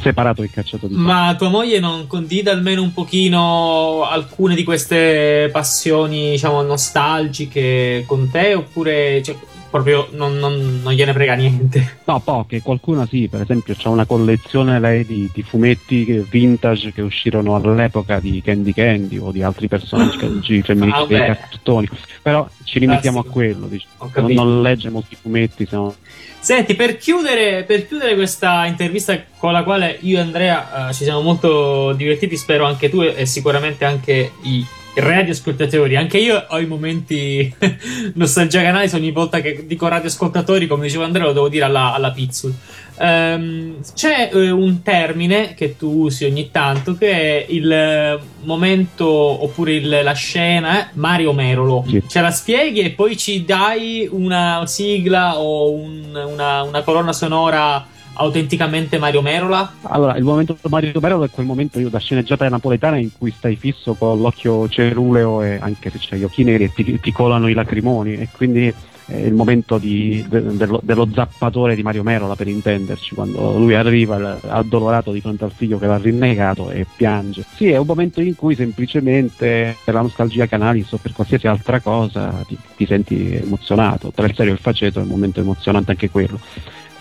separato 0.02 0.44
e 0.44 0.50
cacciato 0.50 0.88
di 0.88 0.94
casa. 0.96 1.06
Ma 1.06 1.36
tua 1.38 1.50
moglie 1.50 1.80
non 1.80 2.08
condivide 2.08 2.50
almeno 2.50 2.82
un 2.82 2.94
pochino 2.94 4.04
alcune 4.04 4.56
di 4.56 4.64
queste 4.64 5.50
passioni, 5.52 6.32
diciamo, 6.32 6.62
nostalgiche 6.62 8.04
con 8.08 8.30
te? 8.32 8.54
Oppure 8.54 9.22
cioè, 9.24 9.36
proprio 9.70 10.08
non, 10.12 10.38
non- 10.38 10.82
non 10.84 10.94
gliene 10.94 11.14
frega 11.14 11.34
niente? 11.34 11.98
No, 12.06 12.20
poche, 12.20 12.62
qualcuna 12.62 13.08
sì, 13.08 13.28
per 13.28 13.42
esempio 13.42 13.74
c'è 13.74 13.88
una 13.88 14.06
collezione 14.06 14.80
lei 14.80 15.04
di, 15.06 15.30
di 15.34 15.42
fumetti 15.42 16.24
vintage 16.30 16.94
che 16.94 17.02
uscirono 17.02 17.56
all'epoca 17.56 18.20
di 18.20 18.40
Candy 18.44 18.72
Candy 18.72 19.18
o 19.18 19.32
di 19.32 19.42
altri 19.42 19.68
personaggi 19.68 20.62
femminili 20.62 20.92
Ah, 21.04 21.06
dei 21.08 21.18
cartoni, 21.26 21.90
però 22.22 22.48
ci 22.64 22.80
limitiamo 22.80 23.20
a 23.20 23.24
Classico. 23.24 23.34
quello, 23.34 23.68
diciamo. 23.68 24.34
Non 24.44 24.62
legge 24.62 24.90
molti 24.90 25.16
fumetti, 25.20 25.66
se 25.66 25.76
no- 25.76 25.96
Senti, 26.44 26.76
per 26.76 26.98
chiudere, 26.98 27.64
per 27.64 27.88
chiudere 27.88 28.16
questa 28.16 28.66
intervista 28.66 29.18
con 29.38 29.54
la 29.54 29.64
quale 29.64 29.98
io 30.02 30.18
e 30.18 30.20
Andrea 30.20 30.90
eh, 30.90 30.94
ci 30.94 31.06
siamo 31.06 31.22
molto 31.22 31.94
divertiti, 31.94 32.36
spero 32.36 32.66
anche 32.66 32.90
tu 32.90 33.02
e, 33.02 33.26
sicuramente 33.26 33.86
anche 33.86 34.34
i 34.42 34.66
radioascoltatori. 34.96 35.96
Anche 35.96 36.18
io 36.18 36.46
ho 36.48 36.60
i 36.60 36.66
momenti 36.66 37.54
nostalgia 38.16 38.62
canali 38.62 38.90
ogni 38.94 39.12
volta 39.12 39.42
che 39.42 39.66
dico 39.66 39.88
radioascoltatori, 39.88 40.68
come 40.68 40.84
diceva 40.86 41.06
Andrea, 41.06 41.26
lo 41.26 41.34
devo 41.34 41.50
dire 41.50 41.66
alla, 41.66 41.94
alla 41.94 42.12
Pizzul. 42.12 42.54
Ehm, 43.00 43.78
c'è 43.96 44.30
eh, 44.32 44.52
un 44.52 44.84
termine 44.84 45.56
che 45.56 45.78
tu 45.78 46.04
usi 46.04 46.26
ogni 46.26 46.52
tanto 46.52 46.96
che 46.96 47.10
è 47.10 47.46
il 47.50 47.72
eh, 47.72 48.20
momento 48.44 49.08
oppure 49.08 49.74
il- 49.74 50.00
la 50.04 50.14
scena 50.14 50.82
eh, 50.82 50.90
Mario 50.94 51.34
Merolo. 51.34 51.84
Sì. 51.88 52.04
Ce 52.08 52.22
la 52.22 52.30
spieghi 52.32 52.82
e 52.82 52.92
poi 52.92 53.18
ci 53.18 53.44
dai 53.46 54.08
una 54.12 54.62
sigla 54.68 55.40
o 55.40 55.72
un- 55.72 56.16
una, 56.34 56.62
una 56.62 56.82
colonna 56.84 57.14
sonora 57.14 57.84
autenticamente 58.14 58.98
Mario 58.98 59.22
Merola? 59.22 59.74
Allora, 59.84 60.16
il 60.18 60.24
momento 60.24 60.58
Mario 60.70 61.00
Merolo 61.00 61.24
è 61.24 61.30
quel 61.30 61.46
momento 61.46 61.80
io 61.80 61.90
da 61.90 62.00
sceneggiata 62.00 62.48
napoletana 62.48 62.98
in 62.98 63.10
cui 63.18 63.32
stai 63.32 63.56
fisso 63.56 63.94
con 63.94 64.20
l'occhio 64.20 64.68
ceruleo 64.68 65.42
e 65.42 65.58
anche 65.62 65.90
se 65.90 65.98
c'hai 66.00 66.20
gli 66.20 66.24
occhi 66.24 66.44
neri 66.44 66.66
e 66.66 66.74
ti, 66.74 67.00
ti 67.00 67.12
colano 67.12 67.48
i 67.48 67.54
lacrimoni 67.54 68.14
e 68.14 68.30
quindi 68.32 68.74
è 69.06 69.18
il 69.18 69.34
momento 69.34 69.78
di- 69.78 70.26
de- 70.28 70.56
dello, 70.56 70.80
dello 70.82 71.08
zappatore 71.14 71.76
di 71.76 71.84
Mario 71.84 72.04
Merola 72.04 72.36
per 72.36 72.48
intenderci, 72.48 73.16
quando 73.16 73.58
lui 73.58 73.76
arriva 73.76 74.40
addolorato 74.48 75.12
di 75.12 75.22
fronte 75.22 75.44
al 75.44 75.52
figlio 75.52 75.78
che 75.78 75.88
l'ha 75.88 75.98
rinnegato 75.98 76.70
e 76.70 76.86
piange. 76.96 77.44
Sì, 77.56 77.70
è 77.70 77.78
un 77.78 77.86
momento 77.86 78.22
in 78.22 78.36
cui 78.36 78.56
semplicemente 78.56 79.76
per 79.84 79.94
la 79.94 80.02
nostalgia 80.02 80.48
canali 80.48 80.86
o 80.90 80.98
per 80.98 81.12
qualsiasi 81.12 81.48
altra 81.48 81.80
cosa 81.80 82.44
ti, 82.48 82.58
ti 82.76 82.86
senti 82.86 83.36
emozionato. 83.36 84.12
Tra 84.14 84.26
il 84.26 84.34
serio 84.36 84.52
e 84.54 84.56
il 84.56 84.62
faceto 84.62 85.00
è 85.00 85.04
un 85.04 85.10
momento 85.10 85.40
emozionante 85.40 85.92
anche 85.92 86.10
quello. 86.10 86.40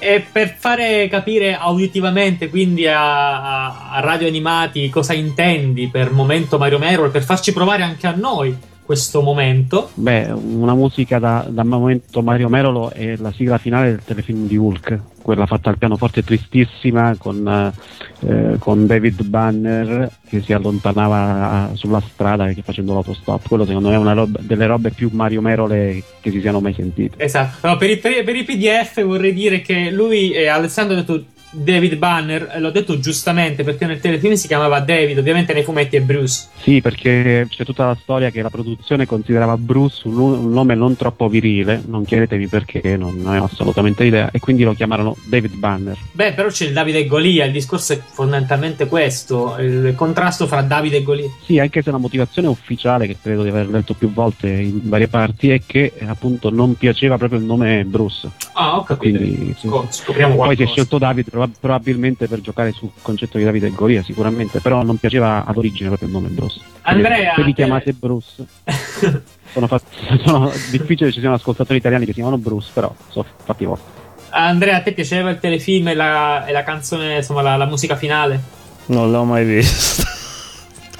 E 0.05 0.27
per 0.33 0.57
fare 0.59 1.07
capire 1.09 1.55
auditivamente, 1.55 2.49
quindi 2.51 2.89
a, 2.89 3.91
a- 3.93 4.01
radio 4.01 4.27
animati, 4.27 4.91
cosa 4.91 5.13
intendi 5.13 5.87
per 5.87 6.11
momento 6.11 6.59
Mario 6.59 6.79
Merola, 6.79 7.09
per 7.09 7.23
farci 7.23 7.53
provare 7.53 7.85
anche 7.85 8.09
a 8.09 8.15
noi 8.17 8.53
questo 8.85 9.23
momento. 9.23 9.91
Beh, 9.95 10.31
una 10.33 10.75
musica 10.75 11.19
da, 11.19 11.47
da 11.49 11.65
momento 11.65 12.23
Mario 12.23 12.49
Merolo 12.49 12.91
è 12.91 13.17
la 13.17 13.33
sigla 13.33 13.59
finale 13.59 13.91
del 13.91 14.03
telefilm 14.05 14.47
di 14.47 14.57
Hulk, 14.57 14.99
quella 15.23 15.47
fatta 15.47 15.71
al 15.71 15.79
pianoforte 15.79 16.23
tristissima 16.23 17.15
con, 17.17 17.73
eh, 18.21 18.57
con 18.59 18.87
David 18.87 19.25
Banner 19.25 20.11
che 20.29 20.43
si 20.43 20.53
allontanava 20.53 21.71
sulla 21.75 22.01
strada 22.01 22.53
facendo 22.63 22.93
l'autostop. 22.93 23.49
Quello 23.49 23.65
secondo 23.65 23.89
me 23.89 23.95
è 23.95 23.99
una 23.99 24.13
roba, 24.13 24.39
delle 24.43 24.67
robe 24.67 24.91
più 24.91 25.11
Mario 25.13 25.41
Merole 25.41 26.03
che 26.21 26.31
si 26.31 26.41
siano 26.41 26.61
mai 26.61 26.75
sentite. 26.75 27.23
Esatto. 27.23 27.67
No, 27.67 27.77
per, 27.77 27.91
i, 27.91 27.99
per 27.99 28.37
i- 28.37 28.45
PDF 28.45 29.03
vorrei 29.05 29.33
dire 29.33 29.61
che 29.63 29.91
lui, 29.91 30.33
eh, 30.33 30.49
Alessandro 30.49 30.97
ha 30.97 31.01
detto 31.01 31.25
David 31.53 31.97
Banner, 31.97 32.51
eh, 32.55 32.61
l'ho 32.61 32.71
detto 32.71 32.99
giustamente 32.99 33.63
perché 33.63 33.87
nel 33.87 34.01
telefilm 34.01 34.35
si 34.35 34.47
chiamava 34.47 34.81
David, 34.81 35.19
ovviamente 35.19 35.53
nei 35.53 35.63
fumetti 35.63 35.97
è 35.97 36.01
Bruce. 36.01 36.47
Sì, 36.63 36.81
perché 36.81 37.47
c'è 37.49 37.65
tutta 37.65 37.87
la 37.87 37.97
storia 38.01 38.31
che 38.31 38.43
la 38.43 38.51
produzione 38.51 39.07
considerava 39.07 39.57
Bruce 39.57 40.09
un, 40.09 40.19
un 40.19 40.51
nome 40.51 40.75
non 40.75 40.97
troppo 40.97 41.29
virile, 41.29 41.83
non 41.87 42.05
chiedetemi 42.05 42.47
perché, 42.47 42.97
non, 42.97 43.17
non 43.17 43.39
ho 43.39 43.45
assolutamente 43.45 44.05
idea, 44.05 44.31
e 44.31 44.41
quindi 44.41 44.63
lo 44.65 44.73
chiamarono 44.75 45.17
David 45.25 45.55
Banner. 45.57 45.97
Beh, 46.13 46.33
però 46.33 46.49
c'è 46.49 46.67
il 46.67 46.73
Davide 46.73 47.01
e 47.01 47.07
Golia, 47.07 47.45
il 47.45 47.53
discorso 47.53 47.93
è 47.93 48.01
fondamentalmente 48.03 48.87
questo, 48.87 49.57
il 49.59 49.93
contrasto 49.95 50.47
fra 50.47 50.63
Davide 50.63 50.99
e 50.99 51.03
Golia. 51.03 51.29
Sì, 51.45 51.59
anche 51.59 51.83
se 51.83 51.91
la 51.91 51.99
motivazione 51.99 52.49
ufficiale, 52.49 53.07
che 53.07 53.17
credo 53.21 53.43
di 53.43 53.51
aver 53.51 53.69
letto 53.69 53.95
più 53.95 54.13
volte 54.13 54.49
in 54.49 54.81
varie 54.85 55.09
parti, 55.09 55.51
è 55.51 55.61
che 55.65 55.93
eh, 55.97 56.07
appunto 56.07 56.51
non 56.51 56.75
piaceva 56.77 57.19
proprio 57.19 57.39
il 57.39 57.45
nome 57.45 57.85
Bruce. 57.85 58.31
Ah, 58.53 58.79
ho 58.79 58.85
capito. 58.85 59.19
Quindi. 59.19 59.55
Scop- 59.59 59.93
scopriamo 59.93 60.35
Poi 60.37 60.49
si 60.49 60.53
è 60.53 60.57
qualcosa. 60.57 60.73
scelto 60.73 60.99
David 60.99 61.29
proba- 61.47 61.53
probabilmente 61.61 62.29
per 62.29 62.41
giocare 62.41 62.73
sul 62.73 62.91
concetto 63.03 63.39
di 63.39 63.45
Davide 63.45 63.69
e 63.69 63.71
Golia, 63.71 64.03
sicuramente, 64.03 64.61
però 64.61 64.83
non 64.83 64.97
piaceva 64.97 65.45
ad 65.45 65.57
origine 65.57 65.89
proprio 65.89 66.09
il 66.09 66.15
nome 66.15 66.29
Bruce. 66.29 66.61
Andrea, 66.83 67.35
se 67.35 67.43
vi 67.43 67.55
te- 67.55 67.63
chiamate 67.63 67.93
Bruce, 67.93 68.45
sono, 69.53 69.67
fatti, 69.67 69.97
sono 70.25 70.51
difficili 70.71 71.13
ci 71.13 71.21
siano 71.21 71.35
ascoltatori 71.35 71.79
italiani 71.79 72.05
che 72.05 72.13
si 72.13 72.19
chiamano 72.19 72.39
Bruce, 72.39 72.71
però 72.73 72.95
sono 73.09 73.27
fatti 73.45 73.65
vostri. 73.65 73.91
Andrea, 74.31 74.77
a 74.77 74.81
te 74.81 74.93
piaceva 74.93 75.31
il 75.31 75.39
telefilm 75.39 75.89
e 75.89 75.95
la, 75.95 76.47
e 76.47 76.53
la 76.53 76.63
canzone, 76.63 77.17
insomma, 77.17 77.43
la, 77.43 77.57
la 77.57 77.67
musica 77.67 77.97
finale? 77.97 78.41
Non 78.87 79.11
l'ho 79.11 79.25
mai 79.25 79.45
visto. 79.45 80.03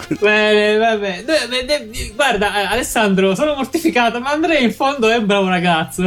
Bene, 0.21 0.77
vabbè. 0.77 1.25
De- 1.25 1.49
de- 1.49 1.65
de- 1.65 2.13
guarda, 2.15 2.61
eh, 2.61 2.65
Alessandro, 2.67 3.35
sono 3.35 3.55
mortificato, 3.55 4.21
ma 4.21 4.31
Andrea 4.33 4.59
in 4.59 4.73
fondo 4.73 5.09
è 5.09 5.17
un 5.17 5.25
bravo 5.27 5.49
ragazzo. 5.49 6.03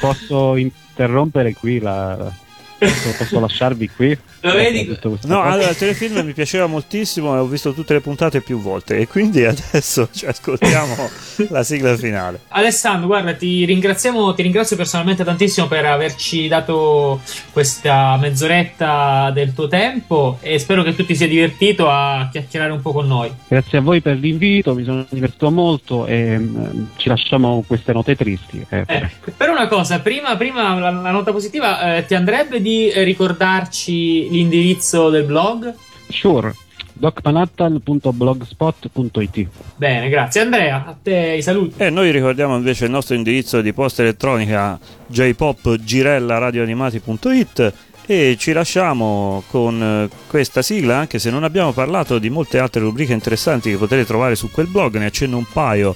Posso 0.00 0.54
interrompere 0.56 1.54
qui 1.54 1.80
la... 1.80 2.30
Posso, 2.78 3.14
posso 3.16 3.40
lasciarvi 3.40 3.88
qui? 3.88 4.18
Lo 4.40 4.52
vedi? 4.52 4.86
No, 4.86 5.18
qua? 5.40 5.44
allora 5.44 5.70
il 5.70 5.76
telefilm 5.76 6.20
mi 6.20 6.34
piaceva 6.34 6.66
moltissimo 6.66 7.34
e 7.34 7.38
ho 7.38 7.46
visto 7.46 7.72
tutte 7.72 7.94
le 7.94 8.00
puntate 8.00 8.42
più 8.42 8.60
volte 8.60 8.98
e 8.98 9.08
quindi 9.08 9.44
adesso 9.44 10.08
ci 10.12 10.26
ascoltiamo 10.26 10.94
la 11.48 11.62
sigla 11.62 11.96
finale. 11.96 12.40
Alessandro, 12.48 13.06
guarda, 13.06 13.34
ti 13.34 13.64
ringraziamo, 13.64 14.34
ti 14.34 14.42
ringrazio 14.42 14.76
personalmente 14.76 15.24
tantissimo 15.24 15.66
per 15.68 15.86
averci 15.86 16.48
dato 16.48 17.20
questa 17.50 18.16
mezz'oretta 18.18 19.30
del 19.32 19.54
tuo 19.54 19.68
tempo 19.68 20.38
e 20.42 20.58
spero 20.58 20.82
che 20.82 20.94
tu 20.94 21.04
ti 21.06 21.16
sia 21.16 21.26
divertito 21.26 21.88
a 21.88 22.28
chiacchierare 22.30 22.72
un 22.72 22.82
po' 22.82 22.92
con 22.92 23.06
noi. 23.06 23.32
Grazie 23.48 23.78
a 23.78 23.80
voi 23.80 24.02
per 24.02 24.16
l'invito, 24.18 24.74
mi 24.74 24.84
sono 24.84 25.06
divertito 25.08 25.50
molto 25.50 26.04
e 26.06 26.38
mm, 26.38 26.84
ci 26.96 27.08
lasciamo 27.08 27.64
queste 27.66 27.92
note 27.92 28.14
tristi. 28.16 28.64
eh. 28.68 28.84
Eh, 28.86 29.10
per 29.34 29.48
una 29.48 29.66
cosa, 29.66 30.00
prima, 30.00 30.36
prima 30.36 30.78
la, 30.78 30.90
la 30.90 31.10
nota 31.10 31.32
positiva, 31.32 31.96
eh, 31.96 32.04
ti 32.04 32.14
andrebbe 32.14 32.60
di 32.60 32.65
eh, 32.66 33.04
ricordarci 33.04 34.28
l'indirizzo 34.28 35.10
del 35.10 35.22
blog? 35.24 35.72
Sure, 36.08 36.52
docmanhattan.blogspot.it 36.92 39.46
Bene, 39.76 40.08
grazie. 40.08 40.40
Andrea, 40.40 40.84
a 40.86 40.96
te 41.00 41.36
i 41.38 41.42
saluti. 41.42 41.80
E 41.82 41.90
noi 41.90 42.10
ricordiamo 42.10 42.56
invece 42.56 42.86
il 42.86 42.90
nostro 42.90 43.14
indirizzo 43.14 43.60
di 43.60 43.72
posta 43.72 44.02
elettronica 44.02 44.76
jpopgirellaradioanimati.it 45.06 47.72
e 48.08 48.36
ci 48.38 48.52
lasciamo 48.52 49.42
con 49.48 49.82
eh, 49.82 50.08
questa 50.28 50.62
sigla 50.62 50.96
anche 50.96 51.18
se 51.18 51.28
non 51.30 51.42
abbiamo 51.42 51.72
parlato 51.72 52.18
di 52.18 52.30
molte 52.30 52.58
altre 52.58 52.80
rubriche 52.80 53.12
interessanti 53.12 53.70
che 53.70 53.76
potete 53.76 54.04
trovare 54.04 54.36
su 54.36 54.48
quel 54.50 54.68
blog, 54.68 54.96
ne 54.96 55.06
accenno 55.06 55.36
un 55.36 55.46
paio. 55.52 55.94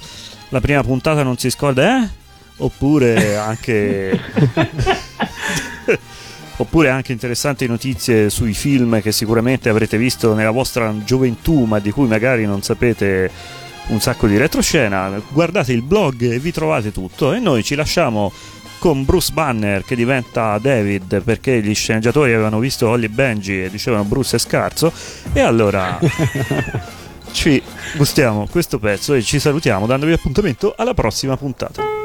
La 0.49 0.59
prima 0.59 0.83
puntata 0.83 1.23
non 1.23 1.37
si 1.37 1.49
scorda, 1.49 2.03
eh? 2.03 2.09
Oppure 2.57 3.37
anche 3.37 4.19
Oppure 6.61 6.89
anche 6.89 7.11
interessanti 7.11 7.65
notizie 7.65 8.29
sui 8.29 8.53
film 8.53 9.01
che 9.01 9.11
sicuramente 9.11 9.67
avrete 9.67 9.97
visto 9.97 10.35
nella 10.35 10.51
vostra 10.51 10.93
gioventù, 11.03 11.63
ma 11.63 11.79
di 11.79 11.89
cui 11.89 12.05
magari 12.05 12.45
non 12.45 12.61
sapete 12.61 13.31
un 13.87 13.99
sacco 13.99 14.27
di 14.27 14.37
retroscena. 14.37 15.19
Guardate 15.29 15.73
il 15.73 15.81
blog 15.81 16.21
e 16.21 16.37
vi 16.37 16.51
trovate 16.51 16.91
tutto. 16.91 17.33
E 17.33 17.39
noi 17.39 17.63
ci 17.63 17.73
lasciamo 17.73 18.31
con 18.77 19.03
Bruce 19.05 19.33
Banner 19.33 19.83
che 19.83 19.95
diventa 19.95 20.59
David 20.59 21.23
perché 21.23 21.63
gli 21.63 21.73
sceneggiatori 21.73 22.31
avevano 22.31 22.59
visto 22.59 22.87
Holly 22.87 23.07
Benji 23.07 23.63
e 23.63 23.69
dicevano 23.71 24.03
Bruce 24.03 24.35
è 24.35 24.39
scarso 24.39 24.91
e 25.33 25.39
allora 25.39 25.99
ci 27.31 27.61
gustiamo 27.95 28.47
questo 28.47 28.77
pezzo 28.79 29.13
e 29.13 29.21
ci 29.21 29.39
salutiamo 29.39 29.87
dandovi 29.87 30.13
appuntamento 30.13 30.75
alla 30.77 30.93
prossima 30.93 31.37
puntata. 31.37 32.00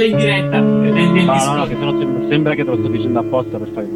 Ditela 0.00 0.04
in 0.04 0.16
diretta. 0.16 0.56
eh, 0.56 0.60
Nel, 0.60 1.08
nel 1.10 1.24
No, 1.24 1.44
no, 1.44 1.54
no, 1.56 1.66
che 1.66 1.74
sennò 1.78 1.98
sembra, 1.98 2.28
sembra 2.28 2.54
che 2.54 2.64
te 2.64 2.70
lo 2.70 2.76
sto 2.78 2.88
dicendo 2.88 3.18
apposta 3.18 3.58
per 3.58 3.68
fare 3.74 3.88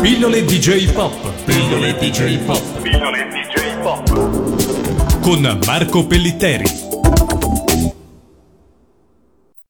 Pillole 0.00 0.44
DJ 0.44 0.92
Pop. 0.92 1.14
Pillole 1.44 1.94
DJ 1.98 2.38
Pop. 2.44 2.80
Pillole 2.82 3.28
DJ 3.30 3.82
Pop. 3.82 5.20
Con 5.20 5.58
Marco 5.66 6.06
Pellitteri. 6.06 6.83